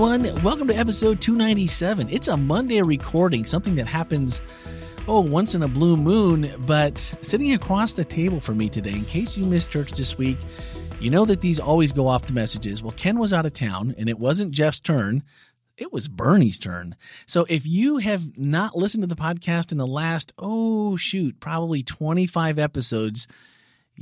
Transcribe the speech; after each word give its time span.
everyone. 0.00 0.42
Welcome 0.42 0.66
to 0.68 0.74
episode 0.74 1.20
297. 1.20 2.08
It's 2.08 2.28
a 2.28 2.34
Monday 2.34 2.80
recording, 2.80 3.44
something 3.44 3.74
that 3.74 3.86
happens, 3.86 4.40
oh, 5.06 5.20
once 5.20 5.54
in 5.54 5.62
a 5.62 5.68
blue 5.68 5.94
moon. 5.94 6.50
But 6.66 6.96
sitting 7.20 7.52
across 7.52 7.92
the 7.92 8.04
table 8.06 8.40
for 8.40 8.54
me 8.54 8.70
today, 8.70 8.92
in 8.92 9.04
case 9.04 9.36
you 9.36 9.44
missed 9.44 9.70
church 9.70 9.92
this 9.92 10.16
week, 10.16 10.38
you 11.00 11.10
know 11.10 11.26
that 11.26 11.42
these 11.42 11.60
always 11.60 11.92
go 11.92 12.06
off 12.06 12.26
the 12.26 12.32
messages. 12.32 12.82
Well, 12.82 12.94
Ken 12.96 13.18
was 13.18 13.34
out 13.34 13.44
of 13.44 13.52
town, 13.52 13.94
and 13.98 14.08
it 14.08 14.18
wasn't 14.18 14.52
Jeff's 14.52 14.80
turn. 14.80 15.22
It 15.76 15.92
was 15.92 16.08
Bernie's 16.08 16.58
turn. 16.58 16.96
So 17.26 17.44
if 17.50 17.66
you 17.66 17.98
have 17.98 18.38
not 18.38 18.74
listened 18.74 19.02
to 19.02 19.06
the 19.06 19.20
podcast 19.20 19.70
in 19.70 19.76
the 19.76 19.86
last, 19.86 20.32
oh, 20.38 20.96
shoot, 20.96 21.40
probably 21.40 21.82
25 21.82 22.58
episodes, 22.58 23.26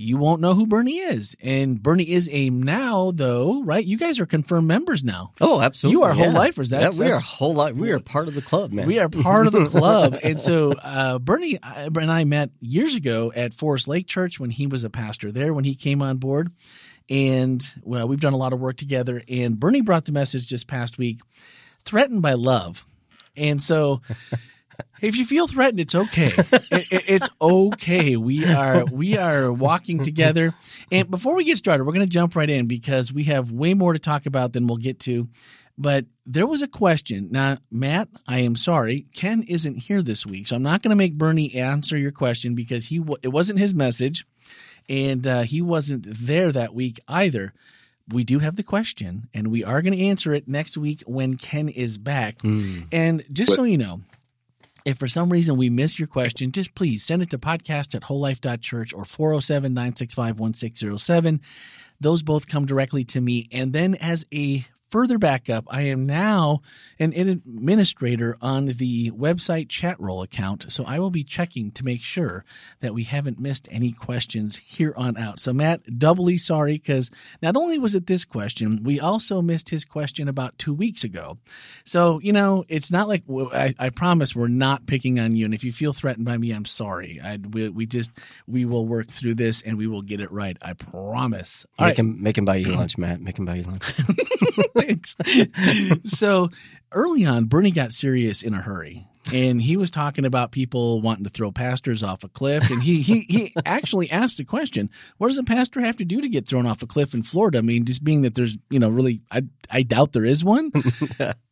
you 0.01 0.17
won't 0.17 0.41
know 0.41 0.55
who 0.55 0.65
Bernie 0.65 0.99
is. 0.99 1.35
And 1.43 1.83
Bernie 1.83 2.09
is 2.09 2.29
a 2.31 2.51
now, 2.51 3.11
though, 3.11 3.65
right? 3.65 3.85
You 3.85 3.99
guys 3.99 4.21
are 4.21 4.27
confirmed 4.27 4.69
members 4.69 5.03
now. 5.03 5.33
Oh, 5.41 5.61
absolutely. 5.61 5.99
You 5.99 6.05
are 6.05 6.15
yeah. 6.15 6.25
whole 6.25 6.33
lifers. 6.33 6.71
Yeah, 6.71 6.79
That's, 6.79 6.99
we 7.01 7.11
are 7.11 7.19
whole 7.19 7.53
life. 7.53 7.75
We 7.75 7.91
are 7.91 7.99
part 7.99 8.29
of 8.29 8.37
the 8.37 8.41
club, 8.41 8.73
man. 8.73 8.87
we 8.87 9.01
are 9.01 9.09
part 9.09 9.49
of 9.49 9.53
the 9.53 9.65
club. 9.65 10.17
and 10.23 10.41
so 10.41 10.71
uh, 10.71 11.19
Bernie 11.19 11.59
uh, 11.61 11.91
and 11.99 12.13
I 12.13 12.23
met 12.23 12.51
years 12.61 12.95
ago 12.95 13.33
at 13.35 13.53
Forest 13.53 13.89
Lake 13.89 14.07
Church 14.07 14.39
when 14.39 14.51
he 14.51 14.69
was 14.69 14.85
a 14.85 14.91
pastor 14.91 15.33
there, 15.33 15.53
when 15.53 15.65
he 15.65 15.75
came 15.75 16.01
on 16.01 16.19
board. 16.19 16.53
And 17.11 17.61
well, 17.83 18.07
we've 18.07 18.21
done 18.21 18.35
a 18.35 18.39
lot 18.39 18.53
of 18.53 18.61
work 18.61 18.77
together. 18.77 19.21
And 19.29 19.59
Bernie 19.59 19.81
brought 19.81 20.05
the 20.05 20.13
message 20.13 20.47
just 20.47 20.69
past 20.69 20.97
week 20.97 21.23
threatened 21.85 22.23
by 22.23 22.35
love. 22.35 22.87
And 23.37 23.61
so. 23.61 24.01
If 25.01 25.17
you 25.17 25.25
feel 25.25 25.47
threatened, 25.47 25.81
it's 25.81 25.95
okay. 25.95 26.33
It- 26.71 26.93
it- 26.93 27.05
it's 27.09 27.29
okay. 27.41 28.17
We 28.17 28.45
are 28.45 28.85
we 28.87 29.17
are 29.17 29.53
walking 29.53 30.03
together. 30.03 30.55
And 30.93 31.11
before 31.11 31.35
we 31.35 31.45
get 31.45 31.57
started, 31.59 31.85
we're 31.85 31.93
going 31.93 32.07
to 32.07 32.13
jump 32.13 32.35
right 32.37 32.49
in 32.51 32.67
because 32.67 33.13
we 33.13 33.25
have 33.25 33.51
way 33.53 33.75
more 33.75 33.93
to 33.93 33.99
talk 33.99 34.27
about 34.27 34.53
than 34.53 34.67
we'll 34.67 34.77
get 34.77 35.01
to. 35.01 35.29
But 35.81 36.07
there 36.27 36.47
was 36.47 36.63
a 36.63 36.67
question. 36.69 37.29
Now, 37.31 37.59
Matt, 37.71 38.09
I 38.27 38.41
am 38.41 38.57
sorry, 38.57 39.07
Ken 39.15 39.45
isn't 39.45 39.77
here 39.77 40.03
this 40.03 40.27
week, 40.27 40.49
so 40.49 40.57
I'm 40.57 40.63
not 40.65 40.83
going 40.83 40.91
to 40.91 40.97
make 40.97 41.17
Bernie 41.17 41.55
answer 41.55 41.97
your 41.97 42.11
question 42.11 42.57
because 42.57 42.87
he 42.87 43.01
it 43.23 43.29
wasn't 43.29 43.61
his 43.61 43.75
message, 43.77 44.27
and 44.89 45.27
uh, 45.27 45.43
he 45.43 45.63
wasn't 45.63 46.07
there 46.09 46.51
that 46.51 46.75
week 46.75 46.99
either. 47.07 47.53
We 48.09 48.25
do 48.25 48.41
have 48.41 48.57
the 48.57 48.63
question, 48.65 49.29
and 49.35 49.49
we 49.49 49.63
are 49.63 49.81
going 49.83 49.97
to 49.97 50.05
answer 50.07 50.35
it 50.35 50.49
next 50.49 50.77
week 50.77 51.03
when 51.07 51.37
Ken 51.37 51.69
is 51.69 51.97
back. 51.99 52.43
And 52.91 53.23
just 53.33 53.55
so 53.55 53.63
you 53.63 53.79
know, 53.79 54.01
if 54.89 54.97
for 54.97 55.07
some 55.07 55.29
reason 55.31 55.59
we 55.59 55.69
miss 55.69 55.99
your 55.99 56.09
question, 56.09 56.51
just 56.51 56.75
please 56.75 57.05
send 57.05 57.21
it 57.21 57.29
to 57.29 57.39
podcast 57.39 57.95
at 57.95 58.03
wholelife.church 58.05 58.95
or 58.95 59.05
407 59.05 59.75
965 59.75 60.41
1607. 60.41 61.43
Those 62.01 62.23
both 62.23 62.49
come 62.49 62.65
directly 62.65 63.05
to 63.05 63.21
me. 63.21 63.51
And 63.53 63.75
then 63.75 63.97
as 63.97 64.25
a 64.33 64.65
further 64.91 65.19
back 65.19 65.51
up, 65.51 65.65
I 65.69 65.83
am 65.83 66.07
now 66.07 66.63
an 66.99 67.13
administrator 67.13 68.37
on 68.41 68.67
the 68.67 69.11
website 69.11 69.69
chat 69.69 69.99
roll 70.01 70.23
account. 70.23 70.71
So 70.71 70.85
I 70.85 70.99
will 70.99 71.11
be 71.11 71.25
checking 71.25 71.71
to 71.73 71.85
make 71.85 72.01
sure 72.01 72.45
that 72.81 72.95
we 72.95 73.05
haven't 73.05 73.39
missed 73.39 73.69
any 73.71 73.93
questions 73.93 74.57
here 74.57 74.95
on 74.97 75.17
out. 75.17 75.41
So, 75.41 75.53
Matt, 75.53 75.99
doubly 75.99 76.37
sorry 76.37 76.75
because 76.75 77.11
not 77.43 77.57
only 77.57 77.79
was 77.79 77.95
it 77.95 78.07
this 78.07 78.25
question, 78.25 78.83
we 78.83 79.01
also 79.01 79.43
missed 79.43 79.71
his 79.71 79.85
question 79.85 80.29
about 80.29 80.59
two 80.59 80.75
weeks 80.75 81.05
ago. 81.05 81.39
So, 81.85 82.21
you 82.21 82.33
know, 82.33 82.65
it's 82.69 82.91
not 82.91 83.09
like 83.09 83.25
I, 83.29 83.75
I 83.79 83.91
promise 83.91 84.35
we're 84.35 84.49
not 84.49 84.87
picking 84.87 85.21
on 85.21 85.35
you. 85.35 85.45
And 85.45 85.55
if 85.55 85.65
you 85.65 85.73
feel 85.73 85.93
threatened 85.93 86.27
by 86.27 86.37
me, 86.37 86.53
I'm 86.53 86.65
sorry. 86.65 87.21
I, 87.23 87.37
we, 87.37 87.69
we 87.69 87.87
just, 87.87 88.11
we 88.47 88.65
will 88.65 88.87
work 88.87 89.09
through 89.09 89.35
this 89.35 89.63
and 89.63 89.79
we 89.79 89.87
will 89.87 90.03
get 90.03 90.21
it 90.21 90.33
right. 90.33 90.57
I 90.63 90.73
promise. 90.73 91.67
All 91.79 91.87
make 91.87 91.91
right. 91.91 91.99
him 91.99 92.23
make 92.23 92.39
him 92.39 92.45
buy 92.45 92.57
you 92.57 92.73
lunch, 92.77 92.99
Matt. 92.99 93.21
Make 93.21 93.39
him 93.39 93.45
buy 93.45 93.57
you 93.57 93.63
lunch. 93.63 93.85
Thanks. 94.79 95.17
so 96.05 96.51
early 96.93 97.27
on, 97.27 97.45
Bernie 97.45 97.71
got 97.71 97.93
serious 97.93 98.43
in 98.43 98.55
a 98.55 98.61
hurry. 98.61 99.07
And 99.33 99.61
he 99.61 99.77
was 99.77 99.91
talking 99.91 100.25
about 100.25 100.53
people 100.53 101.03
wanting 101.03 101.25
to 101.25 101.31
throw 101.31 101.53
pastors 101.53 102.03
off 102.03 102.25
a 102.25 102.29
cliff. 102.29 102.71
And 102.71 102.83
he, 102.83 103.03
he, 103.03 103.27
he 103.29 103.53
actually 103.67 104.11
asked 104.11 104.41
a 104.41 104.45
question 104.45 104.89
What 105.19 105.29
does 105.29 105.37
a 105.37 105.45
pastor 105.45 105.81
have 105.81 105.97
to 105.99 106.05
do 106.05 106.21
to 106.21 106.29
get 106.29 106.47
thrown 106.47 106.67
off 106.67 106.83
a 106.83 106.87
cliff 106.87 107.13
in 107.13 107.23
Florida? 107.23 107.59
I 107.59 107.61
mean, 107.61 107.85
just 107.85 108.03
being 108.03 108.23
that 108.23 108.35
there's, 108.35 108.57
you 108.71 108.79
know, 108.79 108.89
really, 108.89 109.21
I, 109.31 109.43
I 109.71 109.83
doubt 109.83 110.13
there 110.13 110.25
is 110.25 110.45
one. 110.45 110.73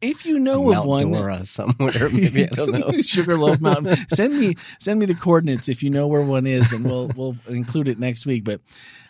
If 0.03 0.25
you 0.25 0.39
know 0.39 0.73
of 0.73 0.85
one, 0.85 1.11
Dora 1.11 1.45
somewhere, 1.47 2.09
maybe 2.11 2.45
I 2.45 2.55
don't 2.55 2.71
know. 2.71 2.93
Sugarloaf 3.03 3.61
Mountain. 3.61 3.97
Send 4.09 4.39
me 4.39 4.55
send 4.79 5.01
me 5.01 5.07
the 5.07 5.15
coordinates 5.15 5.69
if 5.69 5.83
you 5.83 5.91
know 5.91 6.07
where 6.07 6.21
one 6.21 6.47
is, 6.47 6.71
and 6.73 6.85
we'll 6.85 7.11
we'll 7.17 7.37
include 7.49 7.89
it 7.89 7.99
next 7.99 8.25
week. 8.25 8.45
But 8.45 8.61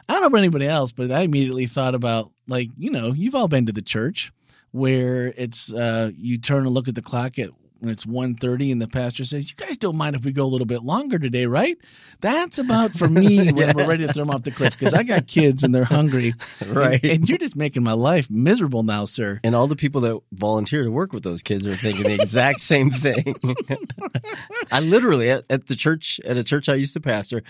I 0.08 0.12
don't 0.12 0.22
know 0.22 0.26
about 0.28 0.38
anybody 0.38 0.66
else, 0.66 0.92
but 0.92 1.10
I 1.10 1.20
immediately 1.22 1.66
thought 1.66 1.94
about 1.94 2.30
like 2.48 2.70
you 2.76 2.90
know 2.90 3.12
you've 3.12 3.34
all 3.34 3.48
been 3.48 3.66
to 3.66 3.72
the 3.72 3.82
church 3.82 4.32
where 4.72 5.32
it's 5.36 5.72
uh, 5.72 6.10
you 6.16 6.38
turn 6.38 6.64
and 6.64 6.70
look 6.74 6.88
at 6.88 6.94
the 6.94 7.02
clock 7.02 7.38
at 7.38 7.50
when 7.80 7.90
it's 7.90 8.06
1.30 8.06 8.72
and 8.72 8.80
the 8.80 8.88
pastor 8.88 9.22
says 9.22 9.50
you 9.50 9.56
guys 9.56 9.76
don't 9.76 9.96
mind 9.98 10.16
if 10.16 10.24
we 10.24 10.32
go 10.32 10.44
a 10.44 10.48
little 10.48 10.66
bit 10.66 10.82
longer 10.82 11.18
today 11.18 11.44
right 11.44 11.76
that's 12.20 12.58
about 12.58 12.92
for 12.92 13.06
me 13.06 13.52
when 13.52 13.76
we're 13.76 13.86
ready 13.86 14.06
to 14.06 14.12
throw 14.14 14.24
them 14.24 14.34
off 14.34 14.44
the 14.44 14.50
cliff 14.50 14.76
because 14.78 14.94
i 14.94 15.02
got 15.02 15.26
kids 15.26 15.62
and 15.62 15.74
they're 15.74 15.84
hungry 15.84 16.32
Right. 16.66 17.02
and, 17.02 17.12
and 17.12 17.28
you're 17.28 17.36
just 17.36 17.54
making 17.54 17.82
my 17.82 17.92
life 17.92 18.30
miserable 18.30 18.82
now 18.82 19.04
sir 19.04 19.40
And 19.44 19.54
all 19.54 19.66
the 19.66 19.76
people 19.76 20.00
that 20.00 20.18
volunteer 20.32 20.84
to 20.84 20.90
work 20.90 21.12
with 21.12 21.22
those 21.22 21.42
kids 21.42 21.66
are 21.66 21.74
thinking 21.74 22.04
the 22.04 22.14
exact 22.14 22.62
same 22.62 22.90
thing. 22.90 23.36
I 24.72 24.80
literally 24.80 25.30
at, 25.30 25.44
at 25.50 25.66
the 25.66 25.76
church 25.76 26.18
at 26.24 26.38
a 26.38 26.44
church 26.44 26.70
I 26.70 26.74
used 26.74 26.94
to 26.94 27.00
pastor. 27.00 27.42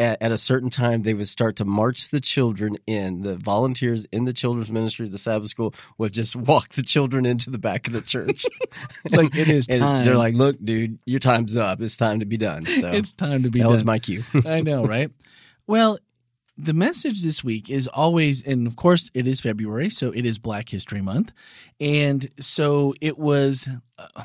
At, 0.00 0.22
at 0.22 0.32
a 0.32 0.38
certain 0.38 0.70
time, 0.70 1.02
they 1.02 1.12
would 1.12 1.28
start 1.28 1.56
to 1.56 1.64
march 1.66 2.08
the 2.08 2.20
children 2.20 2.78
in. 2.86 3.20
The 3.20 3.36
volunteers 3.36 4.06
in 4.10 4.24
the 4.24 4.32
children's 4.32 4.70
ministry, 4.70 5.06
the 5.08 5.18
Sabbath 5.18 5.50
school, 5.50 5.74
would 5.98 6.12
just 6.12 6.34
walk 6.50 6.70
the 6.70 6.82
children 6.82 7.26
into 7.26 7.50
the 7.50 7.58
back 7.58 7.86
of 7.86 7.92
the 7.92 8.00
church. 8.00 8.46
like 9.10 9.36
it 9.36 9.48
is 9.48 9.68
and 9.70 9.82
time 9.82 10.04
they're 10.04 10.16
like, 10.16 10.34
"Look, 10.34 10.56
dude, 10.64 10.98
your 11.04 11.20
time's 11.20 11.54
up. 11.54 11.80
It's 11.82 11.96
time 11.96 12.20
to 12.20 12.26
be 12.26 12.38
done." 12.38 12.64
So 12.64 12.88
it's 12.88 13.12
time 13.12 13.42
to 13.42 13.50
be 13.50 13.58
done. 13.58 13.68
that 13.68 13.68
done 13.68 13.72
was 13.72 13.84
my 13.84 13.98
cue. 13.98 14.24
I 14.46 14.62
know, 14.62 14.84
right? 14.84 15.10
Well, 15.66 15.98
the 16.56 16.74
message 16.74 17.22
this 17.22 17.42
week 17.42 17.70
is 17.70 17.88
always, 17.88 18.42
and 18.42 18.66
of 18.66 18.76
course, 18.76 19.10
it 19.14 19.26
is 19.26 19.40
February, 19.40 19.90
so 19.90 20.10
it 20.10 20.26
is 20.26 20.38
Black 20.38 20.68
History 20.68 21.00
Month. 21.00 21.32
And 21.80 22.28
so 22.38 22.94
it 23.00 23.18
was 23.18 23.68
uh, 23.98 24.24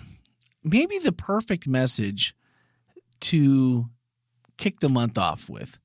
maybe 0.64 0.98
the 1.00 1.12
perfect 1.12 1.68
message 1.68 2.36
to 3.22 3.90
kick 4.58 4.80
the 4.80 4.90
month 4.90 5.18
off 5.18 5.50
with. 5.50 5.80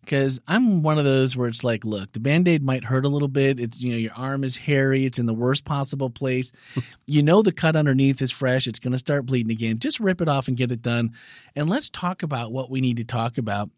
Because 0.00 0.40
I'm 0.46 0.82
one 0.82 0.98
of 0.98 1.04
those 1.04 1.36
where 1.36 1.48
it's 1.48 1.64
like, 1.64 1.84
look, 1.84 2.12
the 2.12 2.20
band 2.20 2.46
aid 2.46 2.62
might 2.62 2.84
hurt 2.84 3.04
a 3.04 3.08
little 3.08 3.26
bit. 3.26 3.58
It's, 3.58 3.80
you 3.80 3.90
know, 3.90 3.98
your 3.98 4.12
arm 4.12 4.44
is 4.44 4.56
hairy. 4.56 5.04
It's 5.04 5.18
in 5.18 5.26
the 5.26 5.34
worst 5.34 5.64
possible 5.64 6.10
place. 6.10 6.52
you 7.06 7.24
know, 7.24 7.42
the 7.42 7.50
cut 7.50 7.74
underneath 7.74 8.22
is 8.22 8.30
fresh. 8.30 8.68
It's 8.68 8.78
going 8.78 8.92
to 8.92 8.98
start 8.98 9.26
bleeding 9.26 9.50
again. 9.50 9.80
Just 9.80 9.98
rip 9.98 10.20
it 10.20 10.28
off 10.28 10.46
and 10.46 10.56
get 10.56 10.70
it 10.70 10.80
done. 10.80 11.10
And 11.56 11.68
let's 11.68 11.90
talk 11.90 12.22
about 12.22 12.52
what 12.52 12.70
we 12.70 12.80
need 12.80 12.98
to 12.98 13.04
talk 13.04 13.36
about 13.36 13.68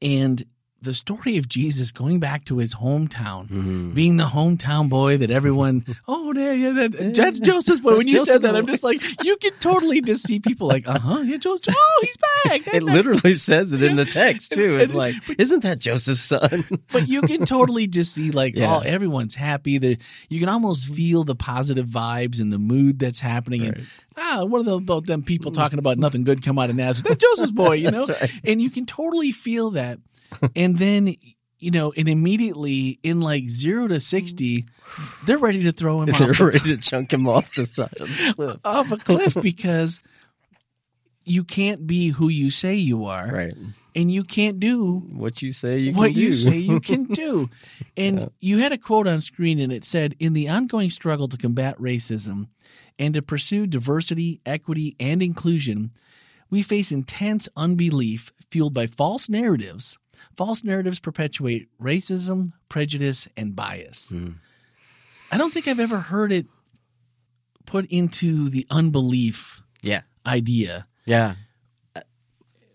and 0.00 0.42
the 0.80 0.94
story 0.94 1.38
of 1.38 1.48
Jesus 1.48 1.90
going 1.90 2.20
back 2.20 2.44
to 2.44 2.58
his 2.58 2.74
hometown, 2.76 3.48
Mm-hmm. 3.48 3.90
being 3.94 4.16
the 4.16 4.24
hometown 4.26 4.88
boy 4.88 5.16
that 5.18 5.30
everyone, 5.30 5.84
oh, 6.08 6.32
yeah, 6.34 6.52
yeah, 6.52 6.72
that, 6.72 7.14
that's 7.16 7.40
Joseph's 7.40 7.80
boy. 7.80 7.96
When 7.96 8.06
you 8.06 8.24
said 8.24 8.42
that, 8.42 8.52
Joseph's 8.52 8.58
I'm 8.58 8.66
just 8.66 8.84
like, 8.84 9.24
you 9.24 9.36
can 9.38 9.52
totally 9.58 10.00
just 10.00 10.22
see 10.22 10.38
people 10.38 10.68
like, 10.68 10.86
uh 10.86 10.98
huh, 10.98 11.20
yeah, 11.24 11.36
Joseph, 11.36 11.74
oh, 11.76 11.98
he's 12.02 12.16
back. 12.44 12.74
It 12.74 12.82
literally 12.84 13.34
says 13.34 13.72
it 13.72 13.82
in 13.82 13.96
the 13.96 14.04
text 14.22 14.52
too. 14.52 14.78
It's 14.78 14.94
like, 14.94 15.14
isn't 15.38 15.64
that 15.64 15.80
Joseph's 15.80 16.22
son? 16.22 16.64
but 16.92 17.08
you 17.08 17.22
can 17.22 17.44
totally 17.44 17.86
just 17.88 18.12
see 18.14 18.30
like 18.30 18.54
Yeah. 18.54 18.76
oh 18.76 18.80
everyone's 18.80 19.34
happy 19.34 19.78
the 19.78 19.98
you 20.28 20.38
can 20.40 20.48
almost 20.48 20.94
feel 20.94 21.24
the 21.24 21.34
positive 21.34 21.86
vibes 21.86 22.40
and 22.40 22.52
the 22.52 22.58
mood 22.58 22.98
that's 22.98 23.18
happening 23.20 23.64
and 23.66 23.86
ah 24.16 24.44
what 24.44 24.60
are 24.60 24.64
the, 24.64 24.76
about 24.76 25.06
them 25.06 25.22
people 25.22 25.50
talking 25.50 25.78
about 25.78 25.98
nothing 25.98 26.24
good 26.24 26.42
come 26.42 26.58
out 26.58 26.70
of 26.70 26.76
Nazareth 26.76 27.08
That 27.08 27.18
Joseph's 27.20 27.52
boy 27.52 27.74
you 27.74 27.90
know 27.90 28.04
right. 28.06 28.32
and 28.44 28.60
you 28.62 28.70
can 28.70 28.86
totally 28.86 29.32
feel 29.32 29.70
that 29.72 29.98
and 30.56 30.78
then 30.78 31.14
you 31.58 31.70
know 31.70 31.92
and 31.96 32.08
immediately 32.08 32.98
in 33.02 33.20
like 33.20 33.48
0 33.48 33.88
to 33.88 34.00
60 34.00 34.64
they're 35.26 35.38
ready 35.38 35.62
to 35.64 35.72
throw 35.72 36.02
him 36.02 36.06
They're 36.18 36.30
off, 36.30 36.38
the- 36.38 36.44
ready 36.46 36.58
to 36.60 36.76
chunk 36.76 37.12
him 37.12 37.28
off 37.28 37.54
the 37.54 37.66
side 37.66 37.94
of 38.00 38.08
the 38.08 38.32
cliff. 38.36 38.56
off 38.64 38.92
a 38.92 38.96
cliff 38.96 39.36
because 39.42 40.00
you 41.24 41.44
can't 41.44 41.86
be 41.86 42.08
who 42.08 42.28
you 42.28 42.50
say 42.50 42.74
you 42.76 43.04
are 43.04 43.28
Right. 43.30 43.54
and 43.94 44.10
you 44.10 44.24
can't 44.24 44.58
do 44.60 45.00
What 45.12 45.42
you 45.42 45.52
say 45.52 45.78
you 45.78 45.92
what 45.92 46.14
you 46.14 46.32
say 46.34 46.56
you 46.56 46.80
can 46.80 47.04
do. 47.04 47.50
And 47.96 48.30
you 48.40 48.58
had 48.58 48.72
a 48.72 48.78
quote 48.78 49.06
on 49.06 49.20
screen 49.20 49.58
and 49.58 49.72
it 49.72 49.84
said, 49.84 50.14
In 50.20 50.32
the 50.32 50.48
ongoing 50.48 50.88
struggle 50.90 51.28
to 51.28 51.36
combat 51.36 51.76
racism 51.78 52.46
and 52.98 53.12
to 53.14 53.20
pursue 53.22 53.66
diversity, 53.66 54.40
equity, 54.46 54.96
and 54.98 55.22
inclusion, 55.22 55.90
we 56.50 56.62
face 56.62 56.92
intense 56.92 57.48
unbelief 57.56 58.32
fueled 58.50 58.72
by 58.72 58.86
false 58.86 59.28
narratives. 59.28 59.98
False 60.38 60.62
narratives 60.62 61.00
perpetuate 61.00 61.68
racism, 61.82 62.52
prejudice, 62.68 63.26
and 63.36 63.56
bias. 63.56 64.10
Hmm. 64.10 64.34
I 65.32 65.36
don't 65.36 65.52
think 65.52 65.66
I've 65.66 65.80
ever 65.80 65.98
heard 65.98 66.30
it 66.30 66.46
put 67.66 67.86
into 67.86 68.48
the 68.48 68.64
unbelief 68.70 69.60
yeah. 69.82 70.02
idea. 70.24 70.86
Yeah. 71.06 71.34
Uh, 71.96 72.02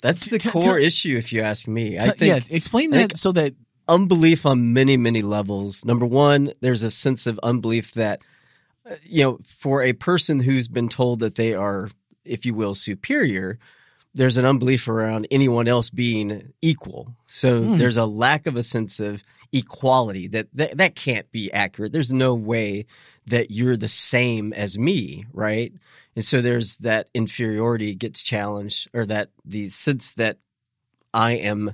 that's 0.01 0.27
the 0.27 0.39
T- 0.39 0.49
core 0.49 0.61
tell- 0.61 0.75
issue, 0.75 1.15
if 1.15 1.31
you 1.31 1.41
ask 1.41 1.65
me. 1.65 1.95
I 1.95 1.99
T- 1.99 2.11
think 2.11 2.21
yeah, 2.21 2.55
explain 2.55 2.93
I 2.93 3.07
that 3.07 3.17
so 3.17 3.31
that 3.31 3.55
unbelief 3.87 4.45
on 4.45 4.73
many, 4.73 4.97
many 4.97 5.21
levels. 5.21 5.85
Number 5.85 6.05
one, 6.05 6.51
there's 6.59 6.83
a 6.83 6.91
sense 6.91 7.25
of 7.25 7.39
unbelief 7.43 7.93
that 7.93 8.21
uh, 8.85 8.95
you 9.03 9.23
know, 9.23 9.39
for 9.41 9.81
a 9.81 9.93
person 9.93 10.41
who's 10.41 10.67
been 10.67 10.89
told 10.89 11.21
that 11.21 11.35
they 11.35 11.53
are, 11.53 11.89
if 12.25 12.45
you 12.45 12.53
will, 12.53 12.75
superior, 12.75 13.57
there's 14.13 14.37
an 14.37 14.45
unbelief 14.45 14.87
around 14.87 15.27
anyone 15.31 15.67
else 15.67 15.89
being 15.89 16.53
equal. 16.61 17.15
So 17.27 17.63
Hmm. 17.63 17.77
there's 17.77 17.97
a 17.97 18.05
lack 18.05 18.45
of 18.45 18.55
a 18.55 18.63
sense 18.63 18.99
of 18.99 19.23
equality 19.51 20.27
that, 20.29 20.47
that 20.53 20.77
that 20.77 20.95
can't 20.95 21.31
be 21.31 21.51
accurate. 21.51 21.91
There's 21.91 22.11
no 22.11 22.33
way 22.33 22.85
that 23.27 23.51
you're 23.51 23.77
the 23.77 23.87
same 23.87 24.51
as 24.53 24.77
me, 24.77 25.25
right? 25.33 25.71
And 26.15 26.23
so 26.25 26.41
there's 26.41 26.77
that 26.77 27.09
inferiority 27.13 27.95
gets 27.95 28.21
challenged, 28.21 28.89
or 28.93 29.05
that 29.07 29.29
the 29.45 29.69
sense 29.69 30.13
that 30.13 30.37
I 31.13 31.33
am 31.33 31.73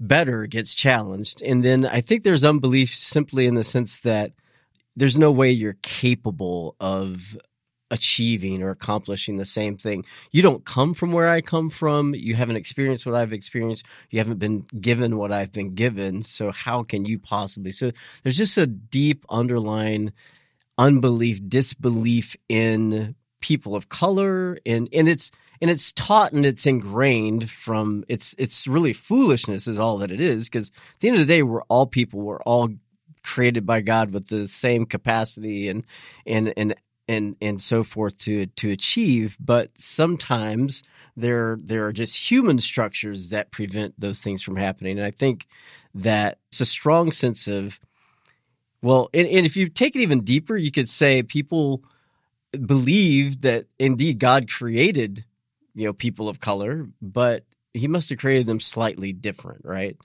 better 0.00 0.46
gets 0.46 0.74
challenged. 0.74 1.42
And 1.42 1.64
then 1.64 1.84
I 1.86 2.00
think 2.00 2.22
there's 2.24 2.44
unbelief 2.44 2.94
simply 2.96 3.46
in 3.46 3.54
the 3.54 3.64
sense 3.64 3.98
that 4.00 4.32
there's 4.96 5.18
no 5.18 5.30
way 5.30 5.50
you're 5.50 5.76
capable 5.82 6.74
of 6.80 7.36
achieving 7.90 8.62
or 8.62 8.70
accomplishing 8.70 9.36
the 9.36 9.44
same 9.44 9.76
thing. 9.76 10.04
You 10.30 10.42
don't 10.42 10.64
come 10.64 10.94
from 10.94 11.12
where 11.12 11.28
I 11.28 11.40
come 11.40 11.70
from. 11.70 12.14
You 12.14 12.34
haven't 12.34 12.56
experienced 12.56 13.04
what 13.04 13.14
I've 13.14 13.32
experienced. 13.32 13.84
You 14.10 14.18
haven't 14.18 14.38
been 14.38 14.66
given 14.80 15.16
what 15.16 15.32
I've 15.32 15.52
been 15.52 15.74
given. 15.74 16.22
So 16.22 16.52
how 16.52 16.82
can 16.82 17.04
you 17.04 17.18
possibly? 17.18 17.72
So 17.72 17.90
there's 18.22 18.36
just 18.36 18.58
a 18.58 18.66
deep 18.66 19.24
underlying 19.28 20.12
unbelief, 20.78 21.40
disbelief 21.46 22.36
in 22.48 23.14
people 23.40 23.74
of 23.74 23.88
color 23.88 24.58
and 24.66 24.88
and 24.92 25.08
it's 25.08 25.30
and 25.62 25.70
it's 25.70 25.92
taught 25.92 26.32
and 26.32 26.44
it's 26.44 26.66
ingrained 26.66 27.50
from 27.50 28.04
it's 28.08 28.34
it's 28.38 28.66
really 28.66 28.92
foolishness 28.92 29.66
is 29.66 29.78
all 29.78 29.98
that 29.98 30.12
it 30.12 30.20
is 30.20 30.48
because 30.48 30.68
at 30.68 31.00
the 31.00 31.08
end 31.08 31.18
of 31.18 31.26
the 31.26 31.32
day 31.32 31.42
we're 31.42 31.62
all 31.62 31.86
people 31.86 32.20
we're 32.20 32.42
all 32.42 32.68
created 33.22 33.66
by 33.66 33.80
God 33.80 34.12
with 34.12 34.28
the 34.28 34.46
same 34.46 34.86
capacity 34.86 35.68
and 35.68 35.84
and 36.26 36.52
and 36.56 36.74
and 37.10 37.36
and 37.40 37.60
so 37.60 37.82
forth 37.82 38.16
to 38.18 38.46
to 38.46 38.70
achieve 38.70 39.36
but 39.40 39.70
sometimes 39.76 40.82
there 41.16 41.58
there 41.62 41.86
are 41.86 41.92
just 41.92 42.30
human 42.30 42.58
structures 42.58 43.30
that 43.30 43.50
prevent 43.50 43.98
those 43.98 44.22
things 44.22 44.42
from 44.42 44.56
happening 44.56 44.98
and 44.98 45.06
I 45.06 45.10
think 45.10 45.46
that 45.94 46.38
it's 46.48 46.60
a 46.60 46.66
strong 46.66 47.12
sense 47.12 47.48
of 47.48 47.80
well 48.82 49.10
and, 49.12 49.26
and 49.26 49.44
if 49.44 49.56
you 49.56 49.68
take 49.68 49.96
it 49.96 50.00
even 50.00 50.20
deeper 50.24 50.56
you 50.56 50.70
could 50.70 50.88
say 50.88 51.22
people 51.22 51.82
believe 52.52 53.42
that 53.42 53.66
indeed 53.78 54.18
God 54.18 54.50
created, 54.50 55.24
you 55.74 55.86
know, 55.86 55.92
people 55.92 56.28
of 56.28 56.40
color, 56.40 56.88
but 57.00 57.44
he 57.72 57.86
must 57.86 58.10
have 58.10 58.18
created 58.18 58.46
them 58.46 58.60
slightly 58.60 59.12
different, 59.12 59.64
right? 59.64 59.96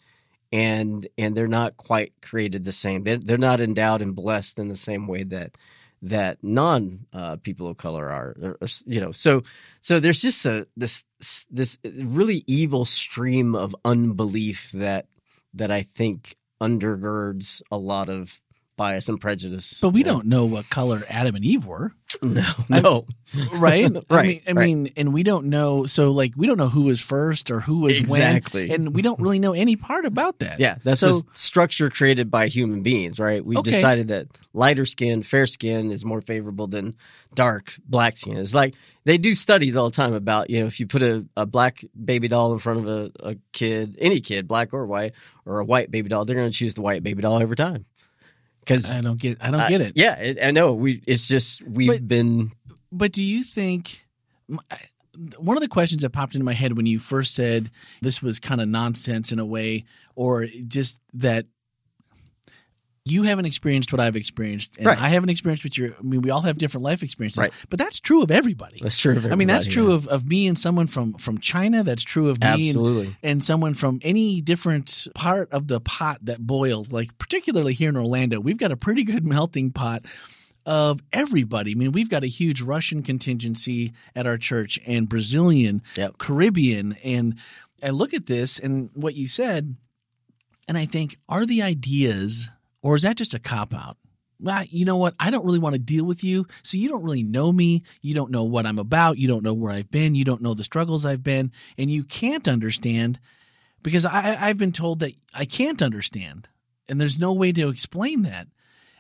And 0.52 1.07
and 1.18 1.36
they're 1.36 1.48
not 1.48 1.78
quite 1.78 2.13
created 2.22 2.66
the 2.66 2.72
same. 2.72 3.04
They're, 3.04 3.18
they're 3.18 3.38
not 3.38 3.62
endowed 3.62 4.02
and 4.02 4.16
blessed 4.16 4.60
in 4.60 4.68
the 4.68 4.75
same 4.75 5.07
way 5.07 5.24
that 5.24 5.57
that 6.01 6.38
non 6.44 7.06
uh, 7.13 7.38
people 7.38 7.68
of 7.68 7.77
color 7.77 8.12
are, 8.12 8.57
you 8.86 9.00
know. 9.01 9.12
So 9.12 9.44
so 9.81 10.00
there's 10.00 10.21
just 10.21 10.45
a 10.45 10.68
this 10.77 11.03
this 11.50 11.77
really 11.83 12.44
evil 12.47 12.86
stream 12.86 13.56
of 13.56 13.75
unbelief 13.86 14.71
that 14.74 15.07
that 15.53 15.71
I 15.71 15.83
think 15.83 16.36
undergirds 16.62 17.62
a 17.71 17.77
lot 17.77 18.09
of 18.09 18.39
bias 18.77 19.07
and 19.10 19.19
prejudice. 19.22 19.80
But 19.81 19.89
we 19.89 20.01
Yeah. 20.01 20.07
don't 20.07 20.25
know 20.27 20.45
what 20.45 20.69
color 20.69 21.04
Adam 21.10 21.36
and 21.36 21.45
Eve 21.45 21.66
were, 21.66 21.94
No, 22.22 22.44
no, 22.69 23.06
right? 23.54 23.86
I 23.95 24.01
Right, 24.13 24.27
mean, 24.27 24.42
I 24.48 24.51
right. 24.51 24.66
mean, 24.66 24.89
and 24.98 25.13
we 25.13 25.24
don't 25.24 25.48
know. 25.48 25.86
So, 25.86 26.12
like, 26.12 26.33
we 26.36 26.45
don't 26.48 26.57
know 26.57 26.68
who 26.69 26.83
was 26.83 27.00
first 27.01 27.50
or 27.51 27.62
who 27.62 27.80
was 27.80 27.98
Exactly. 28.00 28.69
when, 28.69 28.72
and 28.88 28.94
we 28.95 29.01
don't 29.01 29.19
really 29.19 29.39
know 29.39 29.54
any 29.54 29.75
part 29.75 30.06
about 30.06 30.39
that. 30.39 30.60
Yeah, 30.60 30.75
that's 30.83 31.00
So- 31.00 31.18
a 31.19 31.22
structure 31.33 31.89
created 31.89 32.30
by 32.30 32.48
human 32.48 32.81
beings, 32.83 33.18
right? 33.19 33.44
We've 33.45 33.57
Okay. 33.60 33.72
decided 33.72 34.10
that 34.10 34.27
lighter 34.54 34.86
skin, 34.86 35.24
fair 35.24 35.48
skin 35.48 35.92
is 35.92 36.04
more 36.06 36.21
favorable 36.21 36.68
than 36.68 36.95
dark 37.33 37.74
black 37.88 38.18
skin. 38.18 38.38
It's 38.38 38.54
like 38.54 38.75
they 39.06 39.18
do 39.18 39.36
studies 39.36 39.75
all 39.75 39.89
the 39.89 39.95
time 39.95 40.13
about, 40.13 40.50
you 40.50 40.60
know, 40.60 40.66
if 40.68 40.80
you 40.80 40.88
put 40.88 41.04
a, 41.04 41.25
a 41.36 41.45
black 41.45 41.83
baby 42.04 42.28
doll 42.28 42.54
in 42.54 42.60
front 42.60 42.80
of 42.80 42.88
a, 42.88 43.12
a 43.31 43.36
kid, 43.51 43.95
any 44.00 44.21
kid, 44.21 44.48
black 44.48 44.74
or 44.74 44.86
white, 44.86 45.13
or 45.45 45.60
a 45.60 45.66
white 45.66 45.92
baby 45.92 46.10
doll, 46.10 46.25
they're 46.25 46.36
going 46.36 46.50
to 46.51 46.57
choose 46.57 46.74
the 46.75 46.81
white 46.81 47.04
baby 47.04 47.21
doll 47.21 47.39
every 47.42 47.56
time. 47.56 47.86
Because 48.66 48.92
I 48.92 49.02
don't 49.02 49.20
get. 49.20 49.38
I 49.42 49.52
don't 49.52 49.70
get 49.70 49.82
it. 49.82 49.94
Yeah, 49.96 50.34
I 50.44 50.52
know. 50.52 50.74
We 50.74 51.02
it's 51.06 51.28
just 51.28 51.62
we've 51.62 51.88
But- 51.88 52.08
been 52.08 52.52
But 52.92 53.12
do 53.12 53.24
you 53.24 53.44
think 53.44 54.06
one 55.38 55.56
of 55.56 55.62
the 55.62 55.68
questions 55.70 56.02
that 56.02 56.10
popped 56.10 56.36
into 56.36 56.44
my 56.46 56.54
head 56.54 56.76
when 56.76 56.86
you 56.86 57.00
first 57.00 57.36
said 57.36 57.70
this 58.02 58.22
was 58.22 58.40
kind 58.40 58.60
of 58.60 58.68
nonsense 58.68 59.32
in 59.32 59.40
a 59.40 59.46
way, 59.46 59.86
or 60.16 60.46
just 60.68 61.00
that 61.14 61.46
you 63.07 63.22
haven't 63.22 63.46
experienced 63.46 63.94
what 63.94 64.00
I've 64.00 64.16
experienced, 64.16 64.78
and 64.78 64.88
Right. 64.88 65.00
I 65.00 65.10
haven't 65.10 65.30
experienced 65.30 65.63
what 65.63 65.78
you're. 65.78 65.94
I 65.98 66.02
mean, 66.02 66.22
we 66.24 66.31
all 66.31 66.42
have 66.42 66.57
different 66.57 66.84
life 66.84 67.04
experiences, 67.04 67.38
Right. 67.38 67.52
but 67.69 67.78
that's 67.78 68.00
true 68.00 68.24
of 68.24 68.31
everybody. 68.31 68.80
that's 68.81 68.98
true. 68.98 69.12
Of 69.12 69.18
everybody. 69.18 69.34
I 69.34 69.38
mean, 69.38 69.48
that's 69.48 69.68
true 69.68 69.90
yeah. 69.90 69.96
of, 69.96 70.07
of 70.07 70.25
me 70.25 70.48
and 70.48 70.57
someone 70.57 70.88
from 70.88 71.13
from 71.13 71.38
China. 71.38 71.84
That's 71.84 72.04
true 72.04 72.30
of 72.30 72.40
me 72.42 72.72
and, 72.72 73.16
and 73.22 73.44
someone 73.44 73.75
from 73.75 74.00
any 74.02 74.42
different 74.42 75.07
part 75.13 75.52
of 75.52 75.68
the 75.68 75.80
pot 75.80 76.18
that 76.24 76.40
boils. 76.46 76.92
Like 76.92 77.16
particularly 77.19 77.74
here 77.74 77.90
in 77.90 77.96
Orlando, 77.96 78.40
we've 78.40 78.57
got 78.57 78.72
a 78.72 78.78
pretty 78.78 79.04
good 79.04 79.24
melting 79.36 79.72
pot 79.72 80.06
of 80.66 81.00
everybody. 81.13 81.74
I 81.74 81.75
mean, 81.75 81.92
we've 81.92 82.10
got 82.10 82.24
a 82.24 82.28
huge 82.28 82.60
Russian 82.62 83.04
contingency 83.04 83.94
at 84.16 84.25
our 84.25 84.40
church 84.40 84.80
and 84.88 85.07
Brazilian, 85.07 85.84
Yep. 85.96 86.18
Caribbean, 86.18 86.94
and 87.04 87.36
I 87.84 87.90
look 87.92 88.16
at 88.16 88.25
this 88.25 88.57
and 88.57 88.90
what 88.96 89.13
you 89.13 89.28
said, 89.28 89.75
and 90.68 90.75
I 90.75 90.88
think, 90.88 91.19
are 91.30 91.46
the 91.46 91.62
ideas, 91.62 92.50
or 92.86 92.96
is 92.96 93.02
that 93.02 93.18
just 93.18 93.34
a 93.34 93.40
cop 93.40 93.74
out? 93.74 93.98
Well, 94.40 94.64
you 94.70 94.86
know 94.86 94.98
what? 94.98 95.16
I 95.20 95.32
don't 95.32 95.44
really 95.44 95.58
want 95.58 95.74
to 95.74 95.80
deal 95.80 96.06
with 96.06 96.24
you. 96.24 96.46
So 96.62 96.78
you 96.78 96.88
don't 96.88 97.02
really 97.02 97.24
know 97.24 97.52
me. 97.52 97.84
You 98.04 98.14
don't 98.14 98.30
know 98.30 98.44
what 98.44 98.68
I'm 98.68 98.78
about. 98.78 99.18
You 99.18 99.28
don't 99.28 99.44
know 99.44 99.56
where 99.56 99.72
I've 99.72 99.90
been. 99.90 100.14
You 100.14 100.24
don't 100.24 100.42
know 100.42 100.54
the 100.54 100.64
struggles 100.64 101.04
I've 101.04 101.24
been. 101.24 101.52
And 101.80 101.90
you 101.90 102.04
can't 102.04 102.48
understand 102.48 103.20
because 103.82 104.06
I, 104.06 104.38
I've 104.40 104.60
been 104.60 104.72
told 104.72 105.00
that 105.00 105.14
I 105.34 105.46
can't 105.46 105.82
understand. 105.82 106.48
And 106.88 107.02
there's 107.02 107.18
no 107.18 107.34
way 107.34 107.52
to 107.54 107.70
explain 107.70 108.22
that. 108.22 108.48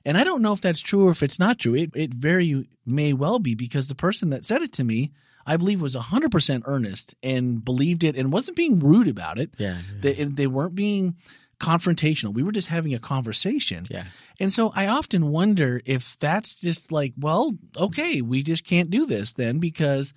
And 0.03 0.17
I 0.17 0.23
don't 0.23 0.41
know 0.41 0.53
if 0.53 0.61
that's 0.61 0.81
true 0.81 1.07
or 1.07 1.11
if 1.11 1.21
it's 1.21 1.37
not 1.37 1.59
true. 1.59 1.75
It, 1.75 1.91
it 1.95 2.11
very 2.11 2.67
may 2.87 3.13
well 3.13 3.37
be 3.37 3.53
because 3.53 3.87
the 3.87 3.93
person 3.93 4.31
that 4.31 4.45
said 4.45 4.63
it 4.63 4.73
to 4.73 4.83
me, 4.83 5.11
I 5.45 5.57
believe, 5.57 5.79
was 5.79 5.95
100% 5.95 6.63
earnest 6.65 7.13
and 7.21 7.63
believed 7.63 8.03
it 8.03 8.15
and 8.15 8.33
wasn't 8.33 8.57
being 8.57 8.79
rude 8.79 9.07
about 9.07 9.37
it. 9.37 9.51
Yeah. 9.59 9.77
They, 9.99 10.13
they 10.13 10.47
weren't 10.47 10.73
being 10.73 11.17
confrontational. 11.59 12.33
We 12.33 12.43
were 12.43 12.51
just 12.51 12.67
having 12.67 12.93
a 12.93 12.99
conversation. 12.99 13.87
Yeah. 13.89 14.05
And 14.39 14.51
so 14.51 14.71
I 14.75 14.87
often 14.87 15.31
wonder 15.31 15.81
if 15.85 16.17
that's 16.19 16.59
just 16.59 16.91
like, 16.91 17.13
well, 17.17 17.57
okay, 17.77 18.21
we 18.21 18.43
just 18.43 18.65
can't 18.65 18.89
do 18.89 19.05
this 19.05 19.33
then 19.33 19.59
because 19.59 20.13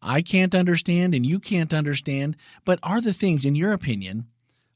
I 0.00 0.22
can't 0.22 0.54
understand 0.54 1.14
and 1.14 1.26
you 1.26 1.40
can't 1.40 1.74
understand. 1.74 2.36
But 2.64 2.78
are 2.82 3.00
the 3.00 3.12
things, 3.12 3.44
in 3.44 3.54
your 3.54 3.72
opinion, 3.72 4.26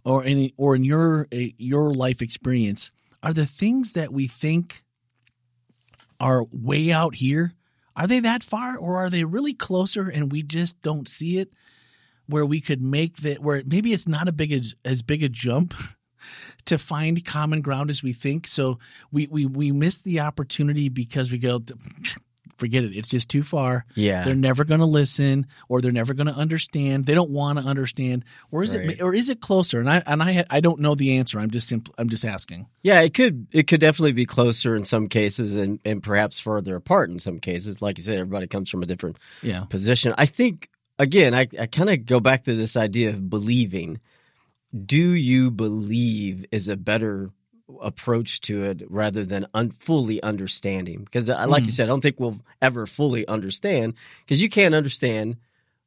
or 0.04 0.24
in 0.24 0.50
or 0.56 0.74
in 0.74 0.84
your 0.84 1.28
uh, 1.32 1.36
your 1.56 1.94
life 1.94 2.22
experience, 2.22 2.90
are 3.22 3.32
the 3.32 3.46
things 3.46 3.92
that 3.94 4.12
we 4.12 4.26
think 4.26 4.84
are 6.20 6.44
way 6.52 6.90
out 6.90 7.14
here? 7.14 7.54
Are 7.94 8.06
they 8.06 8.20
that 8.20 8.42
far, 8.42 8.76
or 8.76 8.96
are 8.96 9.10
they 9.10 9.24
really 9.24 9.54
closer 9.54 10.08
and 10.08 10.32
we 10.32 10.42
just 10.42 10.80
don't 10.82 11.08
see 11.08 11.38
it? 11.38 11.52
Where 12.26 12.46
we 12.46 12.60
could 12.60 12.80
make 12.80 13.18
that, 13.18 13.40
where 13.40 13.62
maybe 13.66 13.92
it's 13.92 14.08
not 14.08 14.28
a 14.28 14.32
big 14.32 14.52
as 14.84 15.02
big 15.02 15.22
a 15.22 15.28
jump 15.28 15.74
to 16.66 16.78
find 16.78 17.24
common 17.24 17.60
ground 17.60 17.90
as 17.90 18.02
we 18.02 18.12
think. 18.12 18.46
So 18.46 18.78
we 19.10 19.26
we 19.30 19.46
we 19.46 19.72
miss 19.72 20.02
the 20.02 20.20
opportunity 20.20 20.88
because 20.88 21.30
we 21.32 21.38
go, 21.38 21.60
forget 22.58 22.84
it. 22.84 22.94
It's 22.96 23.08
just 23.08 23.28
too 23.28 23.42
far. 23.42 23.84
Yeah. 23.96 24.22
They're 24.24 24.34
never 24.36 24.64
going 24.64 24.80
to 24.80 24.86
listen, 24.86 25.46
or 25.68 25.80
they're 25.80 25.90
never 25.90 26.14
going 26.14 26.28
to 26.28 26.34
understand. 26.34 27.06
They 27.06 27.14
don't 27.14 27.30
want 27.30 27.58
to 27.58 27.64
understand, 27.64 28.24
or 28.52 28.62
is 28.62 28.76
Right. 28.76 28.90
it, 28.90 29.02
or 29.02 29.14
is 29.14 29.28
it 29.28 29.40
closer? 29.40 29.80
And 29.80 29.90
I 29.90 30.02
and 30.06 30.22
I 30.22 30.44
I 30.50 30.60
don't 30.60 30.78
know 30.80 30.94
the 30.94 31.16
answer. 31.16 31.40
I'm 31.40 31.50
just 31.50 31.70
simpl- 31.70 31.92
I'm 31.98 32.08
just 32.08 32.24
asking. 32.24 32.66
Yeah, 32.82 33.00
it 33.00 33.14
could 33.14 33.46
it 33.52 33.66
could 33.66 33.80
definitely 33.80 34.12
be 34.12 34.26
closer 34.26 34.76
in 34.76 34.84
some 34.84 35.08
cases 35.08 35.56
and, 35.56 35.80
and 35.84 36.02
perhaps 36.02 36.38
further 36.38 36.76
apart 36.76 37.10
in 37.10 37.18
some 37.18 37.40
cases. 37.40 37.82
Like 37.82 37.98
you 37.98 38.04
said, 38.04 38.14
everybody 38.18 38.46
comes 38.46 38.70
from 38.70 38.82
a 38.82 38.86
different 38.86 39.18
Yeah. 39.42 39.64
position. 39.64 40.14
I 40.16 40.26
think 40.26 40.68
again, 40.98 41.34
I, 41.34 41.48
I 41.58 41.66
kind 41.66 41.90
of 41.90 42.06
go 42.06 42.20
back 42.20 42.44
to 42.44 42.54
this 42.54 42.76
idea 42.76 43.08
of 43.10 43.28
believing. 43.28 43.98
Do 44.86 45.14
you 45.14 45.50
believe 45.50 46.46
is 46.50 46.68
a 46.68 46.76
better 46.76 47.30
approach 47.80 48.40
to 48.42 48.64
it 48.64 48.82
rather 48.90 49.24
than 49.24 49.46
un- 49.54 49.70
fully 49.70 50.22
understanding? 50.22 51.04
Because, 51.04 51.28
I 51.28 51.44
uh, 51.44 51.48
like 51.48 51.64
you 51.64 51.68
mm. 51.68 51.72
said, 51.72 51.84
I 51.84 51.86
don't 51.88 52.00
think 52.00 52.18
we'll 52.18 52.40
ever 52.60 52.86
fully 52.86 53.26
understand 53.28 53.94
because 54.24 54.40
you 54.40 54.48
can't 54.48 54.74
understand 54.74 55.36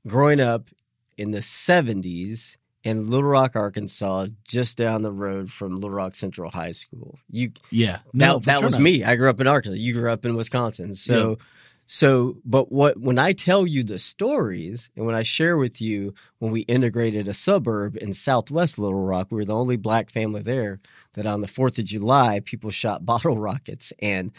growing 0.08 0.40
up 0.40 0.70
in 1.18 1.32
the 1.32 1.40
70s 1.40 2.58
in 2.84 3.10
Little 3.10 3.28
Rock, 3.28 3.56
Arkansas, 3.56 4.28
just 4.48 4.78
down 4.78 5.02
the 5.02 5.12
road 5.12 5.52
from 5.52 5.76
Little 5.76 5.90
Rock 5.90 6.14
Central 6.14 6.52
High 6.52 6.74
School. 6.74 7.18
You 7.30 7.52
Yeah. 7.72 8.00
now 8.14 8.34
No, 8.34 8.40
for 8.40 8.46
that 8.46 8.60
sure 8.60 8.66
was 8.66 8.76
not. 8.76 8.82
me. 8.84 9.04
I 9.04 9.16
grew 9.16 9.30
up 9.30 9.42
in 9.42 9.48
Arkansas. 9.48 9.78
You 9.78 9.94
grew 9.94 10.12
up 10.12 10.24
in 10.26 10.36
Wisconsin. 10.36 10.94
So 10.94 11.40
so 11.86 12.38
but 12.44 12.72
what 12.72 13.00
when 13.00 13.20
I 13.20 13.34
tell 13.34 13.68
you 13.68 13.84
the 13.84 14.00
stories 14.00 14.90
and 14.96 15.06
when 15.06 15.16
I 15.16 15.24
share 15.24 15.58
with 15.58 15.82
you 15.82 16.14
when 16.40 16.52
we 16.52 16.62
integrated 16.62 17.28
a 17.28 17.34
suburb 17.34 17.98
in 17.98 18.14
southwest 18.14 18.80
Little 18.80 19.04
Rock, 19.04 19.28
we 19.30 19.38
were 19.38 19.46
the 19.46 19.56
only 19.56 19.78
black 19.78 20.10
family 20.10 20.42
there 20.42 20.80
that 21.14 21.26
on 21.26 21.42
the 21.42 21.48
4th 21.48 21.80
of 21.80 21.86
July 21.86 22.42
people 22.44 22.72
shot 22.72 23.06
bottle 23.06 23.38
rockets 23.38 23.94
and 24.00 24.32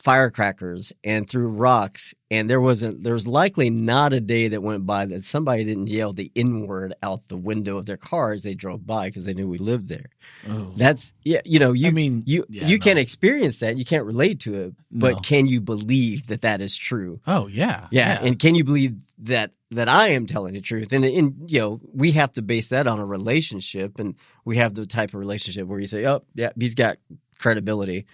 firecrackers 0.00 0.92
and 1.04 1.28
threw 1.28 1.46
rocks 1.46 2.14
and 2.30 2.48
there 2.48 2.60
wasn't 2.60 3.02
there 3.04 3.12
was 3.12 3.26
likely 3.26 3.68
not 3.70 4.12
a 4.12 4.20
day 4.20 4.48
that 4.48 4.62
went 4.62 4.86
by 4.86 5.04
that 5.04 5.24
somebody 5.24 5.62
didn't 5.62 5.88
yell 5.88 6.12
the 6.12 6.32
n 6.34 6.66
word 6.66 6.94
out 7.02 7.28
the 7.28 7.36
window 7.36 7.76
of 7.76 7.84
their 7.86 7.96
car 7.98 8.32
as 8.32 8.42
they 8.42 8.54
drove 8.54 8.86
by 8.86 9.08
because 9.08 9.24
they 9.26 9.34
knew 9.34 9.46
we 9.46 9.58
lived 9.58 9.88
there 9.88 10.06
Oh. 10.48 10.72
that's 10.76 11.12
yeah 11.22 11.42
you 11.44 11.58
know 11.58 11.72
you 11.72 11.88
I 11.88 11.90
mean, 11.90 12.22
you 12.26 12.46
yeah, 12.48 12.66
you 12.66 12.78
no. 12.78 12.82
can't 12.84 12.98
experience 12.98 13.58
that 13.60 13.76
you 13.76 13.84
can't 13.84 14.06
relate 14.06 14.40
to 14.40 14.54
it 14.62 14.74
but 14.90 15.16
No. 15.16 15.20
can 15.20 15.46
you 15.46 15.60
believe 15.60 16.26
that 16.28 16.40
that 16.42 16.60
is 16.60 16.74
true 16.76 17.20
oh 17.26 17.46
yeah, 17.46 17.86
yeah, 17.90 18.18
and 18.22 18.38
can 18.38 18.54
you 18.54 18.64
believe 18.64 18.96
that 19.18 19.52
that 19.70 19.88
I 19.88 20.08
am 20.08 20.26
telling 20.26 20.54
the 20.54 20.60
truth? 20.60 20.92
And 20.92 21.04
and 21.04 21.48
you 21.48 21.60
know, 21.60 21.80
we 21.92 22.12
have 22.12 22.32
to 22.32 22.42
base 22.42 22.68
that 22.68 22.88
on 22.88 22.98
a 22.98 23.04
relationship, 23.06 24.00
and 24.00 24.16
we 24.44 24.56
have 24.56 24.74
the 24.74 24.84
type 24.84 25.10
of 25.10 25.14
relationship 25.20 25.68
where 25.68 25.78
you 25.78 25.86
say, 25.86 26.04
"Oh, 26.06 26.24
yeah, 26.34 26.50
he's 26.58 26.74
got 26.74 26.96
credibility." 27.38 28.06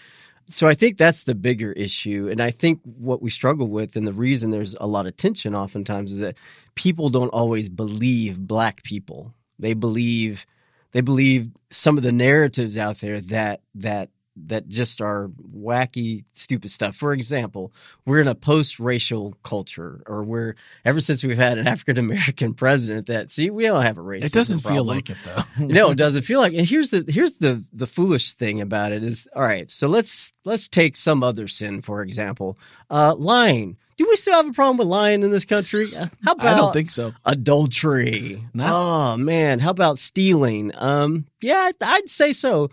So 0.49 0.69
I 0.69 0.75
think 0.75 0.97
that's 0.97 1.25
the 1.25 1.35
bigger 1.35 1.73
issue, 1.73 2.29
and 2.31 2.41
I 2.41 2.53
think 2.53 2.81
what 2.85 3.21
we 3.21 3.31
struggle 3.31 3.67
with, 3.67 3.97
and 3.97 4.07
the 4.07 4.13
reason 4.13 4.51
there's 4.51 4.77
a 4.81 4.87
lot 4.87 5.07
of 5.07 5.17
tension, 5.17 5.57
oftentimes, 5.57 6.13
is 6.13 6.21
that 6.21 6.37
people 6.77 7.09
don't 7.09 7.31
always 7.31 7.69
believe 7.69 8.39
black 8.39 8.85
people. 8.85 9.35
They 9.59 9.75
believe 9.75 10.47
they 10.93 11.01
believe 11.01 11.51
some 11.71 11.97
of 11.97 12.05
the 12.05 12.13
narratives 12.13 12.79
out 12.79 13.01
there 13.01 13.21
that 13.23 13.61
that 13.75 14.11
that 14.47 14.69
just 14.69 15.01
are 15.01 15.31
wacky, 15.55 16.25
stupid 16.35 16.71
stuff. 16.71 16.95
For 16.95 17.13
example, 17.13 17.73
we're 18.05 18.21
in 18.21 18.29
a 18.29 18.35
post-racial 18.35 19.35
culture, 19.43 20.03
or 20.07 20.23
we're 20.25 20.55
ever 20.85 21.01
since 21.01 21.25
we've 21.25 21.37
had 21.39 21.59
an 21.59 21.67
African 21.69 21.99
American 21.99 22.55
president. 22.55 23.07
That 23.07 23.31
see, 23.31 23.51
we 23.51 23.65
don't 23.65 23.83
have 23.83 23.99
a 23.99 24.03
race. 24.03 24.25
It 24.25 24.33
doesn't 24.33 24.61
feel 24.61 24.85
like 24.85 25.11
it 25.11 25.17
though. 25.25 25.43
no, 25.65 25.91
it 25.91 25.97
doesn't 25.99 26.23
feel 26.23 26.41
like. 26.41 26.53
And 26.55 26.67
here's 26.67 26.91
the 26.91 27.05
here's 27.09 27.33
the 27.35 27.65
the 27.73 27.87
foolish 27.87 28.33
thing 28.33 28.61
about 28.61 28.93
it 28.93 29.03
is 29.03 29.27
all 29.35 29.43
right. 29.43 29.71
So 29.71 29.89
let's 29.89 30.33
let's 30.45 30.69
take 30.69 30.97
some 30.97 31.23
other 31.23 31.49
sin 31.49 31.83
for 31.83 32.03
example, 32.03 32.59
uh, 32.91 33.15
lying. 33.17 33.77
Do 33.97 34.07
we 34.07 34.17
still 34.17 34.35
have 34.35 34.47
a 34.47 34.53
problem 34.53 34.77
with 34.77 34.89
lying 34.89 35.23
in 35.23 35.31
this 35.31 35.47
country? 35.47 35.89
Uh, 35.97 36.05
How 36.23 36.33
about 36.33 36.47
I 36.47 36.55
don't 36.59 36.73
think 36.75 36.91
so. 36.91 37.15
adultery? 37.25 38.45
No. 38.53 38.67
Oh 38.69 39.17
man, 39.17 39.59
how 39.59 39.71
about 39.71 39.99
stealing? 39.99 40.71
Um, 40.77 41.27
yeah, 41.41 41.57
I'd- 41.71 41.79
I'd 41.81 42.09
say 42.09 42.33
so. 42.35 42.71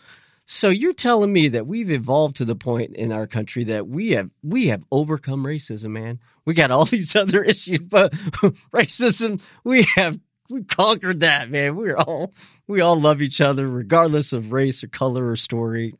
So 0.53 0.69
you're 0.69 0.93
telling 0.93 1.33
me 1.33 1.47
that 1.47 1.65
we've 1.65 1.89
evolved 1.89 2.35
to 2.35 2.45
the 2.45 2.55
point 2.55 2.95
in 2.95 3.11
our 3.11 3.25
country 3.25 3.63
that 3.65 3.87
we 3.87 4.11
have 4.11 4.29
we 4.43 4.67
have 4.67 4.85
overcome 4.91 5.43
racism, 5.43 5.89
man. 5.93 6.19
We 6.45 6.53
got 6.53 6.69
all 6.69 6.85
these 6.97 7.15
other 7.15 7.43
issues, 7.43 7.79
but 7.81 8.11
racism 8.71 9.41
we 9.63 9.87
have 9.95 10.19
we 10.51 10.63
conquered 10.63 11.21
that, 11.21 11.49
man. 11.49 11.75
We're 11.75 11.97
all 11.97 12.35
we 12.67 12.81
all 12.81 12.99
love 13.01 13.19
each 13.23 13.41
other 13.41 13.65
regardless 13.65 14.31
of 14.31 14.51
race 14.51 14.83
or 14.83 14.89
color 14.89 15.27
or 15.27 15.35
story. 15.35 15.93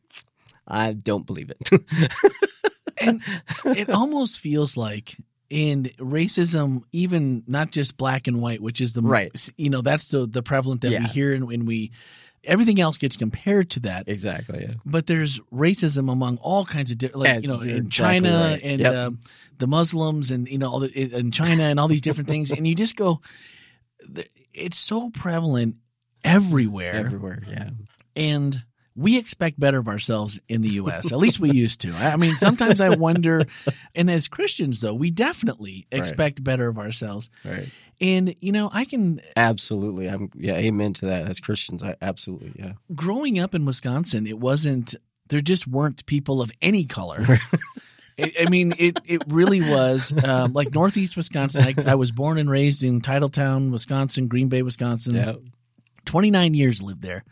I 0.68 0.92
don't 0.92 1.26
believe 1.26 1.50
it. 1.50 1.82
and 2.98 3.22
it 3.64 3.90
almost 3.90 4.38
feels 4.38 4.76
like 4.76 5.16
in 5.50 5.90
racism 5.98 6.82
even 6.92 7.42
not 7.48 7.72
just 7.72 7.96
black 7.96 8.28
and 8.28 8.40
white 8.40 8.62
which 8.62 8.80
is 8.80 8.92
the 8.94 9.02
Right. 9.02 9.50
you 9.56 9.68
know 9.68 9.82
that's 9.82 10.08
the 10.08 10.26
the 10.26 10.44
prevalent 10.44 10.82
that 10.82 10.92
we 10.92 11.06
hear 11.06 11.34
and 11.34 11.48
when 11.48 11.66
we 11.66 11.90
everything 12.46 12.80
else 12.80 12.98
gets 12.98 13.16
compared 13.16 13.70
to 13.70 13.80
that 13.80 14.08
exactly. 14.08 14.60
Yeah. 14.62 14.74
but 14.84 15.06
there's 15.06 15.40
racism 15.52 16.10
among 16.10 16.36
all 16.38 16.64
kinds 16.64 16.90
of 16.90 16.98
different, 16.98 17.20
like 17.20 17.28
Yeah, 17.28 17.38
you 17.38 17.48
know 17.48 17.60
in 17.60 17.68
exactly 17.86 17.90
China 17.90 18.48
right. 18.52 18.60
and 18.62 18.80
Yep. 18.80 18.94
um, 18.94 19.20
the 19.58 19.66
Muslims 19.66 20.30
and 20.30 20.48
you 20.48 20.58
know 20.58 20.68
all 20.70 20.80
the 20.80 20.90
in 21.18 21.30
China 21.30 21.62
and 21.64 21.78
all 21.80 21.88
these 21.88 22.02
different 22.02 22.28
things 22.28 22.50
and 22.50 22.66
you 22.66 22.74
just 22.74 22.96
go 22.96 23.20
it's 24.52 24.78
so 24.78 25.10
prevalent 25.10 25.76
everywhere 26.22 26.94
Everywhere. 26.94 27.42
Yeah. 27.48 27.70
and 28.16 28.62
we 28.96 29.18
expect 29.18 29.58
better 29.58 29.78
of 29.78 29.88
ourselves 29.88 30.38
in 30.48 30.62
the 30.62 30.68
U.S. 30.74 31.10
At 31.10 31.18
least 31.18 31.40
we 31.40 31.50
used 31.50 31.80
to. 31.80 31.92
I 31.92 32.14
mean, 32.14 32.36
sometimes 32.36 32.80
I 32.80 32.90
wonder, 32.90 33.44
and 33.92 34.08
as 34.08 34.28
Christians, 34.28 34.78
though, 34.80 34.94
we 34.94 35.10
definitely 35.10 35.88
Right. 35.90 35.98
expect 36.00 36.44
better 36.44 36.68
of 36.68 36.78
ourselves. 36.78 37.28
Right. 37.44 37.68
And, 38.04 38.34
you 38.40 38.52
know, 38.52 38.68
I 38.70 38.84
can, 38.84 39.22
Absolutely. 39.34 40.08
I'm 40.08 40.30
yeah, 40.34 40.56
amen 40.56 40.92
to 40.94 41.06
that. 41.06 41.26
As 41.26 41.40
Christians, 41.40 41.82
I 41.82 41.96
absolutely, 42.02 42.52
yeah. 42.54 42.74
growing 42.94 43.38
up 43.38 43.54
in 43.54 43.64
Wisconsin, 43.64 44.26
it 44.26 44.38
wasn't, 44.38 44.94
there 45.28 45.40
just 45.40 45.66
weren't 45.66 46.04
people 46.04 46.42
of 46.42 46.52
any 46.60 46.84
color. 46.84 47.24
I 48.18 48.46
mean, 48.50 48.74
it, 48.78 49.00
it 49.06 49.22
really 49.28 49.60
was 49.60 50.12
um, 50.24 50.52
like 50.52 50.74
Northeast 50.74 51.16
Wisconsin. 51.16 51.64
I, 51.64 51.92
I 51.92 51.94
was 51.94 52.12
born 52.12 52.36
and 52.36 52.50
raised 52.50 52.84
in 52.84 53.00
Titletown, 53.00 53.70
Wisconsin, 53.72 54.28
Green 54.28 54.48
Bay, 54.48 54.60
Wisconsin. 54.60 55.14
Yeah. 55.14 55.32
29 56.04 56.52
years 56.52 56.82
lived 56.82 57.00
there. 57.00 57.24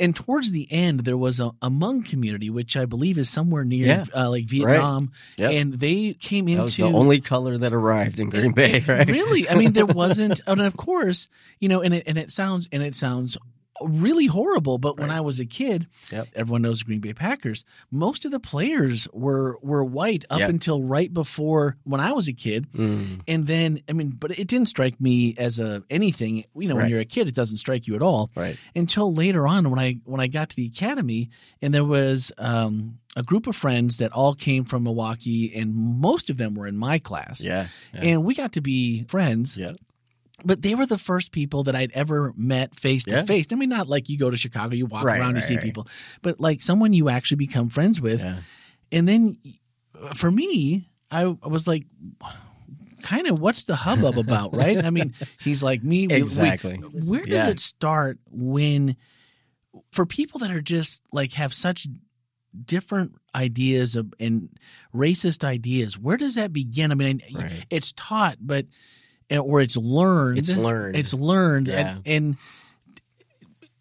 And 0.00 0.14
towards 0.14 0.50
the 0.52 0.66
end, 0.70 1.00
there 1.00 1.16
was 1.16 1.40
a, 1.40 1.48
a 1.62 1.68
Hmong 1.70 2.04
community, 2.08 2.50
which 2.50 2.76
I 2.76 2.84
believe 2.84 3.18
is 3.18 3.28
somewhere 3.28 3.64
near 3.64 3.86
Yeah. 3.86 4.04
uh, 4.14 4.30
like 4.30 4.44
Vietnam. 4.46 5.12
Yep. 5.36 5.52
And 5.52 5.74
they 5.74 6.14
came 6.14 6.46
That 6.46 6.62
was 6.62 6.78
into 6.78 6.90
the 6.90 6.96
only 6.98 7.20
color 7.20 7.58
that 7.58 7.72
arrived 7.72 8.20
in 8.20 8.30
Green 8.30 8.52
Bay, 8.52 8.84
right? 8.86 9.06
really. 9.08 9.48
I 9.48 9.54
mean, 9.54 9.72
there 9.72 9.86
wasn't, 10.02 10.40
and 10.46 10.60
of 10.60 10.76
course, 10.76 11.28
you 11.60 11.68
know, 11.68 11.80
and 11.82 11.94
it 11.94 12.04
and 12.06 12.16
it 12.18 12.30
sounds 12.30 12.68
and 12.72 12.82
it 12.82 12.94
sounds 12.94 13.36
really 13.82 14.26
horrible. 14.26 14.78
But 14.78 14.98
when 14.98 15.08
Right. 15.08 15.18
I 15.18 15.20
was 15.20 15.38
a 15.40 15.46
kid, 15.46 15.86
Yep. 16.12 16.28
everyone 16.34 16.62
knows 16.62 16.80
the 16.80 16.84
Green 16.86 17.00
Bay 17.00 17.12
Packers. 17.12 17.64
Most 17.90 18.24
of 18.24 18.30
the 18.30 18.40
players 18.40 19.06
were 19.12 19.58
were 19.62 19.84
white 19.84 20.24
up 20.30 20.40
Yep. 20.40 20.50
until 20.50 20.82
right 20.82 21.12
before 21.12 21.76
when 21.84 22.00
I 22.00 22.12
was 22.12 22.28
a 22.28 22.32
kid. 22.32 22.66
Mm, 22.72 23.20
And 23.28 23.46
then, 23.46 23.80
I 23.88 23.92
mean, 23.92 24.10
but 24.10 24.38
it 24.38 24.48
didn't 24.48 24.68
strike 24.68 25.00
me 25.00 25.34
as 25.38 25.58
a 25.60 25.82
anything. 25.90 26.44
You 26.56 26.68
know, 26.68 26.76
when 26.76 26.90
you're 26.90 27.00
a 27.00 27.04
kid, 27.04 27.28
it 27.28 27.34
doesn't 27.34 27.58
strike 27.58 27.86
you 27.86 27.94
at 27.96 28.02
all 28.02 28.30
right. 28.36 28.56
until 28.74 29.12
later 29.12 29.46
on 29.46 29.70
when 29.70 29.78
I 29.78 29.98
when 30.04 30.20
I 30.20 30.26
got 30.26 30.50
to 30.50 30.56
the 30.56 30.66
academy 30.66 31.30
and 31.62 31.72
there 31.72 31.84
was 31.84 32.32
um, 32.38 32.98
a 33.16 33.22
group 33.22 33.46
of 33.46 33.56
friends 33.56 33.98
that 33.98 34.12
all 34.12 34.34
came 34.34 34.64
from 34.64 34.84
Milwaukee 34.84 35.52
and 35.54 35.74
most 35.74 36.30
of 36.30 36.36
them 36.36 36.54
were 36.54 36.66
in 36.66 36.76
my 36.76 36.98
class. 36.98 37.44
Yeah. 37.44 37.68
yeah. 37.94 38.00
And 38.02 38.24
we 38.24 38.34
got 38.34 38.52
to 38.52 38.60
be 38.60 39.04
friends, 39.08 39.56
yeah. 39.56 39.72
But 40.44 40.62
they 40.62 40.74
were 40.74 40.86
the 40.86 40.98
first 40.98 41.32
people 41.32 41.64
that 41.64 41.74
I'd 41.74 41.92
ever 41.92 42.32
met 42.36 42.74
face 42.74 43.04
to 43.04 43.24
face. 43.24 43.46
I 43.52 43.56
mean, 43.56 43.68
not 43.68 43.88
like 43.88 44.08
you 44.08 44.16
go 44.18 44.30
to 44.30 44.36
Chicago, 44.36 44.74
you 44.74 44.86
walk 44.86 45.04
Right, 45.04 45.18
around, 45.20 45.36
you 45.36 45.42
see 45.42 45.56
right. 45.56 45.64
people, 45.64 45.88
but 46.22 46.38
like 46.40 46.60
someone 46.62 46.92
you 46.92 47.08
actually 47.08 47.38
become 47.38 47.68
friends 47.68 48.00
with. 48.00 48.20
Yeah. 48.22 48.38
And 48.92 49.08
then 49.08 49.38
for 50.14 50.30
me, 50.30 50.88
I, 51.10 51.24
was 51.26 51.66
like, 51.66 51.86
kind 53.02 53.26
of 53.26 53.40
what's 53.40 53.64
the 53.64 53.76
hubbub 53.76 54.18
about, 54.18 54.54
right? 54.54 54.84
I 54.84 54.90
mean, 54.90 55.14
he's 55.40 55.62
like 55.62 55.82
me. 55.82 56.06
we- 56.06 56.14
we- 56.14 56.20
Exactly. 56.22 56.76
where 56.76 57.20
does 57.24 57.28
Yeah. 57.30 57.48
it 57.48 57.60
start 57.60 58.18
when, 58.30 58.96
for 59.92 60.06
people 60.06 60.40
that 60.40 60.50
are 60.50 60.60
just 60.60 61.02
like 61.12 61.32
have 61.32 61.52
such 61.52 61.86
different 62.64 63.14
ideas 63.34 63.96
of, 63.96 64.12
and 64.20 64.50
racist 64.94 65.44
ideas, 65.44 65.98
where 65.98 66.16
does 66.16 66.34
that 66.36 66.52
begin? 66.52 66.90
I 66.92 66.94
mean, 66.94 67.22
Right. 67.32 67.66
it's 67.70 67.92
taught, 67.92 68.38
but 68.40 68.66
or 69.30 69.60
it's 69.60 69.76
learned. 69.76 70.38
It's 70.38 70.54
learned. 70.56 70.96
It's 70.96 71.12
learned, 71.14 71.68
Yeah. 71.68 71.96
and, 71.98 72.06
and 72.06 72.36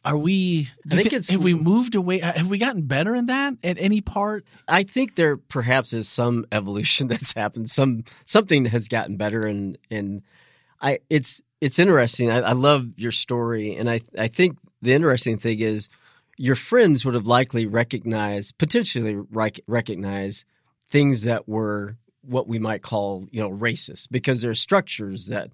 are 0.05 0.17
we? 0.17 0.69
I 0.89 0.95
think 0.95 1.09
thi- 1.09 1.15
it's- 1.17 1.29
have 1.31 1.43
we 1.43 1.53
moved 1.53 1.95
away? 1.95 2.21
Uh, 2.21 2.31
have 2.33 2.49
we 2.49 2.57
gotten 2.57 2.83
better 2.83 3.13
in 3.13 3.25
that 3.25 3.55
at 3.63 3.77
any 3.77 3.99
part? 4.01 4.45
I 4.67 4.83
think 4.83 5.15
there 5.15 5.35
perhaps 5.37 5.91
is 5.91 6.07
some 6.07 6.45
evolution 6.51 7.07
that's 7.09 7.33
happened. 7.33 7.69
Some 7.69 8.03
something 8.25 8.65
has 8.65 8.87
gotten 8.87 9.17
better, 9.17 9.43
and 9.45 9.77
and 9.91 10.21
I 10.81 10.99
it's 11.09 11.41
it's 11.59 11.77
interesting. 11.79 12.31
I, 12.31 12.37
I 12.39 12.51
love 12.53 12.97
your 12.97 13.11
story, 13.11 13.75
and 13.75 13.89
I 13.89 14.01
I 14.17 14.27
think 14.29 14.57
the 14.81 14.93
interesting 14.93 15.37
thing 15.37 15.59
is 15.59 15.89
your 16.37 16.55
friends 16.55 17.03
would 17.03 17.15
have 17.15 17.25
likely 17.27 17.65
recognized 17.65 18.57
potentially 18.59 19.15
rec- 19.31 19.59
recognize 19.67 20.45
things 20.89 21.23
that 21.23 21.49
were 21.49 21.97
what 22.27 22.47
we 22.47 22.59
might 22.59 22.81
call 22.81 23.27
you 23.31 23.41
know 23.41 23.49
racist 23.49 24.07
because 24.11 24.41
there 24.41 24.51
are 24.51 24.55
structures 24.55 25.27
that 25.27 25.51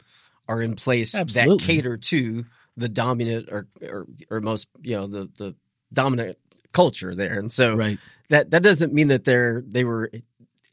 are 0.48 0.62
in 0.62 0.76
place 0.76 1.16
Absolutely. 1.16 1.58
that 1.58 1.64
cater 1.66 1.98
to 1.98 2.46
the 2.76 2.90
dominant 2.90 3.50
or, 3.52 3.68
or 3.82 4.08
or 4.30 4.42
most 4.42 4.68
you 4.82 4.96
know 4.96 5.08
the 5.08 5.30
the 5.38 5.56
dominant 5.94 6.38
culture 6.72 7.14
there, 7.16 7.38
and 7.40 7.52
so 7.52 7.76
Right. 7.76 8.00
that 8.30 8.50
that 8.52 8.64
doesn't 8.64 8.94
mean 8.94 9.08
that 9.10 9.24
they're 9.26 9.64
they 9.66 9.84
were 9.84 10.10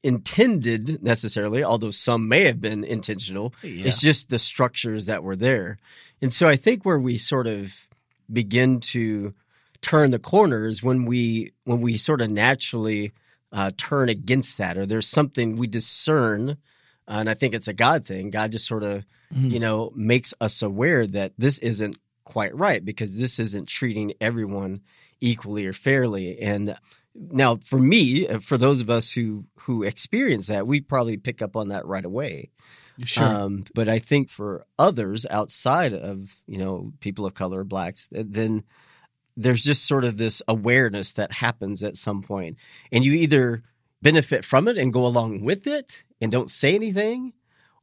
intended 0.02 1.02
necessarily, 1.02 1.62
although 1.62 1.90
some 1.90 2.26
may 2.28 2.44
have 2.44 2.60
been 2.60 2.84
intentional. 2.84 3.52
Yeah. 3.62 3.86
It's 3.86 4.00
just 4.00 4.30
the 4.30 4.38
structures 4.38 5.06
that 5.06 5.22
were 5.22 5.36
there. 5.36 5.78
And 6.22 6.32
so 6.32 6.48
I 6.48 6.56
think 6.56 6.84
where 6.84 6.98
we 6.98 7.18
sort 7.18 7.46
of 7.46 7.74
begin 8.32 8.80
to 8.80 9.34
turn 9.82 10.10
the 10.10 10.18
corners 10.18 10.82
when 10.82 11.04
we 11.04 11.52
when 11.64 11.80
we 11.80 11.96
sort 11.98 12.20
of 12.22 12.30
naturally 12.30 13.12
uh, 13.52 13.70
turn 13.76 14.08
against 14.08 14.58
that, 14.58 14.78
or 14.78 14.86
there's 14.86 15.08
something 15.08 15.56
we 15.56 15.66
discern, 15.66 16.50
uh, 16.50 16.54
and 17.08 17.28
I 17.30 17.34
think 17.34 17.54
it's 17.54 17.68
a 17.68 17.72
God 17.72 18.06
thing. 18.06 18.30
God 18.30 18.52
just 18.52 18.66
sort 18.66 18.82
of 18.84 19.04
Mhm. 19.34 19.50
you 19.50 19.60
know 19.60 19.92
makes 19.94 20.34
us 20.40 20.60
aware 20.62 21.06
that 21.06 21.32
this 21.38 21.58
isn't 21.58 21.96
quite 22.24 22.54
right 22.54 22.84
because 22.84 23.16
this 23.16 23.38
isn't 23.38 23.66
treating 23.68 24.12
everyone 24.20 24.80
equally 25.20 25.66
or 25.66 25.72
fairly. 25.72 26.38
And 26.40 26.76
now, 27.14 27.56
for 27.56 27.78
me, 27.78 28.28
uh, 28.28 28.38
for 28.38 28.56
those 28.56 28.80
of 28.80 28.88
us 28.90 29.12
who 29.12 29.44
who 29.60 29.82
experience 29.82 30.46
that, 30.48 30.66
we 30.66 30.80
probably 30.80 31.16
pick 31.16 31.42
up 31.42 31.56
on 31.56 31.68
that 31.68 31.86
right 31.86 32.04
away. 32.04 32.50
Sure. 33.04 33.24
Um, 33.24 33.64
but 33.74 33.88
I 33.88 33.98
think 33.98 34.28
for 34.28 34.64
others 34.78 35.26
outside 35.30 35.92
of 35.94 36.36
you 36.46 36.58
know 36.58 36.92
people 37.00 37.26
of 37.26 37.34
color, 37.34 37.64
blacks, 37.64 38.08
then 38.12 38.62
there's 39.36 39.62
just 39.64 39.84
sort 39.86 40.04
of 40.04 40.16
this 40.16 40.42
awareness 40.48 41.12
that 41.12 41.32
happens 41.32 41.82
at 41.82 41.96
some 41.96 42.22
point, 42.22 42.56
and 42.92 43.04
you 43.04 43.12
either 43.12 43.62
benefit 44.02 44.44
from 44.44 44.68
it 44.68 44.78
and 44.78 44.92
go 44.92 45.04
along 45.06 45.42
with 45.44 45.66
it 45.66 46.04
and 46.20 46.32
don't 46.32 46.50
say 46.50 46.74
anything, 46.74 47.32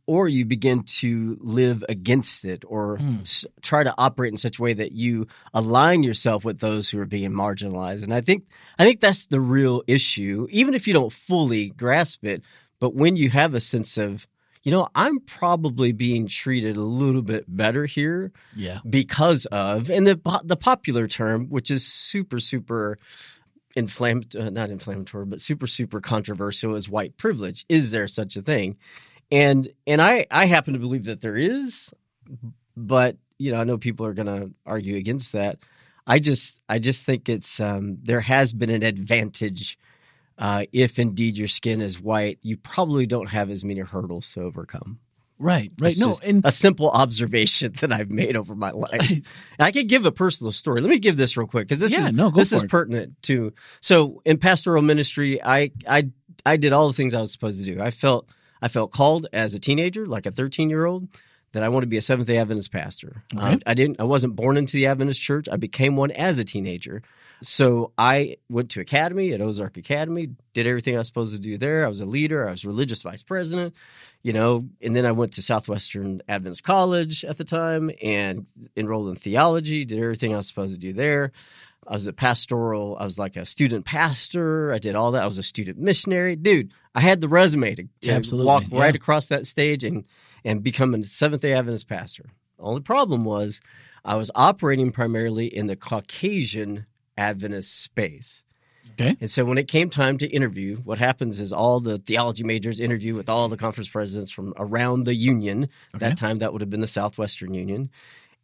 or 0.06 0.28
you 0.30 0.46
begin 0.46 0.84
to 0.84 1.38
live 1.42 1.84
against 1.90 2.46
it 2.46 2.64
or 2.68 2.98
Hmm. 2.98 3.18
s- 3.22 3.46
try 3.62 3.84
to 3.84 3.94
operate 3.98 4.32
in 4.32 4.38
such 4.38 4.58
a 4.58 4.62
way 4.62 4.74
that 4.74 4.94
you 4.94 5.28
align 5.54 6.02
yourself 6.04 6.46
with 6.46 6.60
those 6.60 6.90
who 6.90 7.00
are 7.00 7.06
being 7.06 7.32
marginalized. 7.32 8.04
And 8.04 8.14
I 8.14 8.22
think 8.22 8.46
I 8.80 8.86
think 8.86 9.00
that's 9.02 9.26
the 9.28 9.42
real 9.42 9.84
issue, 9.86 10.48
even 10.50 10.74
if 10.74 10.88
you 10.88 10.94
don't 10.94 11.12
fully 11.12 11.70
grasp 11.70 12.24
it. 12.26 12.42
But 12.80 12.96
when 12.96 13.18
you 13.18 13.30
have 13.32 13.54
a 13.54 13.60
sense 13.60 13.98
of, 13.98 14.28
you 14.68 14.72
know, 14.72 14.90
I'm 14.94 15.22
probably 15.22 15.94
being 15.94 16.28
treated 16.28 16.76
a 16.76 16.82
little 16.82 17.22
bit 17.22 17.46
better 17.48 17.86
here 17.86 18.34
Yeah. 18.54 18.80
because 18.90 19.46
of, 19.46 19.90
and 19.90 20.06
the 20.06 20.20
the 20.44 20.58
popular 20.58 21.08
term, 21.08 21.48
which 21.48 21.72
is 21.72 21.86
super 21.88 22.40
super 22.42 22.98
inflamed, 23.78 24.36
uh, 24.36 24.50
not 24.50 24.70
inflammatory, 24.70 25.26
but 25.26 25.40
super 25.40 25.68
super 25.68 26.02
controversial, 26.02 26.76
is 26.76 26.90
white 26.90 27.16
privilege. 27.16 27.66
Is 27.70 27.92
there 27.92 28.10
such 28.10 28.36
a 28.36 28.42
thing? 28.42 28.76
And 29.32 29.70
and 29.86 30.02
I 30.02 30.26
I 30.30 30.48
happen 30.48 30.74
to 30.74 30.80
believe 30.80 31.06
that 31.06 31.22
there 31.22 31.38
is, 31.38 31.90
but 32.76 33.16
you 33.38 33.54
know 33.54 33.62
I 33.62 33.64
know 33.64 33.78
people 33.78 34.06
are 34.06 34.14
going 34.14 34.28
to 34.28 34.52
argue 34.66 34.98
against 34.98 35.32
that. 35.32 35.60
I 36.06 36.20
just 36.20 36.60
I 36.68 36.80
just 36.80 37.06
think 37.06 37.30
it's 37.30 37.62
um, 37.62 38.00
there 38.04 38.22
has 38.22 38.52
been 38.52 38.70
an 38.70 38.84
advantage. 38.84 39.80
Uh, 40.38 40.66
if 40.72 41.00
indeed 41.00 41.38
your 41.38 41.48
skin 41.48 41.82
is 41.82 42.00
white, 42.00 42.40
you 42.42 42.58
probably 42.58 43.06
don't 43.08 43.30
have 43.30 43.50
as 43.50 43.64
many 43.64 43.80
hurdles 43.82 44.32
to 44.34 44.42
overcome. 44.42 45.00
Right. 45.40 45.72
Right. 45.80 45.96
No. 45.98 46.18
And 46.24 46.44
a 46.46 46.52
simple 46.52 46.90
observation 46.90 47.74
that 47.82 47.92
I've 47.92 48.10
made 48.10 48.36
over 48.36 48.56
my 48.56 48.72
life. 48.72 49.10
And 49.12 49.24
I 49.60 49.72
can 49.72 49.86
give 49.88 50.06
a 50.06 50.12
personal 50.12 50.52
story. 50.52 50.82
Let 50.82 50.90
me 50.90 51.00
give 51.00 51.16
this 51.18 51.38
real 51.38 51.48
quick 51.48 51.68
because 51.68 51.80
this 51.80 51.92
Yeah, 51.92 52.08
is 52.08 52.14
no, 52.14 52.30
this 52.32 52.52
is 52.54 52.64
it. 52.64 52.70
pertinent 52.70 53.22
to. 53.24 53.54
So 53.82 54.22
in 54.26 54.38
pastoral 54.38 54.82
ministry, 54.82 55.44
I 55.44 55.72
I 55.88 56.10
I 56.46 56.58
did 56.58 56.74
all 56.74 56.88
the 56.88 56.94
things 56.94 57.14
I 57.14 57.22
was 57.22 57.32
supposed 57.32 57.60
to 57.64 57.66
do. 57.66 57.80
I 57.82 57.92
felt 57.92 58.28
I 58.62 58.68
felt 58.68 58.92
called 58.92 59.28
as 59.32 59.54
a 59.54 59.60
teenager, 59.60 60.08
like 60.08 60.26
a 60.26 60.32
thirteen 60.32 60.70
year 60.72 60.86
old, 60.86 61.08
that 61.52 61.62
I 61.62 61.70
wanted 61.70 61.86
to 61.86 61.90
be 61.92 61.98
a 61.98 62.02
Seventh 62.02 62.28
Day 62.28 62.38
Adventist 62.40 62.72
pastor. 62.72 63.22
Okay. 63.36 63.46
Um, 63.46 63.62
I 63.68 63.76
didn't. 63.76 64.00
I 64.00 64.06
wasn't 64.06 64.36
born 64.36 64.58
into 64.58 64.74
the 64.74 64.88
Adventist 64.88 65.22
church. 65.22 65.48
I 65.52 65.58
became 65.58 65.96
one 65.96 66.10
as 66.12 66.40
a 66.40 66.44
teenager. 66.44 67.04
So 67.42 67.92
I 67.98 68.38
went 68.50 68.72
to 68.72 68.82
academy 68.82 69.32
at 69.34 69.42
Ozark 69.42 69.78
Academy, 69.78 70.30
did 70.54 70.66
everything 70.68 70.96
I 70.96 71.00
was 71.00 71.08
supposed 71.08 71.34
to 71.34 71.40
do 71.40 71.58
there. 71.58 71.86
I 71.86 71.88
was 71.88 72.02
a 72.02 72.06
leader. 72.06 72.48
I 72.48 72.52
was 72.52 72.66
religious 72.66 73.02
vice 73.02 73.22
president, 73.22 73.76
you 74.24 74.34
know, 74.34 74.68
and 74.82 74.96
then 74.96 75.06
I 75.06 75.12
went 75.12 75.34
to 75.34 75.42
Southwestern 75.42 76.22
Adventist 76.28 76.64
College 76.64 77.24
at 77.24 77.38
the 77.38 77.44
time 77.44 77.92
and 78.02 78.48
enrolled 78.76 79.10
in 79.10 79.16
theology, 79.16 79.86
did 79.86 80.00
everything 80.00 80.34
I 80.34 80.38
was 80.38 80.48
supposed 80.48 80.74
to 80.74 80.80
do 80.80 80.94
there. 80.94 81.32
I 81.88 81.94
was 81.94 82.08
a 82.08 82.14
pastoral, 82.14 82.98
I 83.00 83.06
was 83.06 83.18
like 83.18 83.36
a 83.38 83.46
student 83.46 83.86
pastor. 83.86 84.74
I 84.74 84.78
did 84.78 84.96
all 84.96 85.12
that. 85.12 85.24
I 85.24 85.26
was 85.26 85.38
a 85.38 85.44
student 85.44 85.78
missionary. 85.78 86.36
Dude, 86.36 86.74
I 86.94 87.00
had 87.02 87.22
the 87.22 87.30
resume 87.30 87.76
to, 87.76 87.88
to 88.02 88.36
walk 88.36 88.64
yeah. 88.70 88.82
right 88.82 88.96
across 88.96 89.28
that 89.28 89.46
stage 89.46 89.84
and 89.84 90.06
and 90.44 90.64
become 90.64 90.94
a 90.94 91.04
Seventh 91.04 91.42
day 91.42 91.54
Adventist 91.54 91.88
pastor. 91.88 92.26
The 92.58 92.64
only 92.64 92.82
problem 92.82 93.24
was 93.24 93.62
I 94.04 94.16
was 94.16 94.32
operating 94.36 94.92
primarily 94.92 95.46
in 95.48 95.68
the 95.68 95.76
Caucasian 95.76 96.86
Adventist 97.18 97.82
space. 97.82 98.44
okay. 98.94 99.18
And 99.20 99.30
so 99.30 99.46
when 99.46 99.58
it 99.58 99.68
came 99.68 99.90
time 99.90 100.18
to 100.20 100.28
interview, 100.28 100.78
what 100.78 100.98
happens 100.98 101.40
is 101.40 101.52
all 101.54 101.80
the 101.80 101.98
theology 101.98 102.44
majors 102.44 102.80
interview 102.80 103.16
with 103.16 103.30
all 103.30 103.48
the 103.48 103.58
conference 103.58 103.90
presidents 103.90 104.32
from 104.32 104.54
around 104.58 105.04
the 105.04 105.16
union. 105.16 105.64
At 105.64 105.96
Okay. 105.96 106.10
That 106.10 106.18
time, 106.18 106.38
that 106.38 106.52
would 106.54 106.62
have 106.62 106.70
been 106.70 106.82
the 106.82 106.88
Southwestern 106.88 107.54
Union. 107.54 107.90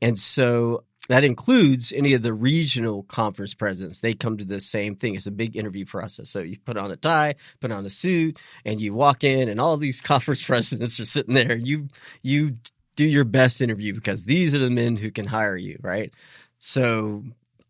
And 0.02 0.20
so 0.20 0.84
that 1.10 1.24
includes 1.24 1.92
any 1.92 2.14
of 2.14 2.22
the 2.22 2.34
regional 2.34 3.04
conference 3.04 3.54
presidents. 3.54 4.00
They 4.00 4.14
come 4.14 4.38
to 4.38 4.46
the 4.46 4.60
same 4.62 4.96
thing. 4.96 5.16
It's 5.16 5.28
a 5.28 5.32
big 5.32 5.56
interview 5.56 5.86
process. 5.86 6.30
So 6.30 6.40
you 6.40 6.58
put 6.60 6.78
on 6.78 6.92
a 6.92 6.96
tie, 6.96 7.36
put 7.60 7.72
on 7.72 7.86
a 7.86 7.90
suit, 7.90 8.40
and 8.66 8.80
you 8.80 8.94
walk 8.94 9.24
in, 9.24 9.50
and 9.50 9.60
all 9.60 9.78
these 9.78 10.02
conference 10.12 10.44
presidents 10.44 11.00
are 11.00 11.06
sitting 11.06 11.34
there. 11.34 11.56
You 11.56 11.88
you 12.22 12.58
do 12.96 13.06
your 13.06 13.26
best 13.26 13.62
interview 13.62 13.94
because 13.94 14.24
these 14.26 14.54
are 14.54 14.60
the 14.60 14.70
men 14.70 14.96
who 14.96 15.12
can 15.12 15.26
hire 15.26 15.58
you, 15.58 15.78
right? 15.82 16.14
So 16.60 17.24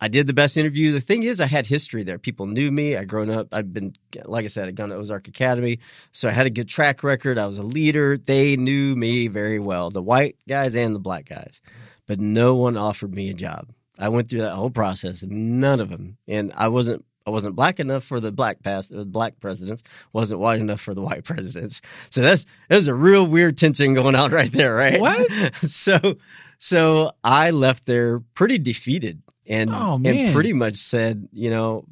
I 0.03 0.09
did 0.09 0.27
the 0.27 0.33
best 0.33 0.57
interview. 0.57 0.91
The 0.91 0.99
thing 0.99 1.23
is, 1.23 1.39
I 1.39 1.45
had 1.45 1.65
history 1.65 2.03
there. 2.03 2.19
People 2.19 2.45
knew 2.45 2.73
me. 2.73 2.97
I'd 2.97 3.07
grown 3.07 3.29
up. 3.29 3.47
I'd 3.53 3.71
been, 3.71 3.95
like 4.25 4.43
I 4.43 4.49
said, 4.49 4.67
I'd 4.67 4.75
gone 4.75 4.89
to 4.89 4.95
Ozark 4.95 5.29
Academy, 5.29 5.79
so 6.11 6.27
I 6.27 6.33
had 6.33 6.45
a 6.45 6.49
good 6.49 6.67
track 6.67 7.05
record. 7.05 7.37
I 7.37 7.45
was 7.45 7.57
a 7.57 7.63
leader. 7.63 8.17
They 8.17 8.57
knew 8.57 8.97
me 8.97 9.29
very 9.29 9.59
well, 9.59 9.91
the 9.91 10.01
white 10.01 10.35
guys 10.45 10.75
and 10.75 10.93
the 10.93 10.99
black 10.99 11.29
guys, 11.29 11.61
but 12.05 12.19
no 12.19 12.53
one 12.53 12.75
offered 12.75 13.15
me 13.15 13.29
a 13.29 13.33
job. 13.33 13.69
I 13.97 14.09
went 14.09 14.29
through 14.29 14.41
that 14.41 14.55
whole 14.55 14.71
process, 14.71 15.21
and 15.21 15.61
none 15.61 15.79
of 15.79 15.89
them. 15.89 16.17
And 16.27 16.51
I 16.53 16.67
wasn't. 16.67 17.05
I 17.25 17.29
wasn't 17.29 17.55
black 17.55 17.79
enough 17.79 18.03
for 18.03 18.19
the 18.19 18.33
black 18.33 18.61
past, 18.61 18.89
the 18.89 19.05
black 19.05 19.39
presidents. 19.39 19.83
wasn't 20.11 20.41
white 20.41 20.59
enough 20.59 20.81
for 20.81 20.93
the 20.93 21.01
white 21.01 21.23
presidents. 21.23 21.79
So 22.09 22.19
that's 22.19 22.45
there's 22.67 22.89
a 22.89 22.93
real 22.93 23.25
weird 23.25 23.57
tension 23.57 23.93
going 23.93 24.15
on 24.15 24.31
right 24.39 24.51
there, 24.51 24.75
right? 24.75 24.99
What? 24.99 25.55
so, 25.63 26.17
so 26.59 27.13
I 27.23 27.51
left 27.51 27.85
there 27.85 28.19
pretty 28.19 28.57
defeated 28.57 29.22
and 29.47 29.69
Oh, 29.73 29.99
and 30.03 30.33
pretty 30.33 30.53
much 30.53 30.77
said, 30.77 31.27
you 31.31 31.49
know, 31.49 31.85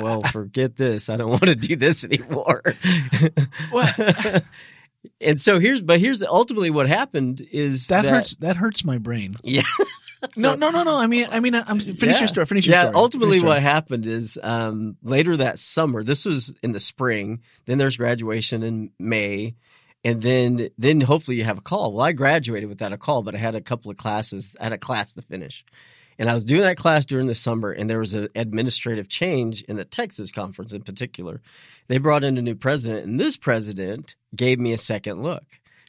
well, 0.00 0.22
forget 0.22 0.76
this. 0.76 1.08
I 1.08 1.16
don't 1.16 1.30
want 1.30 1.44
to 1.44 1.54
do 1.54 1.76
this 1.76 2.04
anymore. 2.04 2.62
What? 3.70 4.42
and 5.20 5.40
so 5.40 5.58
here's, 5.58 5.80
but 5.82 6.00
here's 6.00 6.22
ultimately 6.22 6.70
what 6.70 6.86
happened 6.88 7.46
is 7.52 7.88
That, 7.88 8.04
hurts. 8.04 8.36
That 8.36 8.56
hurts 8.56 8.84
my 8.84 8.98
brain. 8.98 9.36
Yeah. 9.42 9.62
no, 10.36 10.54
no, 10.54 10.70
no, 10.70 10.82
no. 10.82 10.96
I 10.96 11.06
mean, 11.06 11.26
I 11.30 11.40
mean, 11.40 11.54
I'm 11.54 11.78
finish 11.80 12.02
Yeah. 12.02 12.18
your 12.20 12.28
story. 12.28 12.46
Finish 12.46 12.66
your 12.66 12.76
yeah, 12.76 12.82
story. 12.84 12.94
ultimately, 12.94 13.38
Finish 13.38 13.46
what 13.48 13.54
story. 13.54 13.62
happened 13.62 14.06
is 14.06 14.38
um, 14.42 14.96
later 15.02 15.36
that 15.38 15.58
summer. 15.58 16.02
This 16.04 16.24
was 16.24 16.54
in 16.62 16.72
the 16.72 16.80
spring. 16.80 17.40
Then 17.66 17.78
there's 17.78 17.96
graduation 17.96 18.62
in 18.62 18.90
May, 18.98 19.56
and 20.04 20.22
then 20.22 20.68
then 20.78 21.00
hopefully 21.00 21.36
you 21.38 21.44
have 21.44 21.58
a 21.58 21.62
call. 21.62 21.92
Well, 21.92 22.06
I 22.06 22.12
graduated 22.12 22.68
without 22.68 22.92
a 22.92 22.98
call, 22.98 23.22
but 23.22 23.34
I 23.34 23.38
had 23.38 23.54
a 23.56 23.60
couple 23.60 23.90
of 23.90 23.96
classes. 23.96 24.54
I 24.60 24.64
had 24.64 24.72
a 24.72 24.78
class 24.78 25.12
to 25.14 25.22
finish, 25.22 25.64
and 26.22 26.30
I 26.30 26.34
was 26.34 26.44
doing 26.44 26.60
that 26.60 26.76
class 26.76 27.04
during 27.04 27.26
the 27.26 27.34
summer. 27.34 27.72
And 27.72 27.90
there 27.90 27.98
was 27.98 28.14
an 28.14 28.28
administrative 28.36 29.08
change 29.08 29.62
in 29.62 29.74
the 29.74 29.84
Texas 29.84 30.30
conference, 30.30 30.72
in 30.72 30.82
particular. 30.82 31.40
They 31.88 31.98
brought 31.98 32.22
in 32.22 32.38
a 32.38 32.42
new 32.42 32.54
president, 32.54 33.04
and 33.04 33.18
this 33.18 33.36
president 33.36 34.14
gave 34.32 34.60
me 34.60 34.72
a 34.72 34.78
second 34.78 35.24
look 35.24 35.42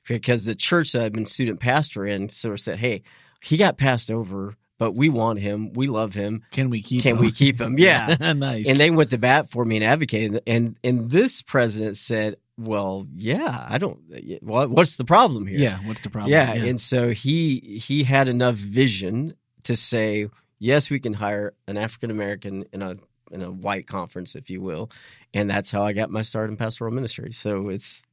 because 0.07 0.45
the 0.45 0.55
church 0.55 0.93
that 0.93 1.03
I've 1.03 1.13
been 1.13 1.27
student 1.27 1.59
pastor 1.59 2.03
in 2.07 2.29
sort 2.29 2.55
of 2.55 2.61
said, 2.61 2.79
"Hey, 2.79 3.03
he 3.43 3.57
got 3.57 3.77
passed 3.77 4.09
over." 4.09 4.55
But 4.79 4.93
we 4.93 5.07
want 5.07 5.37
him. 5.37 5.71
We 5.73 5.85
love 5.85 6.15
him. 6.15 6.43
Can 6.49 6.71
we 6.71 6.81
keep? 6.81 7.03
Can 7.03 7.17
him? 7.17 7.21
we 7.21 7.31
keep 7.31 7.61
him? 7.61 7.75
Yeah. 7.77 8.17
nice. 8.35 8.67
and 8.67 8.79
they 8.79 8.89
went 8.89 9.11
to 9.11 9.19
bat 9.19 9.51
for 9.51 9.63
me 9.63 9.75
and 9.75 9.85
advocated. 9.85 10.41
And 10.47 10.77
and 10.83 11.11
this 11.11 11.43
president 11.43 11.95
said, 11.95 12.37
"Well, 12.57 13.05
yeah, 13.15 13.67
I 13.69 13.77
don't. 13.77 13.99
What, 14.41 14.71
what's 14.71 14.95
the 14.95 15.05
problem 15.05 15.45
here? 15.45 15.59
yeah. 15.59 15.77
What's 15.85 16.01
the 16.01 16.09
problem? 16.09 16.31
yeah." 16.31 16.53
And 16.53 16.81
so 16.81 17.11
he 17.11 17.79
he 17.85 18.03
had 18.03 18.27
enough 18.27 18.55
vision 18.55 19.35
to 19.63 19.75
say, 19.75 20.27
"Yes, 20.59 20.89
we 20.89 20.99
can 20.99 21.13
hire 21.13 21.53
an 21.67 21.77
African 21.77 22.11
American 22.11 22.65
in 22.73 22.81
a 22.81 22.95
in 23.31 23.41
a 23.41 23.51
white 23.51 23.87
conference, 23.87 24.35
if 24.35 24.49
you 24.49 24.61
will." 24.61 24.89
And 25.33 25.49
that's 25.49 25.71
how 25.71 25.83
I 25.83 25.93
got 25.93 26.09
my 26.09 26.21
start 26.21 26.49
in 26.49 26.57
pastoral 26.57 26.91
ministry. 26.93 27.31
So 27.31 27.69
it's 27.69 28.03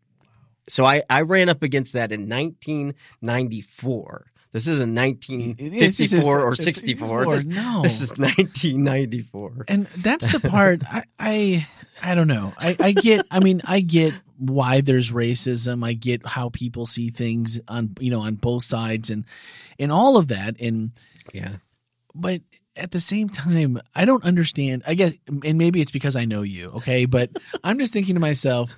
so 0.68 0.84
I 0.84 1.02
I 1.10 1.22
ran 1.22 1.48
up 1.48 1.62
against 1.62 1.92
that 1.94 2.12
in 2.12 2.28
1994. 2.28 4.26
This 4.52 4.66
is 4.66 4.80
in 4.80 4.96
It 4.98 5.20
is- 5.20 5.96
this 5.98 6.12
is- 6.12 6.24
1954 6.24 6.40
or 6.40 6.56
64. 6.56 7.26
This, 7.26 7.44
no. 7.44 7.82
this 7.82 8.00
is 8.00 8.10
1994. 8.18 9.64
and 9.68 9.86
that's 9.98 10.26
the 10.32 10.40
part 10.40 10.82
I, 10.90 11.04
I 11.20 11.66
I 12.02 12.14
don't 12.14 12.26
know. 12.28 12.52
I, 12.58 12.76
I 12.80 12.92
get 12.92 13.26
I 13.30 13.38
mean 13.40 13.60
I 13.64 13.80
get 13.80 14.12
why 14.38 14.80
there's 14.80 15.12
racism. 15.12 15.84
I 15.84 15.92
get 15.92 16.26
how 16.26 16.48
people 16.48 16.86
see 16.86 17.10
things 17.10 17.60
on 17.68 17.94
you 18.00 18.10
know 18.10 18.20
on 18.22 18.34
both 18.36 18.64
sides 18.64 19.10
and 19.10 19.24
and 19.78 19.92
all 19.92 20.16
of 20.16 20.28
that 20.28 20.60
and 20.60 20.90
Yeah. 21.32 21.56
but 22.14 22.40
at 22.76 22.90
the 22.92 23.00
same 23.00 23.28
time 23.28 23.80
I 23.94 24.04
don't 24.04 24.24
understand. 24.24 24.82
I 24.86 24.94
guess 24.94 25.12
and 25.28 25.58
maybe 25.58 25.80
it's 25.80 25.90
because 25.90 26.16
I 26.16 26.24
know 26.24 26.42
you, 26.42 26.70
okay? 26.76 27.04
But 27.06 27.30
I'm 27.64 27.78
just 27.78 27.92
thinking 27.92 28.14
to 28.14 28.20
myself 28.20 28.70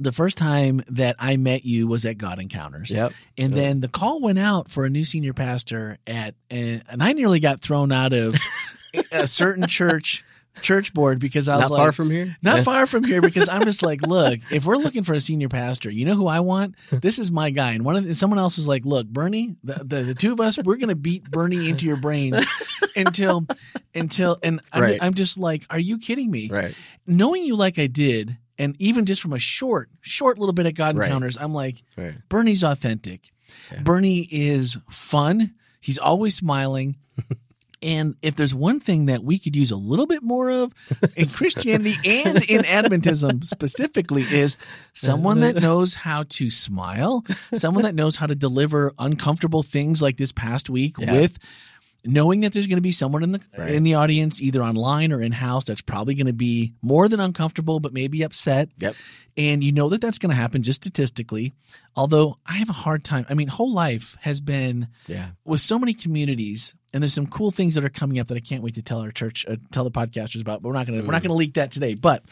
the 0.00 0.12
first 0.12 0.38
time 0.38 0.82
that 0.88 1.16
I 1.18 1.36
met 1.36 1.64
you 1.64 1.88
was 1.88 2.04
at 2.06 2.18
God 2.18 2.38
Encounters. 2.38 2.90
Yep. 2.92 3.12
And 3.36 3.50
Yep. 3.50 3.56
then 3.56 3.80
the 3.80 3.88
call 3.88 4.20
went 4.20 4.38
out 4.38 4.70
for 4.70 4.84
a 4.84 4.90
new 4.90 5.04
senior 5.04 5.32
pastor 5.32 5.98
at, 6.06 6.36
and, 6.50 6.84
and 6.88 7.02
I 7.02 7.12
nearly 7.14 7.40
got 7.40 7.60
thrown 7.60 7.90
out 7.90 8.12
of 8.12 8.36
a 9.12 9.26
certain 9.26 9.66
church 9.66 10.24
church 10.62 10.92
board 10.94 11.18
because 11.18 11.48
I 11.48 11.56
was 11.56 11.62
Not 11.64 11.70
like, 11.70 11.78
far 11.78 11.92
from 11.92 12.10
here. 12.10 12.36
not 12.42 12.58
Yeah. 12.58 12.62
far 12.64 12.86
from 12.86 13.04
here 13.04 13.20
because 13.20 13.48
I'm 13.48 13.64
just 13.64 13.82
like, 13.82 14.02
look, 14.02 14.40
if 14.50 14.64
we're 14.64 14.76
looking 14.76 15.02
for 15.02 15.14
a 15.14 15.20
senior 15.20 15.48
pastor, 15.48 15.90
you 15.90 16.04
know 16.04 16.14
who 16.14 16.26
I 16.26 16.40
want? 16.40 16.74
This 16.90 17.18
is 17.18 17.30
my 17.30 17.50
guy. 17.50 17.72
And 17.72 17.84
one 17.84 17.96
of 17.96 18.04
the, 18.04 18.14
someone 18.14 18.38
else 18.38 18.56
was 18.58 18.68
like, 18.68 18.84
look, 18.84 19.06
Bernie, 19.06 19.56
the, 19.64 19.74
the, 19.84 20.02
the 20.04 20.14
two 20.14 20.32
of 20.32 20.40
us, 20.40 20.58
we're 20.62 20.76
gonna 20.76 20.94
beat 20.94 21.30
Bernie 21.30 21.68
into 21.68 21.86
your 21.86 21.96
brains 21.96 22.40
until 22.96 23.46
until 23.94 24.38
and 24.42 24.60
I'm, 24.72 24.82
Right. 24.82 24.98
I'm 25.02 25.14
just 25.14 25.38
like, 25.38 25.64
are 25.70 25.78
you 25.78 25.98
kidding 25.98 26.30
me? 26.30 26.48
Right. 26.48 26.74
Knowing 27.06 27.42
you 27.44 27.56
like 27.56 27.78
I 27.78 27.86
did, 27.86 28.36
and 28.58 28.74
even 28.80 29.06
just 29.06 29.22
from 29.22 29.32
a 29.32 29.38
short, 29.38 29.88
short 30.00 30.38
little 30.38 30.52
bit 30.52 30.66
at 30.66 30.74
God 30.74 30.96
Right. 30.96 31.06
Encounters, 31.06 31.36
I'm 31.38 31.52
like, 31.54 31.82
Right. 31.96 32.14
Bernie's 32.28 32.62
authentic. 32.64 33.30
Yeah. 33.72 33.80
Bernie 33.82 34.28
is 34.30 34.76
fun. 34.90 35.54
He's 35.80 35.98
always 35.98 36.34
smiling. 36.36 36.96
And 37.82 38.16
if 38.22 38.34
there's 38.36 38.54
one 38.54 38.80
thing 38.80 39.06
that 39.06 39.22
we 39.22 39.38
could 39.38 39.54
use 39.54 39.70
a 39.70 39.76
little 39.76 40.06
bit 40.06 40.22
more 40.22 40.50
of 40.50 40.74
in 41.16 41.28
Christianity 41.28 41.96
and 42.04 42.38
in 42.50 42.62
Adventism 42.62 43.44
specifically 43.44 44.22
is 44.22 44.56
someone 44.92 45.40
that 45.40 45.56
knows 45.56 45.94
how 45.94 46.24
to 46.30 46.50
smile, 46.50 47.24
someone 47.54 47.84
that 47.84 47.94
knows 47.94 48.16
how 48.16 48.26
to 48.26 48.34
deliver 48.34 48.92
uncomfortable 48.98 49.62
things 49.62 50.02
like 50.02 50.16
this 50.16 50.32
past 50.32 50.68
week 50.68 50.96
Yeah. 50.98 51.12
with 51.12 51.38
knowing 52.04 52.40
that 52.40 52.52
there's 52.52 52.66
going 52.66 52.76
to 52.78 52.82
be 52.82 52.92
someone 52.92 53.22
in 53.22 53.32
the 53.32 53.40
Right. 53.56 53.72
in 53.74 53.82
the 53.82 53.94
audience 53.94 54.40
either 54.40 54.62
online 54.62 55.12
or 55.12 55.20
in 55.20 55.32
house 55.32 55.64
that's 55.64 55.80
probably 55.80 56.14
going 56.14 56.26
to 56.28 56.32
be 56.32 56.74
more 56.82 57.08
than 57.08 57.18
uncomfortable 57.20 57.80
but 57.80 57.92
maybe 57.92 58.22
upset 58.22 58.68
Yep. 58.78 58.94
and 59.36 59.64
you 59.64 59.72
know 59.72 59.88
that 59.88 60.00
that's 60.00 60.18
going 60.18 60.30
to 60.30 60.36
happen 60.36 60.62
just 60.62 60.82
statistically 60.84 61.54
although 61.96 62.38
i 62.46 62.52
have 62.54 62.70
a 62.70 62.74
hard 62.74 63.02
time 63.04 63.26
i 63.28 63.34
mean 63.34 63.48
whole 63.48 63.72
life 63.72 64.16
has 64.20 64.40
been 64.40 64.86
Yeah. 65.08 65.30
with 65.44 65.60
so 65.60 65.76
many 65.78 65.92
communities 65.92 66.72
and 66.94 67.02
there's 67.02 67.14
some 67.14 67.26
cool 67.26 67.50
things 67.50 67.74
that 67.74 67.84
are 67.84 67.88
coming 67.90 68.18
up 68.20 68.28
that 68.28 68.36
i 68.36 68.40
can't 68.40 68.62
wait 68.62 68.74
to 68.76 68.82
tell 68.82 69.00
our 69.00 69.10
church 69.10 69.44
uh, 69.48 69.56
tell 69.72 69.82
the 69.84 69.90
podcasters 69.90 70.40
about 70.40 70.62
but 70.62 70.68
we're 70.68 70.74
not 70.74 70.86
going 70.86 71.00
to 71.00 71.04
we're 71.06 71.12
not 71.12 71.22
going 71.22 71.30
to 71.30 71.34
leak 71.34 71.54
that 71.54 71.72
today 71.72 71.94
but 71.94 72.22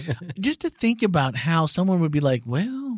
just 0.40 0.60
to 0.60 0.70
think 0.70 1.02
about 1.02 1.34
how 1.34 1.66
someone 1.66 2.00
would 2.00 2.12
be 2.12 2.20
like 2.20 2.42
well 2.46 2.96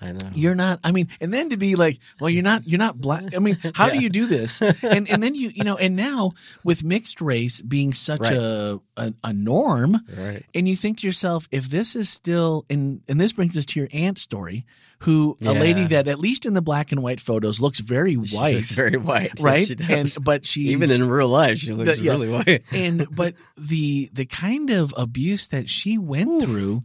I 0.00 0.12
know. 0.12 0.18
you're 0.34 0.54
not 0.54 0.80
i 0.84 0.92
mean 0.92 1.08
and 1.22 1.32
then 1.32 1.48
to 1.50 1.56
be 1.56 1.74
like 1.74 1.98
well 2.20 2.28
you're 2.28 2.42
not 2.42 2.66
you're 2.68 2.78
not 2.78 3.00
black 3.00 3.34
i 3.34 3.38
mean 3.38 3.56
how 3.74 3.88
do 3.88 3.98
you 3.98 4.10
do 4.10 4.26
this 4.26 4.60
and 4.60 5.08
and 5.08 5.22
then 5.22 5.34
you 5.34 5.48
you 5.54 5.64
know 5.64 5.76
and 5.76 5.96
now 5.96 6.32
with 6.64 6.84
mixed 6.84 7.20
race 7.22 7.62
being 7.62 7.92
such 7.94 8.20
Right. 8.20 8.32
a, 8.34 8.80
a 8.98 9.14
a 9.24 9.32
norm 9.32 10.00
Right. 10.16 10.44
and 10.54 10.68
you 10.68 10.76
think 10.76 10.98
to 10.98 11.06
yourself 11.06 11.48
if 11.50 11.70
this 11.70 11.96
is 11.96 12.10
still 12.10 12.66
and 12.68 13.00
and 13.08 13.18
this 13.18 13.32
brings 13.32 13.56
us 13.56 13.64
to 13.66 13.80
your 13.80 13.88
aunt 13.92 14.18
story 14.18 14.66
who 15.00 15.36
a 15.42 15.52
lady 15.52 15.84
that 15.84 16.08
at 16.08 16.18
least 16.18 16.46
in 16.46 16.54
the 16.54 16.62
black 16.62 16.90
and 16.92 17.02
white 17.02 17.20
photos 17.20 17.60
looks 17.60 17.78
very 17.80 18.14
white 18.14 18.54
looks 18.56 18.74
very 18.74 18.96
white. 18.96 19.32
Yes, 19.36 19.40
right 19.40 19.66
she 19.66 19.76
and 19.92 20.16
but 20.22 20.44
she 20.46 20.60
Even 20.68 20.90
in 20.90 21.06
real 21.08 21.28
life, 21.28 21.58
she 21.58 21.72
looks 21.72 21.96
The- 21.98 22.02
yeah. 22.02 22.12
really 22.12 22.28
white. 22.30 22.62
and 22.70 23.06
but 23.14 23.34
the 23.58 24.08
the 24.12 24.24
kind 24.26 24.70
of 24.70 24.94
abuse 24.96 25.48
that 25.48 25.68
she 25.68 25.98
went 25.98 26.40
through 26.42 26.82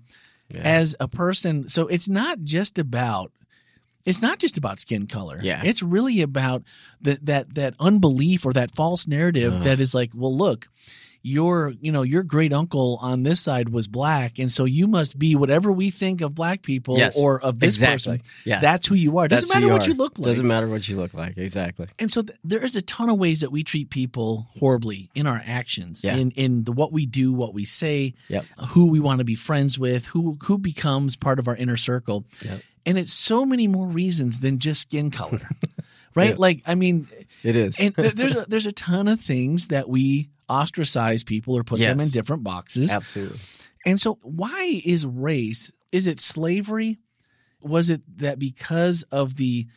Yeah. 0.53 0.61
as 0.61 0.95
a 0.99 1.07
person 1.07 1.67
so 1.67 1.87
it's 1.87 2.09
not 2.09 2.41
just 2.43 2.77
about 2.79 3.31
it's 4.05 4.21
not 4.21 4.39
just 4.39 4.57
about 4.57 4.79
skin 4.79 5.07
color 5.07 5.39
Yeah. 5.41 5.61
it's 5.63 5.81
really 5.83 6.21
about 6.21 6.63
that 7.01 7.25
that 7.25 7.55
that 7.55 7.75
unbelief 7.79 8.45
or 8.45 8.53
that 8.53 8.71
false 8.75 9.07
narrative 9.07 9.53
Uh. 9.53 9.59
that 9.59 9.79
is 9.79 9.93
like 9.93 10.11
well 10.13 10.35
look 10.35 10.67
your 11.23 11.73
you 11.81 11.91
know 11.91 12.01
your 12.01 12.23
great 12.23 12.51
uncle 12.51 12.97
on 13.01 13.21
this 13.23 13.39
side 13.39 13.69
was 13.69 13.87
black 13.87 14.39
and 14.39 14.51
so 14.51 14.65
you 14.65 14.87
must 14.87 15.19
be 15.19 15.35
whatever 15.35 15.71
we 15.71 15.89
think 15.91 16.21
of 16.21 16.33
black 16.33 16.63
people 16.63 16.97
Yes, 16.97 17.15
or 17.21 17.39
of 17.41 17.59
this 17.59 17.75
exactly. 17.75 18.17
person 18.17 18.21
Yeah. 18.43 18.59
that's 18.59 18.87
who 18.87 18.95
you 18.95 19.19
are 19.19 19.27
doesn't 19.27 19.47
That's 19.47 19.53
matter 19.61 19.71
what 19.71 19.85
are. 19.85 19.89
you 19.91 19.95
look 19.95 20.17
like 20.17 20.25
Doesn't 20.27 20.47
matter 20.47 20.67
what 20.67 20.87
you 20.89 20.95
look 20.97 21.13
like. 21.13 21.37
Exactly. 21.37 21.87
and 21.99 22.11
so 22.11 22.23
th- 22.23 22.37
there 22.43 22.63
is 22.63 22.75
a 22.75 22.81
ton 22.81 23.09
of 23.09 23.19
ways 23.19 23.41
that 23.41 23.51
we 23.51 23.63
treat 23.63 23.89
people 23.91 24.47
horribly 24.59 25.09
in 25.13 25.27
our 25.27 25.41
actions, 25.45 26.03
Yeah. 26.03 26.15
in 26.15 26.31
in 26.31 26.63
the 26.63 26.71
what 26.71 26.91
we 26.91 27.05
do, 27.05 27.33
what 27.33 27.53
we 27.53 27.65
say, 27.65 28.13
Yep. 28.29 28.45
who 28.69 28.89
we 28.89 28.99
want 28.99 29.19
to 29.19 29.25
be 29.25 29.35
friends 29.35 29.77
with, 29.77 30.07
who 30.07 30.37
who 30.43 30.57
becomes 30.57 31.15
part 31.15 31.37
of 31.39 31.47
our 31.47 31.55
inner 31.55 31.77
circle. 31.77 32.25
Yep. 32.43 32.61
And 32.87 32.97
it's 32.97 33.13
so 33.13 33.45
many 33.45 33.67
more 33.67 33.85
reasons 33.85 34.39
than 34.39 34.57
just 34.57 34.81
skin 34.81 35.11
color. 35.11 35.47
right? 36.15 36.29
Yeah. 36.31 36.35
Like 36.37 36.63
I 36.65 36.73
mean, 36.73 37.07
It 37.43 37.55
is. 37.55 37.79
and 37.79 37.95
th- 37.95 38.13
there's 38.15 38.35
a, 38.35 38.45
there's 38.47 38.65
a 38.65 38.71
ton 38.71 39.07
of 39.07 39.19
things 39.21 39.67
that 39.67 39.87
we 39.87 40.29
ostracize 40.51 41.23
people 41.23 41.57
or 41.57 41.63
put 41.63 41.79
them 41.79 41.99
in 41.99 42.09
different 42.09 42.43
boxes. 42.43 42.91
Absolutely. 42.91 43.39
And 43.85 43.99
so, 43.99 44.19
why 44.21 44.81
is 44.85 45.05
race? 45.05 45.71
Is 45.91 46.07
it 46.07 46.19
slavery? 46.19 46.99
Was 47.61 47.89
it 47.89 48.01
that 48.17 48.37
because 48.39 49.03
of 49.11 49.35
the 49.35 49.67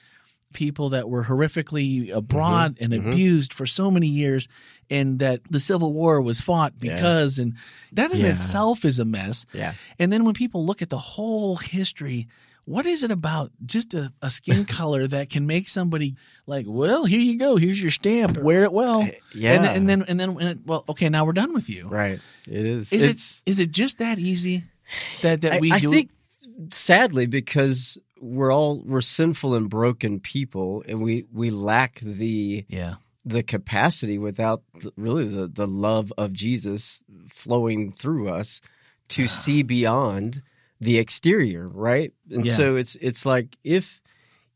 people 0.53 0.91
that 0.91 1.09
were 1.09 1.25
horrifically 1.25 2.11
abroad 2.11 2.79
and 2.81 2.93
mhm. 2.93 3.09
abused 3.09 3.53
for 3.53 3.67
so 3.67 3.91
many 3.91 4.07
years, 4.07 4.49
and 4.89 5.19
that 5.19 5.41
the 5.51 5.61
Civil 5.61 5.93
War 5.93 6.21
was 6.21 6.41
fought 6.41 6.73
Yeah. 6.81 6.95
because, 6.95 7.39
and 7.39 7.55
that 7.93 8.13
in 8.13 8.21
Yeah. 8.21 8.29
itself 8.29 8.85
is 8.85 8.99
a 8.99 9.05
mess. 9.05 9.47
Yeah. 9.53 9.75
And 9.99 10.13
then 10.13 10.25
when 10.25 10.35
people 10.35 10.65
look 10.65 10.81
at 10.81 10.91
the 10.91 10.99
whole 10.99 11.57
history, 11.57 12.29
what 12.65 12.87
is 12.87 13.03
it 13.03 13.11
about 13.11 13.51
just 13.65 13.95
a, 13.95 14.13
a 14.23 14.31
skin 14.31 14.65
color 14.79 15.07
that 15.07 15.31
can 15.31 15.47
make 15.47 15.69
somebody 15.69 16.17
like, 16.47 16.67
well, 16.69 17.05
here 17.05 17.21
you 17.21 17.39
go, 17.39 17.57
here's 17.57 17.81
your 17.81 17.91
stamp, 17.91 18.39
uh, 18.39 18.41
wear 18.41 18.65
it 18.65 18.73
well, 18.73 19.03
eh, 19.03 19.13
Yeah. 19.35 19.53
and, 19.53 19.65
then, 19.65 19.75
and 19.77 19.89
then 19.89 20.05
and 20.09 20.21
then 20.21 20.29
and 20.31 20.43
it- 20.61 20.67
well, 20.67 20.85
okay, 20.89 21.09
now 21.09 21.25
we're 21.25 21.33
done 21.33 21.53
with 21.55 21.69
you. 21.69 21.89
right. 21.89 22.21
It 22.49 22.67
is. 22.67 22.93
Is 22.93 23.05
it's, 23.05 23.43
it 23.47 23.51
is 23.51 23.61
it 23.61 23.71
just 23.71 23.99
that 23.99 24.19
easy 24.19 24.65
that 25.23 25.41
that 25.43 25.53
I, 25.55 25.59
we 25.61 25.73
I 25.73 25.81
do? 25.81 25.91
think 25.91 26.11
sadly 26.73 27.27
because 27.27 27.99
we're 28.21 28.53
all 28.53 28.83
we're 28.85 29.01
sinful 29.01 29.55
and 29.55 29.69
broken 29.69 30.21
people 30.21 30.83
and 30.89 31.03
we 31.03 31.25
we 31.33 31.51
lack 31.51 32.01
the 32.01 32.65
yeah, 32.69 32.95
the 33.25 33.43
capacity 33.43 34.19
without 34.19 34.63
the, 34.81 34.93
really 34.97 35.27
the 35.27 35.47
the 35.47 35.67
love 35.67 36.13
of 36.17 36.33
Jesus 36.33 37.03
flowing 37.31 37.93
through 37.93 38.29
us 38.29 38.61
to 39.09 39.25
ah. 39.25 39.29
see 39.29 39.63
beyond 39.63 40.43
the 40.81 40.99
exterior, 40.99 41.69
right? 41.69 42.13
And 42.31 42.47
Yeah. 42.47 42.57
so 42.57 42.77
it's 42.77 42.97
it's 42.97 43.25
like 43.27 43.57
if 43.65 44.01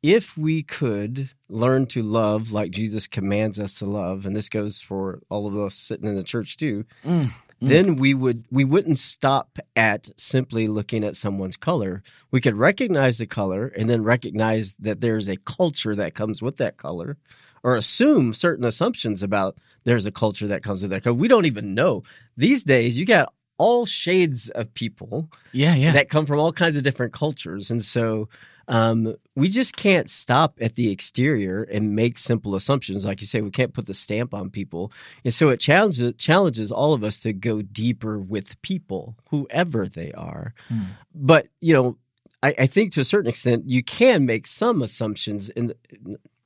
if 0.03 0.37
we 0.37 0.63
could 0.63 1.31
learn 1.49 1.87
to 1.87 2.03
love 2.03 2.53
like 2.53 2.71
Jesus 2.71 3.07
commands 3.07 3.59
us 3.59 3.79
to 3.79 3.87
love, 3.87 4.27
and 4.27 4.37
this 4.37 4.49
goes 4.49 4.81
for 4.81 5.21
all 5.29 5.47
of 5.47 5.59
us 5.59 5.75
sitting 5.75 6.09
in 6.09 6.15
the 6.15 6.23
church 6.23 6.57
too, 6.57 6.85
Mm, 7.05 7.31
then 7.61 7.97
we 7.97 8.15
would 8.15 8.45
we 8.51 8.65
wouldn't 8.65 8.99
stop 8.99 9.59
at 9.75 10.09
simply 10.17 10.67
looking 10.67 11.05
at 11.05 11.17
someone's 11.17 11.57
color. 11.57 12.03
We 12.31 12.41
could 12.41 12.55
recognize 12.55 13.19
the 13.19 13.27
color 13.27 13.67
and 13.67 13.89
then 13.91 14.03
recognize 14.03 14.75
that 14.79 15.01
there's 15.01 15.29
a 15.29 15.37
culture 15.37 15.95
that 15.95 16.15
comes 16.15 16.41
with 16.41 16.59
that 16.59 16.77
color, 16.77 17.17
or 17.63 17.75
assume 17.75 18.33
certain 18.35 18.65
assumptions 18.65 19.23
about 19.23 19.57
there's 19.85 20.07
a 20.07 20.13
culture 20.13 20.47
that 20.49 20.63
comes 20.63 20.83
with 20.83 20.91
that 20.91 21.03
color. 21.03 21.15
We 21.15 21.29
don't 21.29 21.47
even 21.47 21.75
know. 21.75 22.03
These 22.37 22.63
days 22.63 22.99
you 22.99 23.05
got 23.07 23.33
all 23.59 23.87
shades 23.87 24.49
of 24.51 24.73
people 24.75 25.29
yeah, 25.53 25.75
yeah. 25.75 25.93
that 25.93 26.09
come 26.09 26.27
from 26.27 26.39
all 26.39 26.53
kinds 26.53 26.77
of 26.77 26.83
different 26.83 27.13
cultures. 27.13 27.71
And 27.71 27.83
so 27.85 28.29
um, 28.69 29.17
we 29.35 29.49
just 29.49 29.77
can't 29.77 30.09
stop 30.11 30.59
at 30.61 30.75
the 30.75 30.91
exterior 30.91 31.63
and 31.63 31.97
make 31.97 32.19
simple 32.19 32.55
assumptions. 32.55 33.05
Like 33.05 33.21
you 33.21 33.27
say, 33.27 33.41
we 33.41 33.51
can't 33.51 33.73
put 33.73 33.87
the 33.87 33.95
stamp 33.95 34.35
on 34.35 34.51
people. 34.51 34.93
And 35.25 35.33
so 35.33 35.49
it 35.49 35.59
challenges, 35.59 36.15
challenges 36.19 36.71
all 36.71 36.93
of 36.93 37.03
us 37.03 37.19
to 37.21 37.33
go 37.33 37.63
deeper 37.63 38.19
with 38.19 38.61
people, 38.63 39.17
whoever 39.31 39.87
they 39.87 40.13
are. 40.13 40.55
Hmm. 40.69 40.83
But, 41.15 41.49
you 41.61 41.73
know, 41.73 41.97
I, 42.43 42.55
I 42.59 42.67
think 42.67 42.93
to 42.93 43.01
a 43.01 43.05
certain 43.05 43.29
extent, 43.31 43.65
you 43.69 43.83
can 43.83 44.27
make 44.27 44.47
some 44.47 44.83
assumptions 44.83 45.49
in 45.49 45.69
the, 45.69 45.77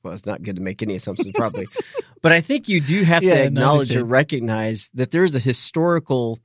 well, 0.01 0.13
it's 0.13 0.25
not 0.25 0.43
good 0.43 0.55
to 0.55 0.61
make 0.61 0.81
any 0.81 0.95
assumptions, 0.95 1.33
probably. 1.35 1.67
but 2.21 2.31
I 2.31 2.39
think 2.41 2.69
you 2.69 2.79
do 2.79 3.03
have 3.03 3.21
Yeah, 3.21 3.35
to 3.35 3.39
no, 3.41 3.47
acknowledge 3.47 3.95
or 3.95 4.05
recognize 4.05 4.89
that 4.93 5.11
there 5.11 5.23
is 5.25 5.35
a 5.35 5.39
historical 5.39 6.39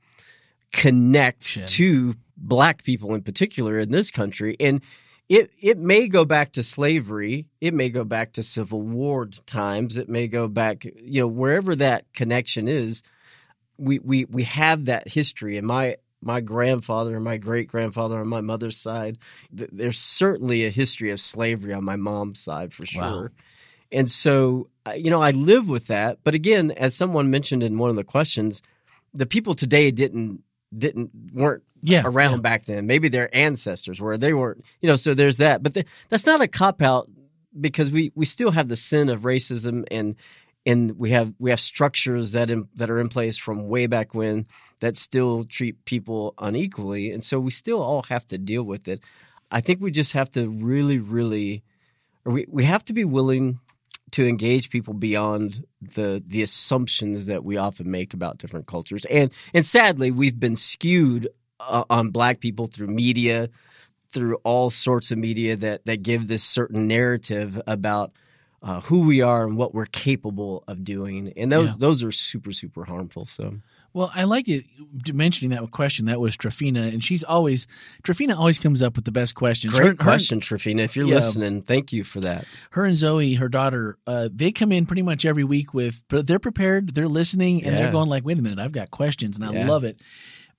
connect 0.71 1.67
to 1.69 2.15
black 2.37 2.83
people 2.83 3.13
in 3.15 3.21
particular 3.21 3.79
in 3.79 3.91
this 3.91 4.11
country. 4.11 4.55
And 4.59 4.81
it 5.27 5.51
it 5.61 5.77
may 5.77 6.07
go 6.07 6.25
back 6.25 6.53
to 6.53 6.63
slavery. 6.63 7.47
It 7.61 7.73
may 7.73 7.89
go 7.89 8.03
back 8.03 8.33
to 8.33 8.43
civil 8.43 8.81
war 8.81 9.27
times. 9.45 9.97
It 9.97 10.09
may 10.09 10.27
go 10.27 10.47
back 10.47 10.85
you 10.85 11.21
know 11.21 11.27
wherever 11.27 11.75
that 11.75 12.11
connection 12.13 12.67
is 12.67 13.03
we 13.77 13.99
we 13.99 14.25
we 14.25 14.43
have 14.43 14.85
that 14.85 15.07
history. 15.07 15.57
And 15.57 15.67
my 15.67 15.97
my 16.21 16.41
grandfather 16.41 17.15
and 17.15 17.23
my 17.23 17.37
great 17.37 17.67
grandfather 17.67 18.19
on 18.19 18.27
my 18.27 18.41
mother's 18.41 18.75
side 18.75 19.17
th- 19.55 19.69
there's 19.71 19.97
certainly 19.97 20.65
a 20.65 20.69
history 20.69 21.11
of 21.11 21.19
slavery 21.21 21.73
on 21.73 21.83
my 21.85 21.95
mom's 21.95 22.39
side 22.39 22.73
for 22.73 22.85
sure. 22.85 23.01
Wow. 23.01 23.29
and 23.89 24.11
so 24.11 24.69
you 24.95 25.09
know 25.09 25.21
i 25.21 25.31
live 25.31 25.69
with 25.69 25.87
that. 25.87 26.19
But 26.23 26.35
again 26.35 26.71
as 26.71 26.95
someone 26.95 27.29
mentioned 27.29 27.63
in 27.63 27.77
one 27.77 27.89
of 27.89 27.95
the 27.95 28.03
questions 28.03 28.61
the 29.13 29.25
people 29.25 29.55
today 29.55 29.91
didn't 29.91 30.43
didn't 30.75 31.11
weren't 31.33 31.63
yeah, 31.81 32.03
around 32.05 32.37
yeah. 32.37 32.41
back 32.41 32.65
then. 32.65 32.85
Maybe 32.87 33.09
their 33.09 33.33
ancestors 33.35 33.99
were. 33.99 34.17
They 34.17 34.33
weren't. 34.33 34.63
You 34.81 34.89
know. 34.89 34.95
So 34.95 35.13
there's 35.13 35.37
that. 35.37 35.63
But 35.63 35.73
the, 35.73 35.85
that's 36.09 36.25
not 36.25 36.41
a 36.41 36.47
cop 36.47 36.81
out 36.81 37.09
because 37.59 37.91
we 37.91 38.11
we 38.15 38.25
still 38.25 38.51
have 38.51 38.67
the 38.67 38.75
sin 38.75 39.09
of 39.09 39.21
racism 39.21 39.85
and 39.89 40.15
and 40.65 40.97
we 40.99 41.11
have 41.11 41.33
we 41.39 41.49
have 41.49 41.59
structures 41.59 42.31
that 42.33 42.51
in, 42.51 42.67
that 42.75 42.89
are 42.89 42.99
in 42.99 43.09
place 43.09 43.37
from 43.37 43.67
way 43.67 43.87
back 43.87 44.13
when 44.13 44.45
that 44.81 44.97
still 44.97 45.43
treat 45.43 45.83
people 45.85 46.33
unequally, 46.37 47.11
and 47.11 47.23
so 47.23 47.39
we 47.39 47.51
still 47.51 47.81
all 47.81 48.03
have 48.03 48.27
to 48.27 48.37
deal 48.37 48.63
with 48.63 48.87
it. 48.87 49.01
I 49.51 49.61
think 49.61 49.81
we 49.81 49.91
just 49.91 50.13
have 50.13 50.31
to 50.31 50.47
really, 50.49 50.99
really, 50.99 51.63
we 52.25 52.45
we 52.49 52.65
have 52.65 52.85
to 52.85 52.93
be 52.93 53.03
willing 53.03 53.59
to 54.11 54.27
engage 54.27 54.69
people 54.69 54.93
beyond 54.93 55.65
the 55.81 56.23
the 56.25 56.41
assumptions 56.41 57.25
that 57.27 57.43
we 57.43 57.57
often 57.57 57.89
make 57.91 58.13
about 58.13 58.37
different 58.37 58.67
cultures. 58.67 59.05
And 59.05 59.31
and 59.53 59.65
sadly 59.65 60.11
we've 60.11 60.39
been 60.39 60.55
skewed 60.55 61.27
uh, 61.59 61.83
on 61.89 62.09
black 62.09 62.39
people 62.39 62.67
through 62.67 62.87
media 62.87 63.49
through 64.11 64.35
all 64.43 64.69
sorts 64.69 65.11
of 65.11 65.17
media 65.17 65.55
that 65.55 65.85
that 65.85 66.01
give 66.03 66.27
this 66.27 66.43
certain 66.43 66.87
narrative 66.87 67.61
about 67.67 68.11
uh, 68.61 68.81
who 68.81 69.05
we 69.05 69.21
are 69.21 69.45
and 69.45 69.55
what 69.57 69.73
we're 69.73 69.85
capable 69.85 70.63
of 70.67 70.83
doing. 70.83 71.31
And 71.37 71.51
those 71.51 71.69
Yeah. 71.69 71.75
those 71.77 72.03
are 72.03 72.11
super 72.11 72.51
super 72.51 72.85
harmful 72.85 73.25
so 73.25 73.55
Well, 73.93 74.11
I 74.13 74.23
like 74.25 74.47
it 74.47 74.65
mentioning 75.13 75.51
that 75.51 75.71
question. 75.71 76.05
That 76.05 76.19
was 76.19 76.37
Trafina, 76.37 76.91
and 76.93 77.03
she's 77.03 77.23
always 77.23 77.65
Trafina 78.03 78.37
always 78.37 78.59
comes 78.59 78.81
up 78.81 78.95
with 78.95 79.05
the 79.05 79.11
best 79.11 79.35
questions. 79.35 79.73
Great 79.73 79.83
Her- 79.83 79.89
her- 79.89 79.95
question, 79.95 80.39
Trafina. 80.41 80.81
If 80.81 80.95
you're 80.95 81.07
Yeah. 81.07 81.15
listening, 81.15 81.61
thank 81.63 81.91
you 81.91 82.03
for 82.03 82.19
that. 82.21 82.45
her 82.71 82.85
and 82.85 82.95
Zoe, 82.95 83.33
her 83.35 83.49
daughter, 83.49 83.97
uh, 84.07 84.29
they 84.33 84.51
come 84.51 84.71
in 84.71 84.85
pretty 84.85 85.01
much 85.01 85.25
every 85.25 85.43
week 85.43 85.73
with, 85.73 86.03
but 86.07 86.27
they're 86.27 86.39
prepared, 86.39 86.93
they're 86.95 87.07
listening, 87.07 87.63
and 87.63 87.73
Yeah. 87.73 87.81
they're 87.83 87.91
going 87.91 88.09
like, 88.09 88.23
"Wait 88.25 88.37
a 88.37 88.41
minute, 88.41 88.59
I've 88.59 88.71
got 88.71 88.91
questions," 88.91 89.35
and 89.37 89.45
I 89.45 89.51
Yeah. 89.53 89.67
love 89.67 89.83
it. 89.83 90.01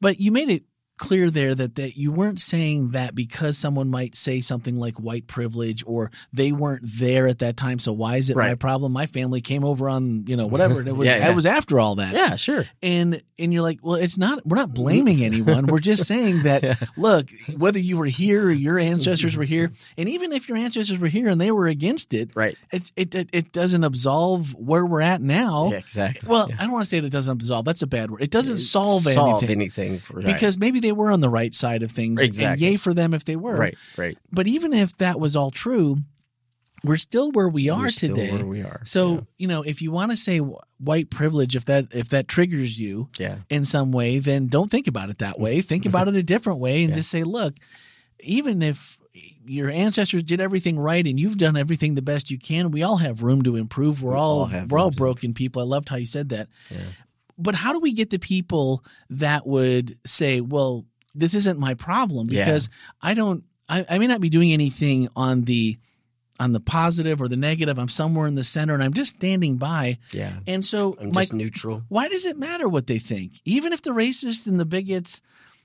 But 0.01 0.19
you 0.19 0.33
made 0.33 0.49
it 0.49 0.65
clear 1.01 1.31
there 1.31 1.55
that 1.55 1.75
that 1.77 1.97
you 1.97 2.13
weren't 2.13 2.41
saying 2.41 2.91
that 2.91 3.15
because 3.15 3.57
someone 3.59 3.89
might 3.89 4.15
say 4.15 4.41
something 4.41 4.77
like 4.77 4.95
white 5.01 5.27
privilege 5.27 5.83
or 5.87 6.11
they 6.33 6.53
weren't 6.53 6.83
there 6.85 7.27
at 7.27 7.39
that 7.41 7.57
time. 7.57 7.79
So 7.79 7.93
why 7.93 8.17
is 8.17 8.29
it 8.31 8.37
my 8.37 8.55
problem? 8.55 8.93
My 8.93 9.07
family 9.07 9.41
came 9.41 9.65
over 9.65 9.89
on 9.89 10.25
you 10.29 10.37
know 10.37 10.47
whatever. 10.47 10.81
and 10.81 10.89
It 10.91 10.93
was 10.97 11.07
Yeah, 11.07 11.17
yeah. 11.17 11.31
it 11.31 11.35
was 11.35 11.47
after 11.47 11.81
all 11.81 11.97
that 11.97 12.15
Yeah, 12.15 12.37
sure. 12.37 12.67
and 12.83 13.23
and 13.39 13.53
you're 13.55 13.63
like, 13.63 13.79
well, 13.83 13.95
it's 13.97 14.19
not. 14.19 14.45
We're 14.47 14.59
not 14.59 14.75
blaming 14.75 15.25
anyone. 15.25 15.67
We're 15.67 15.79
just 15.79 16.07
saying 16.07 16.43
that. 16.49 16.79
Look, 16.99 17.31
whether 17.57 17.79
you 17.79 17.97
were 17.97 18.05
here 18.05 18.45
or 18.49 18.53
your 18.53 18.79
ancestors 18.79 19.35
were 19.37 19.45
here, 19.45 19.73
and 19.97 20.09
even 20.11 20.33
if 20.33 20.47
your 20.49 20.59
ancestors 20.59 20.99
were 20.99 21.09
here 21.09 21.29
and 21.29 21.41
they 21.41 21.51
were 21.51 21.67
against 21.67 22.13
it, 22.13 22.31
Right. 22.37 22.57
It 22.71 22.93
it 22.97 23.15
it, 23.15 23.29
it 23.33 23.53
doesn't 23.53 23.83
absolve 23.83 24.55
where 24.55 24.85
we're 24.85 25.01
at 25.01 25.23
now. 25.23 25.71
Yeah, 25.73 25.79
exactly. 25.79 26.29
Well, 26.29 26.49
Yeah. 26.51 26.57
I 26.59 26.63
don't 26.65 26.73
want 26.73 26.85
to 26.85 26.91
say 26.91 27.01
that 27.01 27.07
it 27.07 27.11
doesn't 27.13 27.33
absolve. 27.41 27.65
That's 27.65 27.81
a 27.81 27.87
bad 27.87 28.11
word. 28.11 28.23
It 28.23 28.31
doesn't 28.31 28.59
solve, 28.59 29.05
solve 29.05 29.43
anything. 29.43 29.57
anything 29.57 29.99
for, 30.01 30.15
right. 30.17 30.27
Because 30.27 30.59
maybe 30.59 30.81
they 30.81 30.90
were 30.93 31.11
on 31.11 31.21
the 31.21 31.29
right 31.31 31.53
side 31.55 31.83
of 31.83 31.91
things, 31.91 32.21
and 32.39 32.61
yay 32.61 32.77
for 32.77 32.93
them 32.95 33.15
if 33.15 33.25
they 33.25 33.37
were. 33.37 33.57
right, 33.57 33.77
right. 33.97 34.19
But 34.33 34.47
even 34.47 34.73
if 34.73 34.97
that 34.99 35.19
was 35.21 35.37
all 35.37 35.51
true, 35.51 35.99
we're 36.83 36.97
still 36.97 37.31
where 37.33 37.49
we 37.49 37.69
are 37.69 37.91
today. 37.91 38.33
where 38.33 38.47
we 38.47 38.63
are. 38.63 38.81
So 38.85 39.27
you 39.37 39.49
know, 39.49 39.63
if 39.63 39.83
you 39.83 39.91
want 39.93 40.13
to 40.13 40.17
say 40.17 40.39
white 40.39 41.11
privilege, 41.11 41.57
if 41.57 41.67
that 41.67 41.87
if 41.93 42.09
that 42.11 42.27
triggers 42.29 42.79
you, 42.81 43.09
yeah, 43.19 43.37
in 43.51 43.65
some 43.65 43.93
way, 43.93 44.19
then 44.19 44.47
don't 44.47 44.71
think 44.71 44.87
about 44.87 45.11
it 45.11 45.19
that 45.19 45.39
way. 45.39 45.59
Mm-hmm. 45.59 45.69
Think 45.69 45.87
about 45.87 46.09
it 46.09 46.15
a 46.17 46.23
different 46.23 46.59
way 46.59 46.83
and 46.83 46.91
Yeah. 46.91 46.97
just 46.97 47.11
say, 47.11 47.23
look, 47.23 47.55
even 48.21 48.63
if 48.63 48.99
your 49.45 49.69
ancestors 49.71 50.23
did 50.23 50.41
everything 50.41 50.79
right 50.79 51.05
and 51.07 51.19
you've 51.19 51.37
done 51.39 51.57
everything 51.57 51.95
the 51.97 52.03
best 52.03 52.31
you 52.31 52.39
can, 52.39 52.71
we 52.71 52.83
all 52.83 52.99
have 52.99 53.23
room 53.23 53.43
to 53.43 53.57
improve. 53.57 54.03
We're 54.03 54.13
We 54.13 54.17
all, 54.17 54.41
all 54.41 54.65
we're 54.69 54.79
all 54.79 54.91
broken 54.91 55.35
people. 55.35 55.61
I 55.61 55.65
loved 55.65 55.89
how 55.89 55.97
you 55.97 56.07
said 56.07 56.29
that. 56.31 56.49
Yeah. 56.71 56.79
But 57.43 57.55
how 57.55 57.73
do 57.73 57.81
we 57.81 57.93
get 57.93 58.11
the 58.11 58.19
people 58.19 58.85
that 59.11 59.47
would 59.47 59.99
say, 60.07 60.41
well, 60.41 60.85
this 61.15 61.35
isn't 61.35 61.59
my 61.59 61.75
problem 61.75 62.29
Yeah. 62.31 62.45
because 62.45 62.69
I 63.03 63.15
don't 63.15 63.45
I, 63.69 63.85
I 63.89 63.99
may 63.99 64.07
not 64.09 64.21
be 64.21 64.29
doing 64.31 64.53
anything 64.53 65.09
on 65.17 65.43
the 65.43 65.79
on 66.39 66.53
the 66.53 66.61
positive 66.61 67.21
or 67.21 67.29
the 67.29 67.37
negative. 67.37 67.79
I'm 67.79 67.89
somewhere 67.89 68.27
in 68.27 68.35
the 68.35 68.45
center 68.45 68.73
and 68.75 68.83
I'm 68.83 68.95
just 68.95 69.13
standing 69.13 69.57
by. 69.59 69.99
yeah. 70.13 70.33
And 70.47 70.65
so 70.65 70.97
I'm 71.01 71.13
my 71.13 71.23
just 71.23 71.35
neutral. 71.35 71.83
why 71.89 72.09
does 72.09 72.25
it 72.25 72.39
matter 72.39 72.69
what 72.69 72.87
they 72.87 72.99
think? 72.99 73.41
Even 73.45 73.73
if 73.75 73.83
the 73.83 73.91
racists 73.91 74.47
and 74.47 74.59
the 74.59 74.65
bigots, 74.65 75.21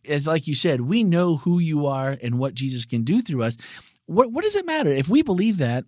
as 0.07 0.27
like 0.27 0.47
you 0.47 0.53
said, 0.55 0.81
we 0.81 1.03
know 1.03 1.37
who 1.37 1.59
you 1.59 1.87
are 1.87 2.17
and 2.21 2.37
what 2.37 2.53
Jesus 2.53 2.85
can 2.85 3.03
do 3.03 3.21
through 3.21 3.43
us. 3.43 3.57
What 4.05 4.31
what 4.31 4.43
does 4.43 4.55
it 4.55 4.65
matter 4.65 4.89
if 4.91 5.07
we 5.09 5.21
believe 5.23 5.57
that? 5.59 5.85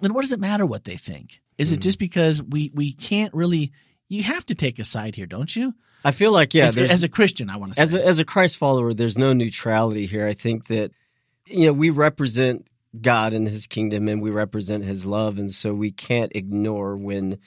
Then 0.00 0.12
what 0.14 0.22
does 0.22 0.32
it 0.32 0.40
matter 0.40 0.66
what 0.66 0.84
they 0.84 0.96
think? 0.96 1.40
Is 1.58 1.72
it 1.72 1.78
Mm. 1.80 1.82
just 1.82 1.98
because 1.98 2.42
we 2.42 2.70
we 2.74 2.92
can't 2.92 3.32
really? 3.34 3.72
You 4.12 4.24
have 4.24 4.44
to 4.46 4.54
take 4.54 4.78
a 4.78 4.84
side 4.84 5.16
here, 5.16 5.24
don't 5.24 5.56
you? 5.56 5.72
I 6.04 6.10
feel 6.10 6.32
like 6.32 6.52
yeah, 6.52 6.70
there's, 6.70 6.90
as 6.90 7.02
a 7.02 7.08
Christian, 7.08 7.48
I 7.48 7.56
want 7.56 7.72
to 7.72 7.76
say. 7.76 7.82
as 7.82 7.94
a, 7.94 8.06
as 8.06 8.18
a 8.18 8.26
Christ 8.26 8.58
follower, 8.58 8.92
there's 8.92 9.16
no 9.16 9.32
neutrality 9.32 10.04
here. 10.04 10.26
I 10.26 10.34
think 10.34 10.66
that 10.66 10.90
you 11.46 11.64
know 11.64 11.72
we 11.72 11.88
represent 11.88 12.66
God 13.00 13.32
and 13.32 13.48
His 13.48 13.66
kingdom, 13.66 14.08
and 14.08 14.20
we 14.20 14.28
represent 14.30 14.84
His 14.84 15.06
love, 15.06 15.38
and 15.38 15.50
so 15.50 15.72
we 15.72 15.90
can't 15.90 16.30
ignore 16.34 16.94
when 16.94 17.38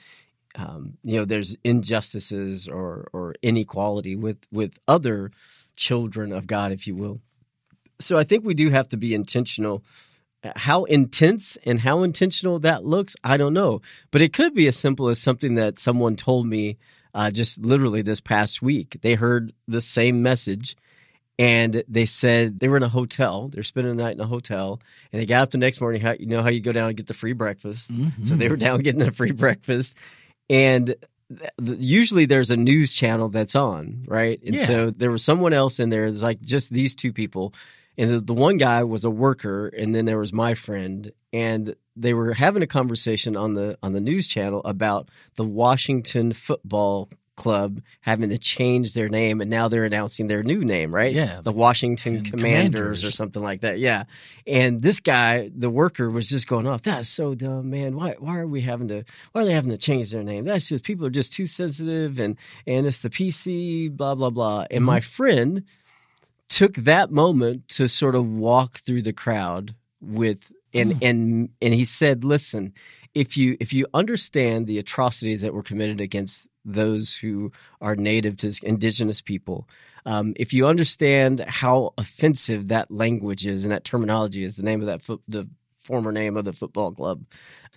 um, 0.56 0.94
you 1.04 1.16
know 1.16 1.24
there's 1.24 1.56
injustices 1.62 2.66
or 2.66 3.08
or 3.12 3.36
inequality 3.42 4.16
with 4.16 4.38
with 4.50 4.76
other 4.88 5.30
children 5.76 6.32
of 6.32 6.48
God, 6.48 6.72
if 6.72 6.88
you 6.88 6.96
will. 6.96 7.20
So 8.00 8.18
I 8.18 8.24
think 8.24 8.44
we 8.44 8.54
do 8.54 8.70
have 8.70 8.88
to 8.88 8.96
be 8.96 9.14
intentional. 9.14 9.84
How 10.54 10.84
intense 10.84 11.56
and 11.64 11.80
how 11.80 12.02
intentional 12.02 12.58
that 12.60 12.84
looks, 12.84 13.16
I 13.24 13.36
don't 13.36 13.54
know. 13.54 13.80
But 14.10 14.22
it 14.22 14.32
could 14.32 14.54
be 14.54 14.66
as 14.68 14.76
simple 14.76 15.08
as 15.08 15.20
something 15.20 15.56
that 15.56 15.78
someone 15.78 16.14
told 16.16 16.46
me 16.46 16.76
uh, 17.14 17.30
just 17.30 17.58
literally 17.64 18.02
this 18.02 18.20
past 18.20 18.62
week. 18.62 18.98
They 19.00 19.14
heard 19.14 19.52
the 19.66 19.80
same 19.80 20.22
message 20.22 20.76
and 21.38 21.82
they 21.88 22.06
said 22.06 22.60
they 22.60 22.68
were 22.68 22.76
in 22.76 22.82
a 22.82 22.88
hotel. 22.88 23.48
They're 23.48 23.62
spending 23.62 23.96
the 23.96 24.04
night 24.04 24.14
in 24.14 24.20
a 24.20 24.26
hotel, 24.26 24.80
and 25.12 25.20
they 25.20 25.26
got 25.26 25.42
up 25.42 25.50
the 25.50 25.58
next 25.58 25.80
morning. 25.82 26.00
How 26.00 26.12
you 26.12 26.24
know 26.26 26.42
how 26.42 26.48
you 26.48 26.60
go 26.60 26.72
down 26.72 26.88
and 26.88 26.96
get 26.96 27.06
the 27.08 27.14
free 27.14 27.34
breakfast? 27.34 27.90
So 28.24 28.36
they 28.36 28.48
were 28.48 28.56
down 28.66 28.80
getting 28.80 29.00
the 29.04 29.12
free 29.12 29.32
breakfast, 29.32 29.96
and 30.48 30.86
th- 31.28 31.50
th- 31.62 31.78
usually 31.78 32.24
there's 32.24 32.50
a 32.50 32.56
news 32.56 32.90
channel 32.90 33.28
that's 33.28 33.54
on, 33.54 34.04
right? 34.08 34.40
And 34.46 34.54
Yeah. 34.54 34.64
so 34.66 34.90
there 34.90 35.10
was 35.10 35.22
someone 35.24 35.52
else 35.52 35.78
in 35.78 35.90
there. 35.90 36.06
It's 36.06 36.22
like 36.22 36.40
just 36.40 36.72
these 36.72 36.94
two 36.94 37.12
people, 37.12 37.52
and 37.98 38.10
the, 38.10 38.20
the 38.20 38.34
one 38.34 38.56
guy 38.56 38.84
was 38.84 39.04
a 39.04 39.10
worker, 39.10 39.68
and 39.68 39.94
then 39.94 40.04
there 40.04 40.18
was 40.18 40.32
my 40.32 40.54
friend, 40.54 41.12
and 41.32 41.74
they 41.94 42.14
were 42.14 42.34
having 42.34 42.62
a 42.62 42.66
conversation 42.66 43.36
on 43.36 43.54
the 43.54 43.78
on 43.82 43.92
the 43.92 44.00
news 44.00 44.26
channel 44.26 44.60
about 44.64 45.10
the 45.36 45.44
Washington 45.44 46.32
Football 46.32 47.08
Club 47.36 47.82
having 48.00 48.30
to 48.30 48.38
change 48.38 48.94
their 48.94 49.10
name, 49.10 49.42
and 49.42 49.50
now 49.50 49.68
they're 49.68 49.84
announcing 49.84 50.26
their 50.26 50.42
new 50.42 50.64
name, 50.64 50.94
right? 50.94 51.12
Yeah. 51.12 51.40
the 51.42 51.52
Washington 51.52 52.24
Commanders, 52.24 52.40
Commanders. 52.40 53.04
or 53.04 53.10
something 53.10 53.42
like 53.42 53.60
that. 53.60 53.78
Yeah, 53.78 54.04
and 54.46 54.80
this 54.80 55.00
guy, 55.00 55.50
the 55.54 55.68
worker, 55.68 56.10
was 56.10 56.28
just 56.30 56.46
going 56.46 56.66
off. 56.66 56.82
That's 56.82 57.10
so 57.10 57.34
dumb, 57.34 57.68
man. 57.68 57.94
Why 57.94 58.16
why 58.18 58.38
are 58.38 58.46
we 58.46 58.62
having 58.62 58.88
to? 58.88 59.04
Why 59.32 59.42
are 59.42 59.44
they 59.44 59.52
having 59.52 59.70
to 59.70 59.76
change 59.78 60.10
their 60.10 60.22
name? 60.22 60.46
That's 60.46 60.68
just 60.68 60.82
people 60.82 61.06
are 61.06 61.10
just 61.10 61.32
too 61.32 61.46
sensitive, 61.46 62.20
and 62.20 62.38
and 62.66 62.86
it's 62.86 63.00
the 63.00 63.10
PC, 63.10 63.94
blah 63.94 64.14
blah 64.14 64.30
blah. 64.30 64.60
And 64.70 64.78
mm-hmm. 64.78 64.84
my 64.84 65.00
friend 65.00 65.64
took 66.48 66.74
that 66.76 67.10
moment 67.10 67.68
to 67.68 67.88
sort 67.88 68.14
of 68.14 68.26
walk 68.26 68.78
through 68.78 69.02
the 69.02 69.12
crowd 69.12 69.74
with 70.00 70.52
and 70.72 71.02
and 71.02 71.48
and 71.60 71.74
he 71.74 71.84
said 71.84 72.24
listen 72.24 72.72
if 73.14 73.36
you 73.36 73.56
if 73.60 73.72
you 73.72 73.86
understand 73.94 74.66
the 74.66 74.78
atrocities 74.78 75.42
that 75.42 75.54
were 75.54 75.62
committed 75.62 76.00
against 76.00 76.46
those 76.64 77.16
who 77.16 77.50
are 77.80 77.96
native 77.96 78.36
to 78.36 78.52
indigenous 78.62 79.20
people 79.20 79.68
um, 80.04 80.34
if 80.36 80.52
you 80.52 80.68
understand 80.68 81.40
how 81.48 81.92
offensive 81.98 82.68
that 82.68 82.90
language 82.92 83.44
is 83.44 83.64
and 83.64 83.72
that 83.72 83.84
terminology 83.84 84.44
is 84.44 84.54
the 84.54 84.62
name 84.62 84.80
of 84.80 84.86
that 84.86 85.02
foot, 85.02 85.20
the 85.26 85.48
former 85.82 86.12
name 86.12 86.36
of 86.36 86.44
the 86.44 86.52
football 86.52 86.92
club 86.92 87.24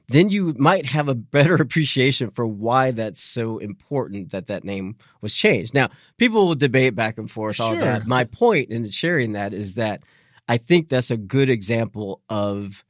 then 0.10 0.30
you 0.30 0.54
might 0.58 0.88
have 0.88 1.08
a 1.08 1.16
better 1.16 1.56
appreciation 1.62 2.32
for 2.32 2.46
why 2.46 2.92
that's 2.92 3.22
so 3.22 3.60
important 3.60 4.32
that 4.32 4.48
that 4.48 4.64
name 4.64 4.96
was 5.22 5.36
changed. 5.36 5.74
Now, 5.74 5.90
people 6.18 6.48
will 6.48 6.56
debate 6.56 6.96
back 6.96 7.18
and 7.18 7.30
forth 7.30 7.60
all 7.60 7.76
that. 7.76 8.08
My 8.08 8.24
point 8.24 8.70
in 8.70 8.90
sharing 8.90 9.34
that 9.34 9.54
is 9.54 9.76
that 9.76 10.04
I 10.48 10.58
think 10.58 10.90
that's 10.90 11.12
a 11.12 11.18
good 11.18 11.50
example 11.50 12.22
of 12.30 12.84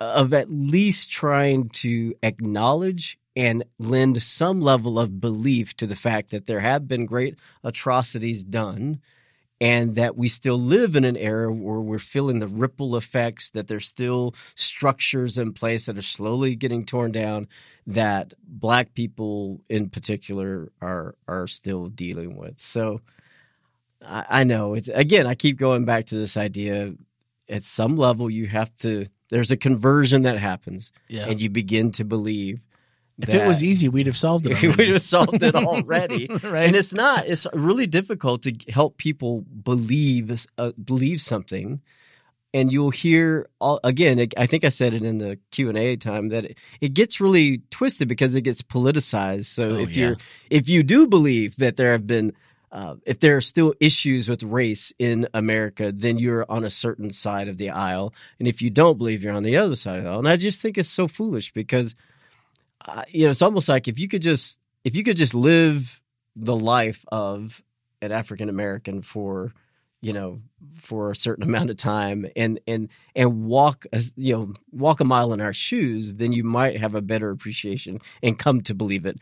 of 0.00 0.32
at 0.34 0.50
least 0.50 1.08
trying 1.08 1.68
to 1.68 2.14
acknowledge 2.22 3.16
and 3.36 3.64
lend 3.78 4.20
some 4.22 4.60
level 4.60 4.98
of 4.98 5.20
belief 5.20 5.76
to 5.76 5.86
the 5.86 5.96
fact 5.96 6.30
that 6.30 6.46
there 6.46 6.60
have 6.60 6.88
been 6.88 7.06
great 7.06 7.38
atrocities 7.62 8.42
done 8.42 9.00
and 9.64 9.94
that 9.94 10.14
we 10.14 10.28
still 10.28 10.58
live 10.60 10.94
in 10.94 11.04
an 11.04 11.16
era 11.16 11.50
where 11.50 11.80
we're 11.80 11.98
feeling 11.98 12.38
the 12.38 12.46
ripple 12.46 12.96
effects 12.96 13.50
that 13.52 13.66
there's 13.66 13.88
still 13.88 14.34
structures 14.54 15.38
in 15.38 15.54
place 15.54 15.86
that 15.86 15.96
are 15.96 16.02
slowly 16.02 16.54
getting 16.54 16.84
torn 16.84 17.10
down 17.12 17.48
that 17.86 18.34
black 18.46 18.92
people 18.94 19.62
in 19.70 19.88
particular 19.88 20.70
are 20.82 21.14
are 21.26 21.46
still 21.46 21.86
dealing 21.88 22.36
with 22.36 22.60
so 22.60 23.00
i, 24.02 24.24
I 24.40 24.44
know 24.44 24.74
it's 24.74 24.88
again 24.88 25.26
i 25.26 25.34
keep 25.34 25.58
going 25.58 25.84
back 25.86 26.06
to 26.06 26.16
this 26.16 26.36
idea 26.36 26.92
at 27.48 27.62
some 27.64 27.96
level 27.96 28.28
you 28.28 28.46
have 28.46 28.70
to 28.78 29.06
there's 29.30 29.50
a 29.50 29.56
conversion 29.56 30.22
that 30.22 30.38
happens 30.38 30.92
Yeah. 31.08 31.26
and 31.28 31.40
you 31.40 31.48
begin 31.50 31.90
to 31.92 32.04
believe 32.04 32.60
if 33.20 33.28
it 33.32 33.46
was 33.46 33.62
easy, 33.62 33.88
we'd 33.88 34.06
have 34.06 34.16
solved 34.16 34.46
it. 34.46 34.60
we'd 34.76 34.88
have 34.88 35.02
solved 35.02 35.42
it 35.42 35.54
already. 35.70 36.28
Right. 36.42 36.66
And 36.66 36.76
it's 36.76 36.92
not. 36.92 37.26
It's 37.26 37.46
really 37.52 37.86
difficult 37.86 38.42
to 38.42 38.52
help 38.68 38.96
people 38.98 39.42
believe 39.42 40.46
uh, 40.58 40.72
believe 40.82 41.20
something. 41.20 41.80
And 42.52 42.70
you'll 42.70 42.90
hear 42.90 43.48
all, 43.60 43.80
again. 43.82 44.28
I 44.36 44.46
think 44.46 44.62
I 44.64 44.68
said 44.68 44.94
it 44.94 45.02
in 45.02 45.18
the 45.18 45.38
Q 45.50 45.68
and 45.70 45.76
A 45.78 45.96
time 45.96 46.28
that 46.28 46.44
it, 46.44 46.58
it 46.80 46.94
gets 46.94 47.20
really 47.20 47.62
twisted 47.70 48.06
because 48.06 48.36
it 48.36 48.42
gets 48.42 48.62
politicized. 48.62 49.46
So 49.46 49.70
Oh, 49.70 49.78
if 49.78 49.96
yeah. 49.96 50.08
you're 50.08 50.16
if 50.50 50.68
you 50.68 50.82
do 50.84 51.06
believe 51.08 51.56
that 51.56 51.76
there 51.76 51.92
have 51.92 52.06
been 52.06 52.32
uh, 52.70 52.96
if 53.06 53.20
there 53.20 53.36
are 53.36 53.40
still 53.40 53.72
issues 53.80 54.28
with 54.28 54.42
race 54.42 54.92
in 54.98 55.28
America, 55.34 55.92
then 55.94 56.18
you're 56.18 56.44
on 56.48 56.64
a 56.64 56.70
certain 56.70 57.12
side 57.12 57.48
of 57.48 57.56
the 57.56 57.70
aisle, 57.70 58.12
and 58.40 58.48
if 58.48 58.60
you 58.60 58.68
don't 58.70 58.98
believe, 58.98 59.22
you're 59.22 59.32
on 59.32 59.44
the 59.44 59.56
other 59.56 59.76
side 59.76 59.98
of 59.98 60.04
the 60.04 60.10
aisle. 60.10 60.18
And 60.18 60.28
I 60.28 60.34
just 60.36 60.60
think 60.60 60.76
it's 60.76 60.88
so 60.88 61.06
foolish 61.06 61.52
because 61.52 61.94
uh, 62.86 63.02
you 63.08 63.24
know, 63.24 63.30
it's 63.30 63.42
almost 63.42 63.68
like 63.68 63.88
if 63.88 63.98
you 63.98 64.08
could 64.08 64.22
just 64.22 64.58
if 64.84 64.94
you 64.96 65.04
could 65.04 65.16
just 65.16 65.34
live 65.34 66.00
the 66.36 66.56
life 66.56 67.04
of 67.10 67.62
an 68.02 68.12
African 68.12 68.48
American 68.48 69.02
for 69.02 69.52
you 70.00 70.12
know 70.12 70.40
for 70.74 71.10
a 71.10 71.16
certain 71.16 71.44
amount 71.48 71.70
of 71.70 71.76
time 71.76 72.26
and 72.36 72.60
and 72.66 72.88
and 73.14 73.44
walk 73.46 73.86
as 73.92 74.12
you 74.16 74.34
know 74.34 74.52
walk 74.72 75.00
a 75.00 75.04
mile 75.04 75.32
in 75.32 75.40
our 75.40 75.52
shoes, 75.54 76.14
then 76.16 76.32
you 76.32 76.44
might 76.44 76.78
have 76.78 76.94
a 76.94 77.02
better 77.02 77.30
appreciation 77.30 78.00
and 78.22 78.38
come 78.38 78.60
to 78.62 78.74
believe 78.74 79.06
it. 79.06 79.18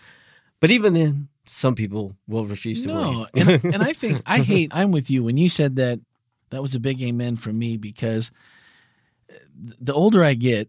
But 0.61 0.71
even 0.71 0.95
then, 0.95 1.29
some 1.47 1.75
people 1.75 2.17
will 2.29 2.47
refuse 2.47 2.83
to 2.83 2.89
No, 2.89 3.27
believe. 3.35 3.63
and, 3.65 3.65
and 3.75 3.83
I 3.83 3.93
think 3.93 4.23
I 4.27 4.39
hate. 4.39 4.71
I'm 4.75 4.93
with 4.93 5.11
you 5.11 5.23
when 5.25 5.37
you 5.37 5.49
said 5.49 5.77
that. 5.77 6.01
That 6.51 6.61
was 6.61 6.75
a 6.75 6.81
big 6.81 7.01
amen 7.01 7.37
for 7.37 7.51
me 7.51 7.79
because 7.79 8.31
the 9.57 9.95
older 9.95 10.23
I 10.23 10.35
get, 10.35 10.69